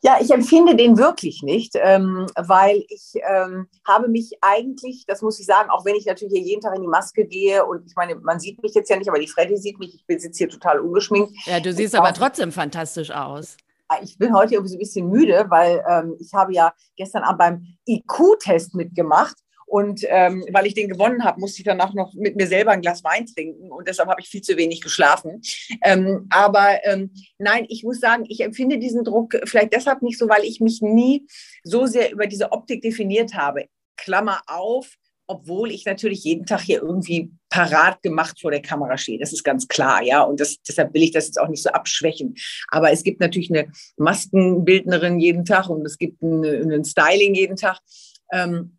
Ja, 0.06 0.18
ich 0.22 0.30
empfinde 0.30 0.76
den 0.76 1.00
wirklich 1.00 1.42
nicht, 1.42 1.72
ähm, 1.82 2.28
weil 2.36 2.86
ich 2.90 3.14
ähm, 3.28 3.68
habe 3.88 4.08
mich 4.08 4.34
eigentlich, 4.40 5.04
das 5.08 5.24
muss 5.24 5.40
ich 5.40 5.48
sagen, 5.48 5.72
auch 5.72 5.84
wenn 5.84 5.96
ich 5.96 6.06
natürlich 6.06 6.36
hier 6.36 6.44
jeden 6.44 6.62
Tag 6.62 6.76
in 6.76 6.84
die 6.84 6.88
Maske 6.88 7.26
gehe 7.26 7.66
und 7.66 7.88
ich 7.88 7.96
meine, 7.96 8.14
man 8.14 8.40
sieht 8.40 8.62
mich 8.62 8.76
jetzt 8.76 8.88
ja 8.88 8.98
nicht, 8.98 9.10
aber 9.10 9.18
die 9.18 9.28
Freddy 9.28 9.58
sieht 9.58 9.80
mich, 9.80 9.96
ich 9.96 10.06
bin 10.06 10.20
jetzt 10.20 10.38
hier 10.38 10.48
total 10.48 10.80
ungeschminkt. 10.80 11.32
Ja, 11.48 11.60
du 11.60 11.74
siehst 11.74 11.96
aber 11.96 12.14
trotzdem 12.14 12.52
fantastisch 12.52 13.10
aus. 13.10 13.58
Ich 14.04 14.20
bin 14.20 14.36
heute 14.36 14.54
irgendwie 14.54 14.70
so 14.70 14.76
ein 14.76 14.80
bisschen 14.80 15.10
müde, 15.10 15.48
weil 15.50 15.84
ähm, 15.90 16.16
ich 16.20 16.32
habe 16.36 16.54
ja 16.54 16.72
gestern 16.96 17.24
Abend 17.24 17.40
beim 17.40 17.66
IQ-Test 17.88 18.76
mitgemacht 18.76 19.36
und 19.66 20.02
ähm, 20.08 20.46
weil 20.52 20.68
ich 20.68 20.74
den 20.74 20.90
gewonnen 20.90 21.24
habe, 21.24 21.40
musste 21.40 21.60
ich 21.60 21.66
danach 21.66 21.94
noch 21.94 22.14
mit 22.14 22.36
mir 22.36 22.48
selber 22.48 22.72
ein 22.72 22.82
Glas 22.82 23.04
Wein 23.04 23.26
trinken 23.26 23.72
und 23.72 23.88
deshalb 23.88 24.10
habe 24.10 24.22
ich 24.22 24.30
viel 24.30 24.42
zu 24.42 24.58
wenig 24.58 24.82
geschlafen. 24.82 25.42
Ähm, 25.84 26.28
aber 26.30 26.80
ähm, 26.84 27.12
nein, 27.38 27.66
ich 27.70 27.84
muss 27.84 28.00
sagen, 28.00 28.26
ich 28.28 28.42
empfinde 28.42 28.78
diesen 28.78 29.04
Druck 29.04 29.36
vielleicht 29.46 29.74
deshalb 29.74 30.02
nicht 30.02 30.20
so, 30.20 30.30
weil 30.30 30.44
ich 30.44 30.60
mich 30.60 30.82
nie 30.82 31.28
so 31.64 31.86
sehr 31.86 32.12
über 32.12 32.28
diese 32.28 32.52
Optik 32.52 32.82
definiert 32.82 33.34
habe. 33.34 33.66
Klammer 33.98 34.42
auf, 34.48 34.94
obwohl 35.28 35.72
ich 35.72 35.86
natürlich 35.86 36.24
jeden 36.24 36.46
Tag 36.46 36.62
hier 36.62 36.82
irgendwie 36.82 37.32
parat 37.50 38.02
gemacht 38.04 38.40
vor 38.40 38.52
der 38.52 38.62
Kamera 38.62 38.98
stehe. 38.98 39.18
Das 39.18 39.34
ist 39.34 39.44
ganz 39.44 39.68
klar, 39.68 40.04
ja. 40.04 40.22
Und 40.22 40.40
das, 40.40 40.58
deshalb 40.68 40.94
will 40.94 41.04
ich 41.04 41.12
das 41.12 41.28
jetzt 41.28 41.40
auch 41.40 41.48
nicht 41.48 41.64
so 41.64 41.70
abschwächen. 41.70 42.36
Aber 42.70 42.92
es 42.92 43.04
gibt 43.04 43.20
natürlich 43.20 43.50
eine 43.50 43.72
Maskenbildnerin 43.98 45.20
jeden 45.20 45.46
Tag 45.46 45.70
und 45.70 45.86
es 45.86 45.98
gibt 45.98 46.22
ein 46.22 46.86
Styling 46.86 47.34
jeden 47.34 47.56
Tag. 47.56 47.80
Ähm, 48.32 48.78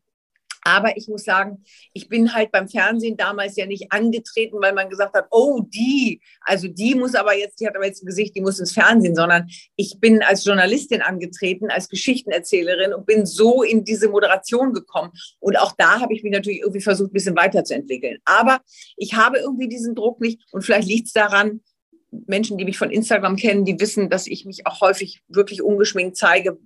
aber 0.67 0.97
ich 0.97 1.07
muss 1.07 1.23
sagen, 1.23 1.63
ich 1.93 2.09
bin 2.09 2.35
halt 2.35 2.51
beim 2.51 2.69
Fernsehen 2.69 3.17
damals 3.17 3.55
ja 3.55 3.67
nicht 3.67 3.93
angetreten, 3.93 4.57
weil 4.61 4.75
man 4.75 4.91
gesagt 4.91 5.15
hat, 5.15 5.29
oh, 5.31 5.63
die, 5.63 6.21
also 6.41 6.67
die 6.67 6.97
muss 6.97 7.15
aber 7.15 7.39
jetzt, 7.39 7.61
die 7.61 7.69
hat 7.69 7.77
aber 7.77 7.87
jetzt 7.87 8.03
ein 8.03 8.07
Gesicht, 8.07 8.35
die 8.35 8.41
muss 8.41 8.59
ins 8.59 8.73
Fernsehen, 8.73 9.15
sondern 9.15 9.47
ich 9.77 9.99
bin 10.01 10.25
als 10.25 10.45
Journalistin 10.45 11.03
angetreten, 11.03 11.71
als 11.71 11.89
Geschichtenerzählerin 11.89 12.95
und 12.95 13.07
bin 13.07 13.27
so 13.27 13.63
in 13.63 13.85
diese 13.85 14.09
Moderation 14.09 14.73
gekommen. 14.73 15.13
Und 15.39 15.57
auch 15.57 15.73
da 15.79 16.01
habe 16.01 16.13
ich 16.13 16.25
mich 16.25 16.33
natürlich 16.33 16.63
irgendwie 16.63 16.81
versucht, 16.81 17.11
ein 17.11 17.15
bisschen 17.15 17.37
weiterzuentwickeln. 17.37 18.19
Aber 18.25 18.59
ich 18.97 19.15
habe 19.15 19.39
irgendwie 19.39 19.69
diesen 19.69 19.95
Druck 19.95 20.21
nicht 20.21 20.43
und 20.51 20.63
vielleicht 20.63 20.89
liegt 20.89 21.07
es 21.07 21.13
daran, 21.13 21.61
Menschen, 22.27 22.59
die 22.59 22.65
mich 22.65 22.79
von 22.79 22.91
Instagram 22.91 23.37
kennen, 23.37 23.65
die 23.65 23.79
wissen, 23.79 24.09
dass 24.11 24.27
ich 24.27 24.45
mich 24.45 24.67
auch 24.67 24.81
häufig 24.81 25.23
wirklich 25.29 25.63
ungeschminkt 25.63 26.17
zeige. 26.17 26.59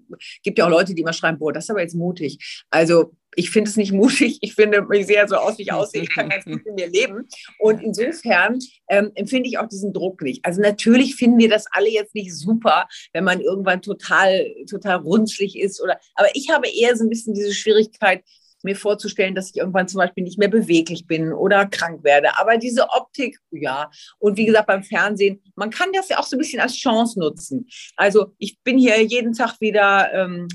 Gibt 0.43 0.59
ja 0.59 0.67
auch 0.67 0.71
Leute, 0.71 0.95
die 0.95 1.03
immer 1.03 1.13
schreiben, 1.13 1.39
boah, 1.39 1.53
das 1.53 1.65
ist 1.65 1.71
aber 1.71 1.83
jetzt 1.83 1.95
mutig. 1.95 2.65
Also 2.71 3.13
ich 3.37 3.51
finde 3.51 3.71
es 3.71 3.77
nicht 3.77 3.93
mutig. 3.93 4.39
Ich 4.41 4.55
finde, 4.55 4.87
ich 4.93 5.07
sehe 5.07 5.27
so 5.29 5.37
aus, 5.37 5.59
wie 5.59 5.63
ich 5.63 5.73
aussehe. 5.73 6.03
Ich 6.03 6.15
kann 6.15 6.29
ganz 6.29 6.45
gut 6.45 6.65
in 6.67 6.75
mir 6.75 6.89
leben. 6.89 7.29
Und 7.59 7.81
insofern 7.81 8.59
ähm, 8.89 9.13
empfinde 9.15 9.49
ich 9.49 9.59
auch 9.59 9.69
diesen 9.69 9.93
Druck 9.93 10.23
nicht. 10.23 10.45
Also 10.45 10.61
natürlich 10.61 11.15
finden 11.15 11.39
wir 11.39 11.49
das 11.49 11.67
alle 11.71 11.91
jetzt 11.91 12.15
nicht 12.15 12.35
super, 12.35 12.89
wenn 13.13 13.25
man 13.25 13.41
irgendwann 13.41 13.83
total, 13.83 14.47
total 14.69 14.97
runzlig 14.97 15.59
ist 15.59 15.81
oder, 15.81 15.99
aber 16.15 16.29
ich 16.35 16.51
habe 16.51 16.69
eher 16.69 16.97
so 16.97 17.05
ein 17.05 17.11
bisschen 17.11 17.35
diese 17.35 17.55
Schwierigkeit, 17.55 18.23
mir 18.63 18.77
vorzustellen, 18.77 19.35
dass 19.35 19.51
ich 19.51 19.57
irgendwann 19.57 19.89
zum 19.89 19.99
Beispiel 19.99 20.25
nicht 20.25 20.39
mehr 20.39 20.49
beweglich 20.49 21.07
bin 21.07 21.33
oder 21.33 21.67
krank 21.67 22.05
werde. 22.05 22.39
Aber 22.39 22.59
diese 22.59 22.91
Optik, 22.91 23.39
ja. 23.51 23.91
Und 24.19 24.37
wie 24.37 24.45
gesagt, 24.45 24.67
beim 24.67 24.83
Fernsehen, 24.83 25.43
man 25.55 25.71
kann 25.71 25.93
das 25.93 26.09
ja 26.09 26.19
auch 26.19 26.27
so 26.27 26.37
ein 26.37 26.41
bisschen 26.41 26.61
als 26.61 26.75
Chance 26.75 27.19
nutzen. 27.19 27.67
Also 27.97 28.35
ich 28.39 28.61
bin 28.63 28.79
hier 28.79 29.03
jeden 29.03 29.33
Tag 29.33 29.61
wieder 29.61 30.13
ähm, 30.13 30.49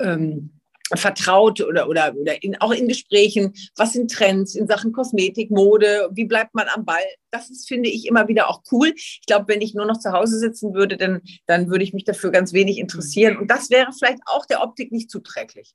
ähm, 0.00 0.60
vertraut 0.96 1.60
oder, 1.60 1.88
oder, 1.88 2.14
oder 2.14 2.42
in, 2.42 2.60
auch 2.60 2.72
in 2.72 2.88
Gesprächen, 2.88 3.52
was 3.76 3.92
sind 3.92 4.10
Trends 4.10 4.54
in 4.54 4.66
Sachen 4.66 4.92
Kosmetik, 4.92 5.50
Mode, 5.50 6.10
wie 6.12 6.24
bleibt 6.24 6.54
man 6.54 6.66
am 6.74 6.84
Ball. 6.84 7.04
Das 7.30 7.50
ist, 7.50 7.68
finde 7.68 7.88
ich, 7.88 8.06
immer 8.06 8.28
wieder 8.28 8.48
auch 8.48 8.62
cool. 8.70 8.92
Ich 8.96 9.22
glaube, 9.26 9.46
wenn 9.48 9.60
ich 9.60 9.74
nur 9.74 9.86
noch 9.86 9.98
zu 9.98 10.12
Hause 10.12 10.38
sitzen 10.38 10.74
würde, 10.74 10.96
dann, 10.96 11.22
dann 11.46 11.70
würde 11.70 11.84
ich 11.84 11.92
mich 11.92 12.04
dafür 12.04 12.30
ganz 12.30 12.52
wenig 12.52 12.78
interessieren. 12.78 13.36
Und 13.36 13.50
das 13.50 13.70
wäre 13.70 13.92
vielleicht 13.92 14.20
auch 14.26 14.46
der 14.46 14.62
Optik 14.62 14.92
nicht 14.92 15.10
zuträglich. 15.10 15.74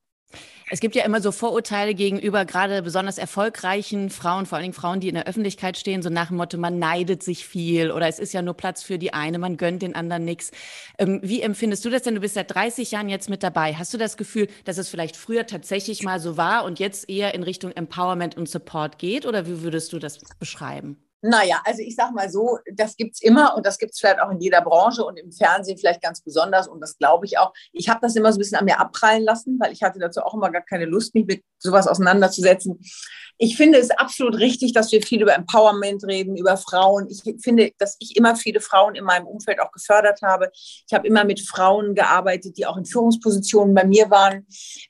Es 0.69 0.81
gibt 0.81 0.95
ja 0.95 1.05
immer 1.05 1.21
so 1.21 1.31
Vorurteile 1.31 1.95
gegenüber 1.95 2.43
gerade 2.43 2.81
besonders 2.81 3.17
erfolgreichen 3.17 4.09
Frauen, 4.09 4.45
vor 4.45 4.57
allen 4.57 4.63
Dingen 4.63 4.73
Frauen, 4.73 4.99
die 4.99 5.07
in 5.07 5.15
der 5.15 5.25
Öffentlichkeit 5.25 5.77
stehen, 5.77 6.01
so 6.01 6.09
nach 6.09 6.27
dem 6.27 6.37
Motto, 6.37 6.57
man 6.57 6.77
neidet 6.77 7.23
sich 7.23 7.47
viel 7.47 7.89
oder 7.89 8.07
es 8.07 8.19
ist 8.19 8.33
ja 8.33 8.41
nur 8.41 8.53
Platz 8.53 8.83
für 8.83 8.97
die 8.97 9.13
eine, 9.13 9.39
man 9.39 9.55
gönnt 9.55 9.81
den 9.81 9.95
anderen 9.95 10.25
nichts. 10.25 10.51
Ähm, 10.97 11.21
wie 11.23 11.41
empfindest 11.41 11.85
du 11.85 11.89
das 11.89 12.01
denn? 12.01 12.15
Du 12.15 12.21
bist 12.21 12.33
seit 12.33 12.53
30 12.53 12.91
Jahren 12.91 13.07
jetzt 13.07 13.29
mit 13.29 13.43
dabei. 13.43 13.75
Hast 13.75 13.93
du 13.93 13.97
das 13.97 14.17
Gefühl, 14.17 14.49
dass 14.65 14.77
es 14.77 14.89
vielleicht 14.89 15.15
früher 15.15 15.47
tatsächlich 15.47 16.03
mal 16.03 16.19
so 16.19 16.35
war 16.35 16.65
und 16.65 16.79
jetzt 16.79 17.09
eher 17.09 17.33
in 17.33 17.43
Richtung 17.43 17.71
Empowerment 17.71 18.35
und 18.35 18.49
Support 18.49 18.99
geht 18.99 19.25
oder 19.25 19.47
wie 19.47 19.61
würdest 19.61 19.93
du 19.93 19.99
das 19.99 20.19
beschreiben? 20.37 20.97
Naja, 21.27 21.61
also 21.65 21.81
ich 21.81 21.95
sage 21.95 22.13
mal 22.13 22.29
so, 22.29 22.59
das 22.73 22.95
gibt 22.95 23.15
es 23.15 23.21
immer 23.21 23.55
und 23.55 23.65
das 23.65 23.77
gibt 23.77 23.91
es 23.93 23.99
vielleicht 23.99 24.21
auch 24.21 24.31
in 24.31 24.39
jeder 24.39 24.61
Branche 24.61 25.03
und 25.03 25.17
im 25.17 25.31
Fernsehen 25.31 25.77
vielleicht 25.77 26.01
ganz 26.01 26.21
besonders 26.21 26.69
und 26.69 26.79
das 26.79 26.97
glaube 26.97 27.25
ich 27.25 27.37
auch. 27.37 27.53
Ich 27.73 27.89
habe 27.89 27.99
das 28.01 28.15
immer 28.15 28.31
so 28.31 28.37
ein 28.37 28.39
bisschen 28.39 28.57
an 28.57 28.65
mir 28.65 28.79
abprallen 28.79 29.23
lassen, 29.23 29.57
weil 29.59 29.73
ich 29.73 29.83
hatte 29.83 29.99
dazu 29.99 30.21
auch 30.21 30.33
immer 30.33 30.51
gar 30.51 30.61
keine 30.61 30.85
Lust, 30.85 31.13
mich 31.15 31.25
mit 31.25 31.43
sowas 31.59 31.87
auseinanderzusetzen. 31.87 32.79
Ich 33.37 33.57
finde 33.57 33.77
es 33.77 33.91
absolut 33.91 34.35
richtig, 34.39 34.71
dass 34.71 34.91
wir 34.91 35.01
viel 35.01 35.21
über 35.21 35.35
Empowerment 35.35 36.03
reden, 36.05 36.37
über 36.37 36.55
Frauen. 36.55 37.07
Ich 37.09 37.21
finde, 37.43 37.71
dass 37.77 37.97
ich 37.99 38.15
immer 38.15 38.35
viele 38.35 38.61
Frauen 38.61 38.95
in 38.95 39.03
meinem 39.03 39.27
Umfeld 39.27 39.59
auch 39.59 39.71
gefördert 39.71 40.21
habe. 40.21 40.49
Ich 40.53 40.93
habe 40.93 41.07
immer 41.07 41.25
mit 41.25 41.41
Frauen 41.41 41.93
gearbeitet, 41.93 42.57
die 42.57 42.65
auch 42.65 42.77
in 42.77 42.85
Führungspositionen 42.85 43.75
bei 43.75 43.85
mir 43.85 44.09
waren. 44.09 44.47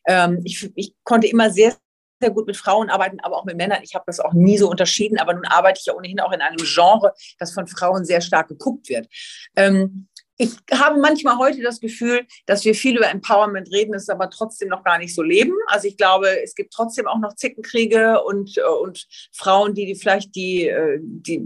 Ähm, 0.07 0.41
ich, 0.45 0.71
ich 0.75 0.93
konnte 1.03 1.27
immer 1.27 1.49
sehr 1.49 1.75
sehr 2.19 2.31
gut 2.31 2.47
mit 2.47 2.57
Frauen 2.57 2.89
arbeiten, 2.89 3.19
aber 3.21 3.37
auch 3.37 3.45
mit 3.45 3.57
Männern. 3.57 3.79
Ich 3.83 3.95
habe 3.95 4.05
das 4.07 4.19
auch 4.19 4.33
nie 4.33 4.57
so 4.57 4.69
unterschieden, 4.69 5.19
aber 5.19 5.33
nun 5.33 5.45
arbeite 5.45 5.79
ich 5.79 5.85
ja 5.85 5.93
ohnehin 5.93 6.19
auch 6.19 6.31
in 6.31 6.41
einem 6.41 6.57
Genre, 6.57 7.13
das 7.39 7.53
von 7.53 7.67
Frauen 7.67 8.05
sehr 8.05 8.21
stark 8.21 8.47
geguckt 8.47 8.89
wird. 8.89 9.07
Ähm, 9.55 10.07
ich 10.39 10.51
habe 10.71 10.99
manchmal 10.99 11.37
heute 11.39 11.63
das 11.63 11.79
Gefühl, 11.79 12.27
dass 12.45 12.63
wir 12.63 12.75
viel 12.75 12.97
über 12.97 13.09
Empowerment 13.09 13.71
reden, 13.71 13.95
es 13.95 14.07
aber 14.07 14.29
trotzdem 14.29 14.69
noch 14.69 14.83
gar 14.83 14.99
nicht 14.99 15.15
so 15.15 15.23
leben. 15.23 15.53
Also 15.65 15.87
ich 15.87 15.97
glaube, 15.97 16.27
es 16.43 16.53
gibt 16.53 16.73
trotzdem 16.73 17.07
auch 17.07 17.17
noch 17.17 17.35
Zickenkriege 17.35 18.21
und, 18.23 18.57
äh, 18.57 18.61
und 18.61 19.07
Frauen, 19.33 19.73
die, 19.73 19.87
die 19.87 19.95
vielleicht 19.95 20.35
die, 20.35 20.67
äh, 20.67 20.99
die, 21.01 21.43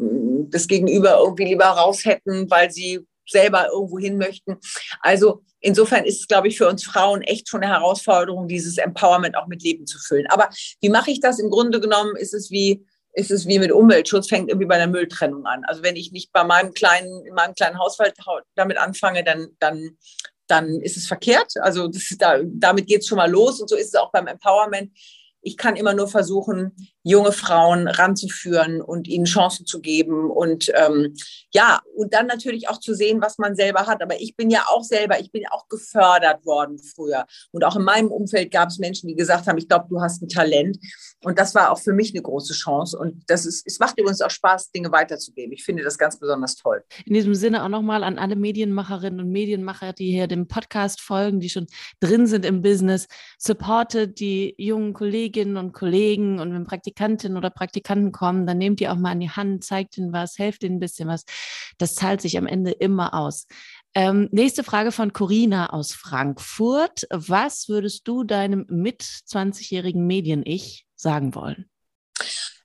das 0.50 0.68
Gegenüber 0.68 1.20
irgendwie 1.20 1.46
lieber 1.46 1.66
raus 1.66 2.04
hätten, 2.04 2.50
weil 2.50 2.70
sie 2.70 3.08
selber 3.32 3.68
irgendwo 3.72 4.00
hin 4.00 4.18
möchten. 4.18 4.58
Also 5.02 5.44
insofern 5.60 6.06
ist 6.06 6.22
es, 6.22 6.28
glaube 6.28 6.48
ich, 6.48 6.58
für 6.58 6.68
uns 6.68 6.84
Frauen 6.84 7.22
echt 7.22 7.50
schon 7.50 7.64
eine 7.64 7.74
Herausforderung, 7.74 8.48
dieses 8.48 8.78
Empowerment 8.78 9.38
auch 9.38 9.48
mit 9.48 9.64
Leben 9.64 9.86
zu 9.86 10.00
füllen. 10.00 10.28
Aber 10.28 10.50
wie 10.82 10.90
mache 10.90 11.12
ich 11.12 11.20
das? 11.20 11.40
Im 11.40 11.50
Grunde 11.50 11.80
genommen 11.80 12.16
ist 12.16 12.34
es 12.34 12.52
wie, 12.52 12.86
ist 13.14 13.32
es 13.32 13.48
wie 13.48 13.60
mit 13.60 13.72
Umweltschutz, 13.72 14.28
fängt 14.28 14.50
irgendwie 14.50 14.68
bei 14.68 14.78
der 14.78 14.88
Mülltrennung 14.88 15.46
an. 15.46 15.64
Also 15.66 15.84
wenn 15.84 15.96
ich 15.96 16.12
nicht 16.12 16.32
bei 16.32 16.44
meinem 16.44 16.74
kleinen, 16.74 17.26
in 17.26 17.34
meinem 17.34 17.56
kleinen 17.56 17.80
Haushalt 17.80 18.16
damit 18.56 18.78
anfange, 18.78 19.24
dann, 19.24 19.50
dann, 19.60 19.98
dann 20.48 20.80
ist 20.82 20.98
es 20.98 21.08
verkehrt. 21.08 21.54
Also 21.62 21.88
das, 21.88 22.16
da, 22.18 22.40
damit 22.44 22.88
geht 22.88 23.02
es 23.02 23.08
schon 23.08 23.18
mal 23.18 23.30
los 23.30 23.62
und 23.62 23.70
so 23.70 23.76
ist 23.76 23.88
es 23.88 23.96
auch 23.96 24.12
beim 24.12 24.28
Empowerment. 24.28 24.92
Ich 25.42 25.58
kann 25.58 25.76
immer 25.76 25.94
nur 25.94 26.08
versuchen, 26.08 26.72
junge 27.04 27.32
Frauen 27.32 27.88
ranzuführen 27.88 28.82
und 28.82 29.08
ihnen 29.08 29.26
Chancen 29.26 29.66
zu 29.66 29.82
geben 29.82 30.30
und 30.30 30.72
ähm, 30.76 31.16
ja, 31.52 31.82
und 31.96 32.14
dann 32.14 32.28
natürlich 32.28 32.70
auch 32.70 32.80
zu 32.80 32.94
sehen, 32.94 33.22
was 33.22 33.38
man 33.38 33.56
selber 33.56 33.88
hat. 33.88 34.02
Aber 34.02 34.20
ich 34.22 34.36
bin 34.36 34.50
ja 34.50 34.66
auch 34.70 34.84
selber, 34.84 35.20
ich 35.20 35.32
bin 35.32 35.44
auch 35.50 35.68
gefördert 35.68 36.46
worden 36.46 36.80
früher. 36.80 37.26
Und 37.52 37.64
auch 37.64 37.76
in 37.76 37.84
meinem 37.84 38.12
Umfeld 38.12 38.52
gab 38.52 38.70
es 38.70 38.78
Menschen, 38.78 39.08
die 39.08 39.16
gesagt 39.16 39.48
haben, 39.48 39.58
ich 39.58 39.68
glaube, 39.68 39.88
du 39.90 40.02
hast 40.02 40.22
ein 40.22 40.30
Talent. 40.30 40.78
Und 41.24 41.38
das 41.38 41.54
war 41.54 41.72
auch 41.72 41.80
für 41.80 41.94
mich 41.94 42.14
eine 42.14 42.22
große 42.22 42.54
Chance. 42.54 42.98
Und 42.98 43.24
das 43.28 43.46
ist, 43.46 43.66
es 43.66 43.80
macht 43.80 44.00
übrigens 44.00 44.22
auch 44.22 44.30
Spaß, 44.30 44.72
Dinge 44.72 44.92
weiterzugeben. 44.92 45.54
Ich 45.54 45.64
finde 45.64 45.84
das 45.84 45.98
ganz 45.98 46.20
besonders 46.20 46.56
toll. 46.56 46.84
In 47.06 47.14
diesem 47.14 47.36
Sinne 47.36 47.64
auch 47.64 47.70
nochmal 47.70 48.04
an 48.04 48.18
alle 48.18 48.36
Medienmacherinnen 48.36 49.20
und 49.20 49.32
Medienmacher, 49.32 49.94
die 49.94 50.12
hier 50.12 50.28
dem 50.28 50.48
Podcast 50.48 51.02
folgen, 51.02 51.40
die 51.40 51.50
schon 51.50 51.68
drin 52.00 52.28
sind 52.28 52.46
im 52.46 52.62
Business. 52.62 53.08
Supportet 53.38 54.20
die 54.20 54.56
jungen 54.58 54.94
Kolleginnen 55.32 55.58
und 55.58 55.72
Kollegen 55.72 56.40
und 56.40 56.54
wenn 56.54 56.66
Praktikantinnen 56.66 57.38
oder 57.38 57.50
Praktikanten 57.50 58.12
kommen, 58.12 58.46
dann 58.46 58.58
nehmt 58.58 58.82
ihr 58.82 58.92
auch 58.92 58.98
mal 58.98 59.12
an 59.12 59.22
die 59.22 59.30
Hand, 59.30 59.64
zeigt 59.64 59.98
ihnen 59.98 60.12
was, 60.12 60.38
helft 60.38 60.64
ihnen 60.64 60.76
ein 60.76 60.80
bisschen 60.80 61.08
was. 61.08 61.24
Das 61.78 61.96
zahlt 61.96 62.20
sich 62.22 62.38
am 62.38 62.48
Ende 62.48 62.72
immer 62.72 63.14
aus. 63.14 63.48
Ähm, 63.96 64.28
nächste 64.32 64.66
Frage 64.66 64.92
von 64.92 65.14
Corina 65.14 65.72
aus 65.72 65.94
Frankfurt. 65.94 67.08
Was 67.12 67.70
würdest 67.70 68.08
du 68.10 68.26
deinem 68.26 68.66
mit 68.70 69.04
20-jährigen 69.04 70.06
Medien-Ich 70.06 70.86
sagen 70.96 71.34
wollen? 71.34 71.71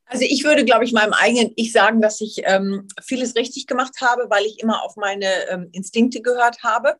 Also 0.08 0.24
ich 0.24 0.44
würde, 0.44 0.64
glaube 0.64 0.84
ich, 0.84 0.92
meinem 0.92 1.12
eigenen 1.12 1.52
Ich 1.56 1.72
sagen, 1.72 2.00
dass 2.00 2.20
ich 2.20 2.42
ähm, 2.44 2.86
vieles 3.02 3.34
richtig 3.34 3.66
gemacht 3.66 3.94
habe, 4.00 4.26
weil 4.30 4.44
ich 4.44 4.60
immer 4.60 4.84
auf 4.84 4.96
meine 4.96 5.26
ähm, 5.50 5.68
Instinkte 5.72 6.22
gehört 6.22 6.62
habe 6.62 6.96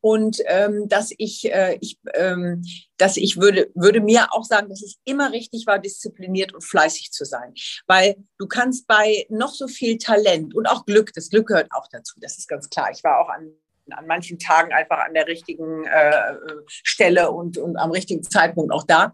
und 0.00 0.38
ähm, 0.46 0.88
dass 0.88 1.12
ich, 1.16 1.52
äh, 1.52 1.78
ich 1.80 1.98
ähm, 2.14 2.64
dass 2.96 3.16
ich 3.16 3.36
würde, 3.36 3.70
würde 3.74 4.00
mir 4.00 4.26
auch 4.32 4.44
sagen, 4.44 4.68
dass 4.68 4.82
es 4.82 4.96
immer 5.04 5.32
richtig 5.32 5.66
war, 5.66 5.78
diszipliniert 5.78 6.52
und 6.52 6.64
fleißig 6.64 7.12
zu 7.12 7.24
sein, 7.24 7.54
weil 7.86 8.16
du 8.38 8.48
kannst 8.48 8.88
bei 8.88 9.26
noch 9.28 9.54
so 9.54 9.68
viel 9.68 9.96
Talent 9.98 10.54
und 10.54 10.66
auch 10.66 10.84
Glück, 10.84 11.12
das 11.14 11.30
Glück 11.30 11.48
gehört 11.48 11.68
auch 11.70 11.86
dazu, 11.90 12.18
das 12.20 12.38
ist 12.38 12.48
ganz 12.48 12.68
klar. 12.68 12.90
Ich 12.92 13.04
war 13.04 13.20
auch 13.20 13.28
an 13.28 13.52
an 13.90 14.06
manchen 14.06 14.38
Tagen 14.38 14.70
einfach 14.74 14.98
an 14.98 15.14
der 15.14 15.26
richtigen 15.26 15.86
äh, 15.86 16.34
Stelle 16.66 17.30
und, 17.30 17.56
und 17.56 17.78
am 17.78 17.90
richtigen 17.90 18.22
Zeitpunkt 18.22 18.70
auch 18.70 18.84
da. 18.84 19.12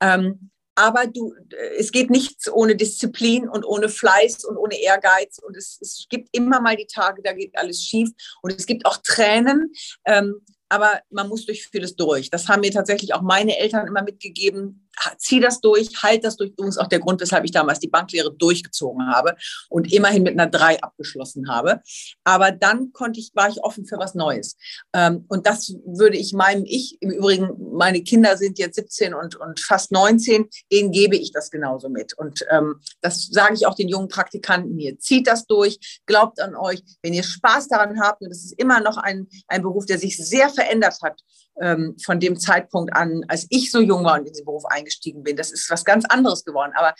Ähm, 0.00 0.50
aber 0.80 1.06
du, 1.06 1.34
es 1.76 1.92
geht 1.92 2.08
nichts 2.08 2.50
ohne 2.50 2.74
Disziplin 2.74 3.46
und 3.46 3.66
ohne 3.66 3.90
Fleiß 3.90 4.46
und 4.46 4.56
ohne 4.56 4.80
Ehrgeiz. 4.80 5.38
Und 5.38 5.54
es, 5.54 5.78
es 5.82 6.06
gibt 6.08 6.30
immer 6.32 6.62
mal 6.62 6.74
die 6.74 6.86
Tage, 6.86 7.20
da 7.22 7.34
geht 7.34 7.56
alles 7.58 7.82
schief. 7.84 8.08
Und 8.40 8.58
es 8.58 8.64
gibt 8.64 8.86
auch 8.86 8.96
Tränen. 8.96 9.72
Ähm, 10.06 10.40
aber 10.70 11.02
man 11.10 11.28
muss 11.28 11.44
durch 11.44 11.66
vieles 11.66 11.96
durch. 11.96 12.30
Das 12.30 12.48
haben 12.48 12.60
mir 12.60 12.70
tatsächlich 12.70 13.12
auch 13.12 13.20
meine 13.20 13.58
Eltern 13.58 13.88
immer 13.88 14.02
mitgegeben 14.02 14.88
zieh 15.18 15.40
das 15.40 15.60
durch, 15.60 15.90
halt 16.02 16.24
das 16.24 16.36
durch. 16.36 16.50
Übrigens 16.50 16.78
auch 16.78 16.88
der 16.88 17.00
Grund, 17.00 17.20
weshalb 17.20 17.44
ich 17.44 17.52
damals 17.52 17.78
die 17.78 17.88
Banklehre 17.88 18.32
durchgezogen 18.32 19.08
habe 19.08 19.36
und 19.68 19.92
immerhin 19.92 20.22
mit 20.22 20.32
einer 20.32 20.48
3 20.48 20.82
abgeschlossen 20.82 21.48
habe. 21.48 21.80
Aber 22.24 22.52
dann 22.52 22.92
konnte 22.92 23.20
ich, 23.20 23.32
war 23.34 23.48
ich 23.48 23.62
offen 23.62 23.86
für 23.86 23.98
was 23.98 24.14
Neues. 24.14 24.56
Ähm, 24.94 25.24
und 25.28 25.46
das 25.46 25.74
würde 25.84 26.16
ich 26.16 26.32
meinem 26.32 26.64
Ich, 26.64 26.98
im 27.00 27.10
Übrigen, 27.10 27.50
meine 27.72 28.02
Kinder 28.02 28.36
sind 28.36 28.58
jetzt 28.58 28.76
17 28.76 29.14
und, 29.14 29.36
und 29.36 29.60
fast 29.60 29.92
19, 29.92 30.48
denen 30.72 30.90
gebe 30.90 31.16
ich 31.16 31.32
das 31.32 31.50
genauso 31.50 31.88
mit. 31.88 32.16
Und 32.16 32.44
ähm, 32.50 32.80
das 33.00 33.28
sage 33.28 33.54
ich 33.54 33.66
auch 33.66 33.74
den 33.74 33.88
jungen 33.88 34.08
Praktikanten 34.08 34.76
hier. 34.78 34.98
Zieht 34.98 35.26
das 35.26 35.46
durch, 35.46 36.00
glaubt 36.06 36.40
an 36.40 36.56
euch. 36.56 36.82
Wenn 37.02 37.14
ihr 37.14 37.22
Spaß 37.22 37.68
daran 37.68 38.00
habt, 38.00 38.22
und 38.22 38.30
das 38.30 38.44
ist 38.44 38.58
immer 38.58 38.80
noch 38.80 38.96
ein, 38.96 39.28
ein 39.48 39.62
Beruf, 39.62 39.86
der 39.86 39.98
sich 39.98 40.16
sehr 40.16 40.48
verändert 40.48 40.98
hat, 41.02 41.20
ähm, 41.60 41.96
von 42.04 42.20
dem 42.20 42.38
Zeitpunkt 42.38 42.94
an, 42.94 43.24
als 43.28 43.46
ich 43.50 43.70
so 43.70 43.80
jung 43.80 44.04
war 44.04 44.14
und 44.14 44.26
in 44.26 44.32
diesen 44.32 44.44
Beruf 44.44 44.64
eingestiegen 44.66 45.22
bin. 45.22 45.36
Das 45.36 45.52
ist 45.52 45.70
was 45.70 45.84
ganz 45.84 46.04
anderes 46.06 46.44
geworden. 46.44 46.72
Aber 46.74 46.94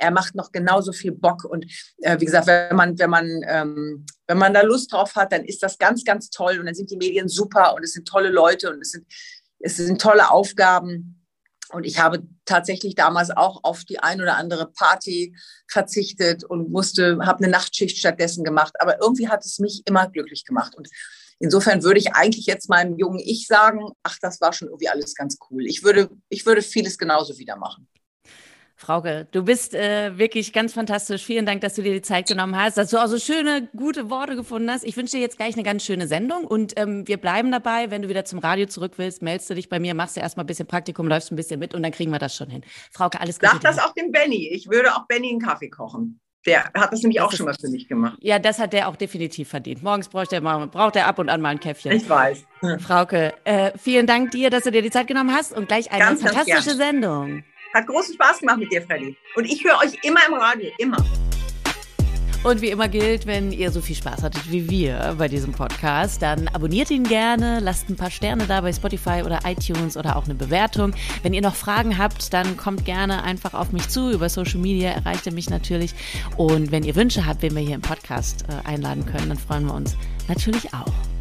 er 0.00 0.10
macht 0.10 0.34
noch 0.34 0.50
genauso 0.50 0.92
viel 0.92 1.12
Bock. 1.12 1.44
Und 1.44 1.66
äh, 1.98 2.18
wie 2.18 2.24
gesagt, 2.24 2.46
wenn 2.46 2.76
man, 2.76 2.98
wenn, 2.98 3.10
man, 3.10 3.44
ähm, 3.46 4.06
wenn 4.26 4.38
man 4.38 4.54
da 4.54 4.62
Lust 4.62 4.92
drauf 4.92 5.14
hat, 5.14 5.32
dann 5.32 5.44
ist 5.44 5.62
das 5.62 5.78
ganz, 5.78 6.04
ganz 6.04 6.30
toll. 6.30 6.58
Und 6.58 6.66
dann 6.66 6.74
sind 6.74 6.90
die 6.90 6.96
Medien 6.96 7.28
super 7.28 7.74
und 7.74 7.84
es 7.84 7.92
sind 7.92 8.08
tolle 8.08 8.30
Leute 8.30 8.72
und 8.72 8.80
es 8.80 8.92
sind, 8.92 9.06
es 9.60 9.76
sind 9.76 10.00
tolle 10.00 10.30
Aufgaben. 10.30 11.19
Und 11.72 11.84
ich 11.84 11.98
habe 11.98 12.22
tatsächlich 12.44 12.94
damals 12.94 13.30
auch 13.30 13.62
auf 13.62 13.84
die 13.84 14.00
ein 14.00 14.20
oder 14.20 14.36
andere 14.36 14.66
Party 14.70 15.36
verzichtet 15.68 16.44
und 16.44 16.70
musste, 16.70 17.18
habe 17.24 17.44
eine 17.44 17.52
Nachtschicht 17.52 17.96
stattdessen 17.96 18.44
gemacht. 18.44 18.74
Aber 18.80 19.00
irgendwie 19.00 19.28
hat 19.28 19.44
es 19.44 19.58
mich 19.58 19.82
immer 19.86 20.08
glücklich 20.08 20.44
gemacht. 20.44 20.74
Und 20.74 20.88
Insofern 21.42 21.82
würde 21.82 21.98
ich 21.98 22.12
eigentlich 22.12 22.44
jetzt 22.44 22.68
meinem 22.68 22.98
jungen 22.98 23.18
Ich 23.18 23.46
sagen, 23.46 23.92
ach, 24.02 24.18
das 24.20 24.42
war 24.42 24.52
schon 24.52 24.68
irgendwie 24.68 24.90
alles 24.90 25.14
ganz 25.14 25.38
cool. 25.50 25.64
Ich 25.66 25.82
würde, 25.82 26.10
ich 26.28 26.44
würde 26.44 26.60
vieles 26.60 26.98
genauso 26.98 27.38
wieder 27.38 27.56
machen. 27.56 27.88
Frauke, 28.80 29.28
du 29.30 29.44
bist 29.44 29.74
äh, 29.74 30.16
wirklich 30.16 30.54
ganz 30.54 30.72
fantastisch. 30.72 31.22
Vielen 31.22 31.44
Dank, 31.44 31.60
dass 31.60 31.74
du 31.74 31.82
dir 31.82 31.92
die 31.92 32.00
Zeit 32.00 32.26
genommen 32.26 32.56
hast, 32.56 32.78
dass 32.78 32.88
du 32.88 32.96
auch 32.96 33.08
so 33.08 33.18
schöne, 33.18 33.68
gute 33.76 34.08
Worte 34.08 34.36
gefunden 34.36 34.70
hast. 34.70 34.84
Ich 34.84 34.96
wünsche 34.96 35.18
dir 35.18 35.20
jetzt 35.20 35.36
gleich 35.36 35.52
eine 35.52 35.64
ganz 35.64 35.84
schöne 35.84 36.06
Sendung 36.06 36.46
und 36.46 36.72
ähm, 36.80 37.06
wir 37.06 37.18
bleiben 37.18 37.52
dabei. 37.52 37.90
Wenn 37.90 38.00
du 38.00 38.08
wieder 38.08 38.24
zum 38.24 38.38
Radio 38.38 38.64
zurück 38.64 38.92
willst, 38.96 39.20
meldest 39.20 39.50
du 39.50 39.54
dich 39.54 39.68
bei 39.68 39.78
mir, 39.78 39.94
machst 39.94 40.16
du 40.16 40.20
erstmal 40.20 40.44
ein 40.44 40.46
bisschen 40.46 40.66
Praktikum, 40.66 41.08
läufst 41.08 41.30
ein 41.30 41.36
bisschen 41.36 41.60
mit 41.60 41.74
und 41.74 41.82
dann 41.82 41.92
kriegen 41.92 42.10
wir 42.10 42.18
das 42.18 42.34
schon 42.34 42.48
hin. 42.48 42.62
Frauke, 42.90 43.20
alles 43.20 43.38
Gute. 43.38 43.52
Sag 43.52 43.60
das 43.60 43.78
auch 43.78 43.92
dem 43.92 44.12
Benny. 44.12 44.48
Ich 44.48 44.70
würde 44.70 44.94
auch 44.94 45.06
Benny 45.06 45.28
einen 45.28 45.40
Kaffee 45.40 45.68
kochen. 45.68 46.18
Der 46.46 46.64
hat 46.72 46.90
das 46.90 47.02
nämlich 47.02 47.18
das 47.18 47.26
auch 47.26 47.32
schon 47.32 47.44
mal 47.44 47.54
für 47.60 47.68
mich 47.68 47.86
gemacht. 47.86 48.16
Ja, 48.22 48.38
das 48.38 48.58
hat 48.58 48.72
der 48.72 48.88
auch 48.88 48.96
definitiv 48.96 49.50
verdient. 49.50 49.82
Morgens 49.82 50.08
braucht 50.08 50.32
er, 50.32 50.40
braucht 50.40 50.96
er 50.96 51.06
ab 51.06 51.18
und 51.18 51.28
an 51.28 51.42
mal 51.42 51.50
ein 51.50 51.60
Käffchen. 51.60 51.92
Ich 51.92 52.08
weiß. 52.08 52.46
Frauke, 52.78 53.34
äh, 53.44 53.72
vielen 53.76 54.06
Dank 54.06 54.30
dir, 54.30 54.48
dass 54.48 54.64
du 54.64 54.70
dir 54.70 54.80
die 54.80 54.90
Zeit 54.90 55.06
genommen 55.06 55.34
hast 55.34 55.54
und 55.54 55.68
gleich 55.68 55.92
eine 55.92 56.02
ganz, 56.02 56.22
fantastische 56.22 56.78
ganz 56.78 56.78
Sendung. 56.78 57.44
Hat 57.72 57.86
großen 57.86 58.14
Spaß 58.14 58.40
gemacht 58.40 58.58
mit 58.58 58.72
dir, 58.72 58.82
Freddy. 58.82 59.16
Und 59.36 59.44
ich 59.44 59.62
höre 59.64 59.78
euch 59.78 59.96
immer 60.02 60.20
im 60.26 60.34
Radio, 60.34 60.70
immer. 60.78 61.04
Und 62.42 62.62
wie 62.62 62.70
immer 62.70 62.88
gilt, 62.88 63.26
wenn 63.26 63.52
ihr 63.52 63.70
so 63.70 63.80
viel 63.82 63.94
Spaß 63.94 64.22
hattet 64.22 64.50
wie 64.50 64.68
wir 64.70 65.14
bei 65.18 65.28
diesem 65.28 65.52
Podcast, 65.52 66.22
dann 66.22 66.48
abonniert 66.48 66.90
ihn 66.90 67.04
gerne, 67.04 67.60
lasst 67.60 67.90
ein 67.90 67.96
paar 67.96 68.10
Sterne 68.10 68.46
da 68.46 68.62
bei 68.62 68.72
Spotify 68.72 69.22
oder 69.24 69.40
iTunes 69.44 69.96
oder 69.96 70.16
auch 70.16 70.24
eine 70.24 70.34
Bewertung. 70.34 70.94
Wenn 71.22 71.34
ihr 71.34 71.42
noch 71.42 71.54
Fragen 71.54 71.98
habt, 71.98 72.32
dann 72.32 72.56
kommt 72.56 72.86
gerne 72.86 73.22
einfach 73.22 73.52
auf 73.52 73.72
mich 73.72 73.88
zu. 73.88 74.10
Über 74.10 74.30
Social 74.30 74.58
Media 74.58 74.90
erreicht 74.90 75.26
ihr 75.26 75.32
mich 75.32 75.50
natürlich. 75.50 75.94
Und 76.36 76.72
wenn 76.72 76.82
ihr 76.82 76.96
Wünsche 76.96 77.26
habt, 77.26 77.42
wen 77.42 77.54
wir 77.54 77.62
hier 77.62 77.74
im 77.74 77.82
Podcast 77.82 78.46
äh, 78.48 78.66
einladen 78.66 79.04
können, 79.04 79.28
dann 79.28 79.38
freuen 79.38 79.66
wir 79.66 79.74
uns 79.74 79.96
natürlich 80.26 80.72
auch. 80.72 81.19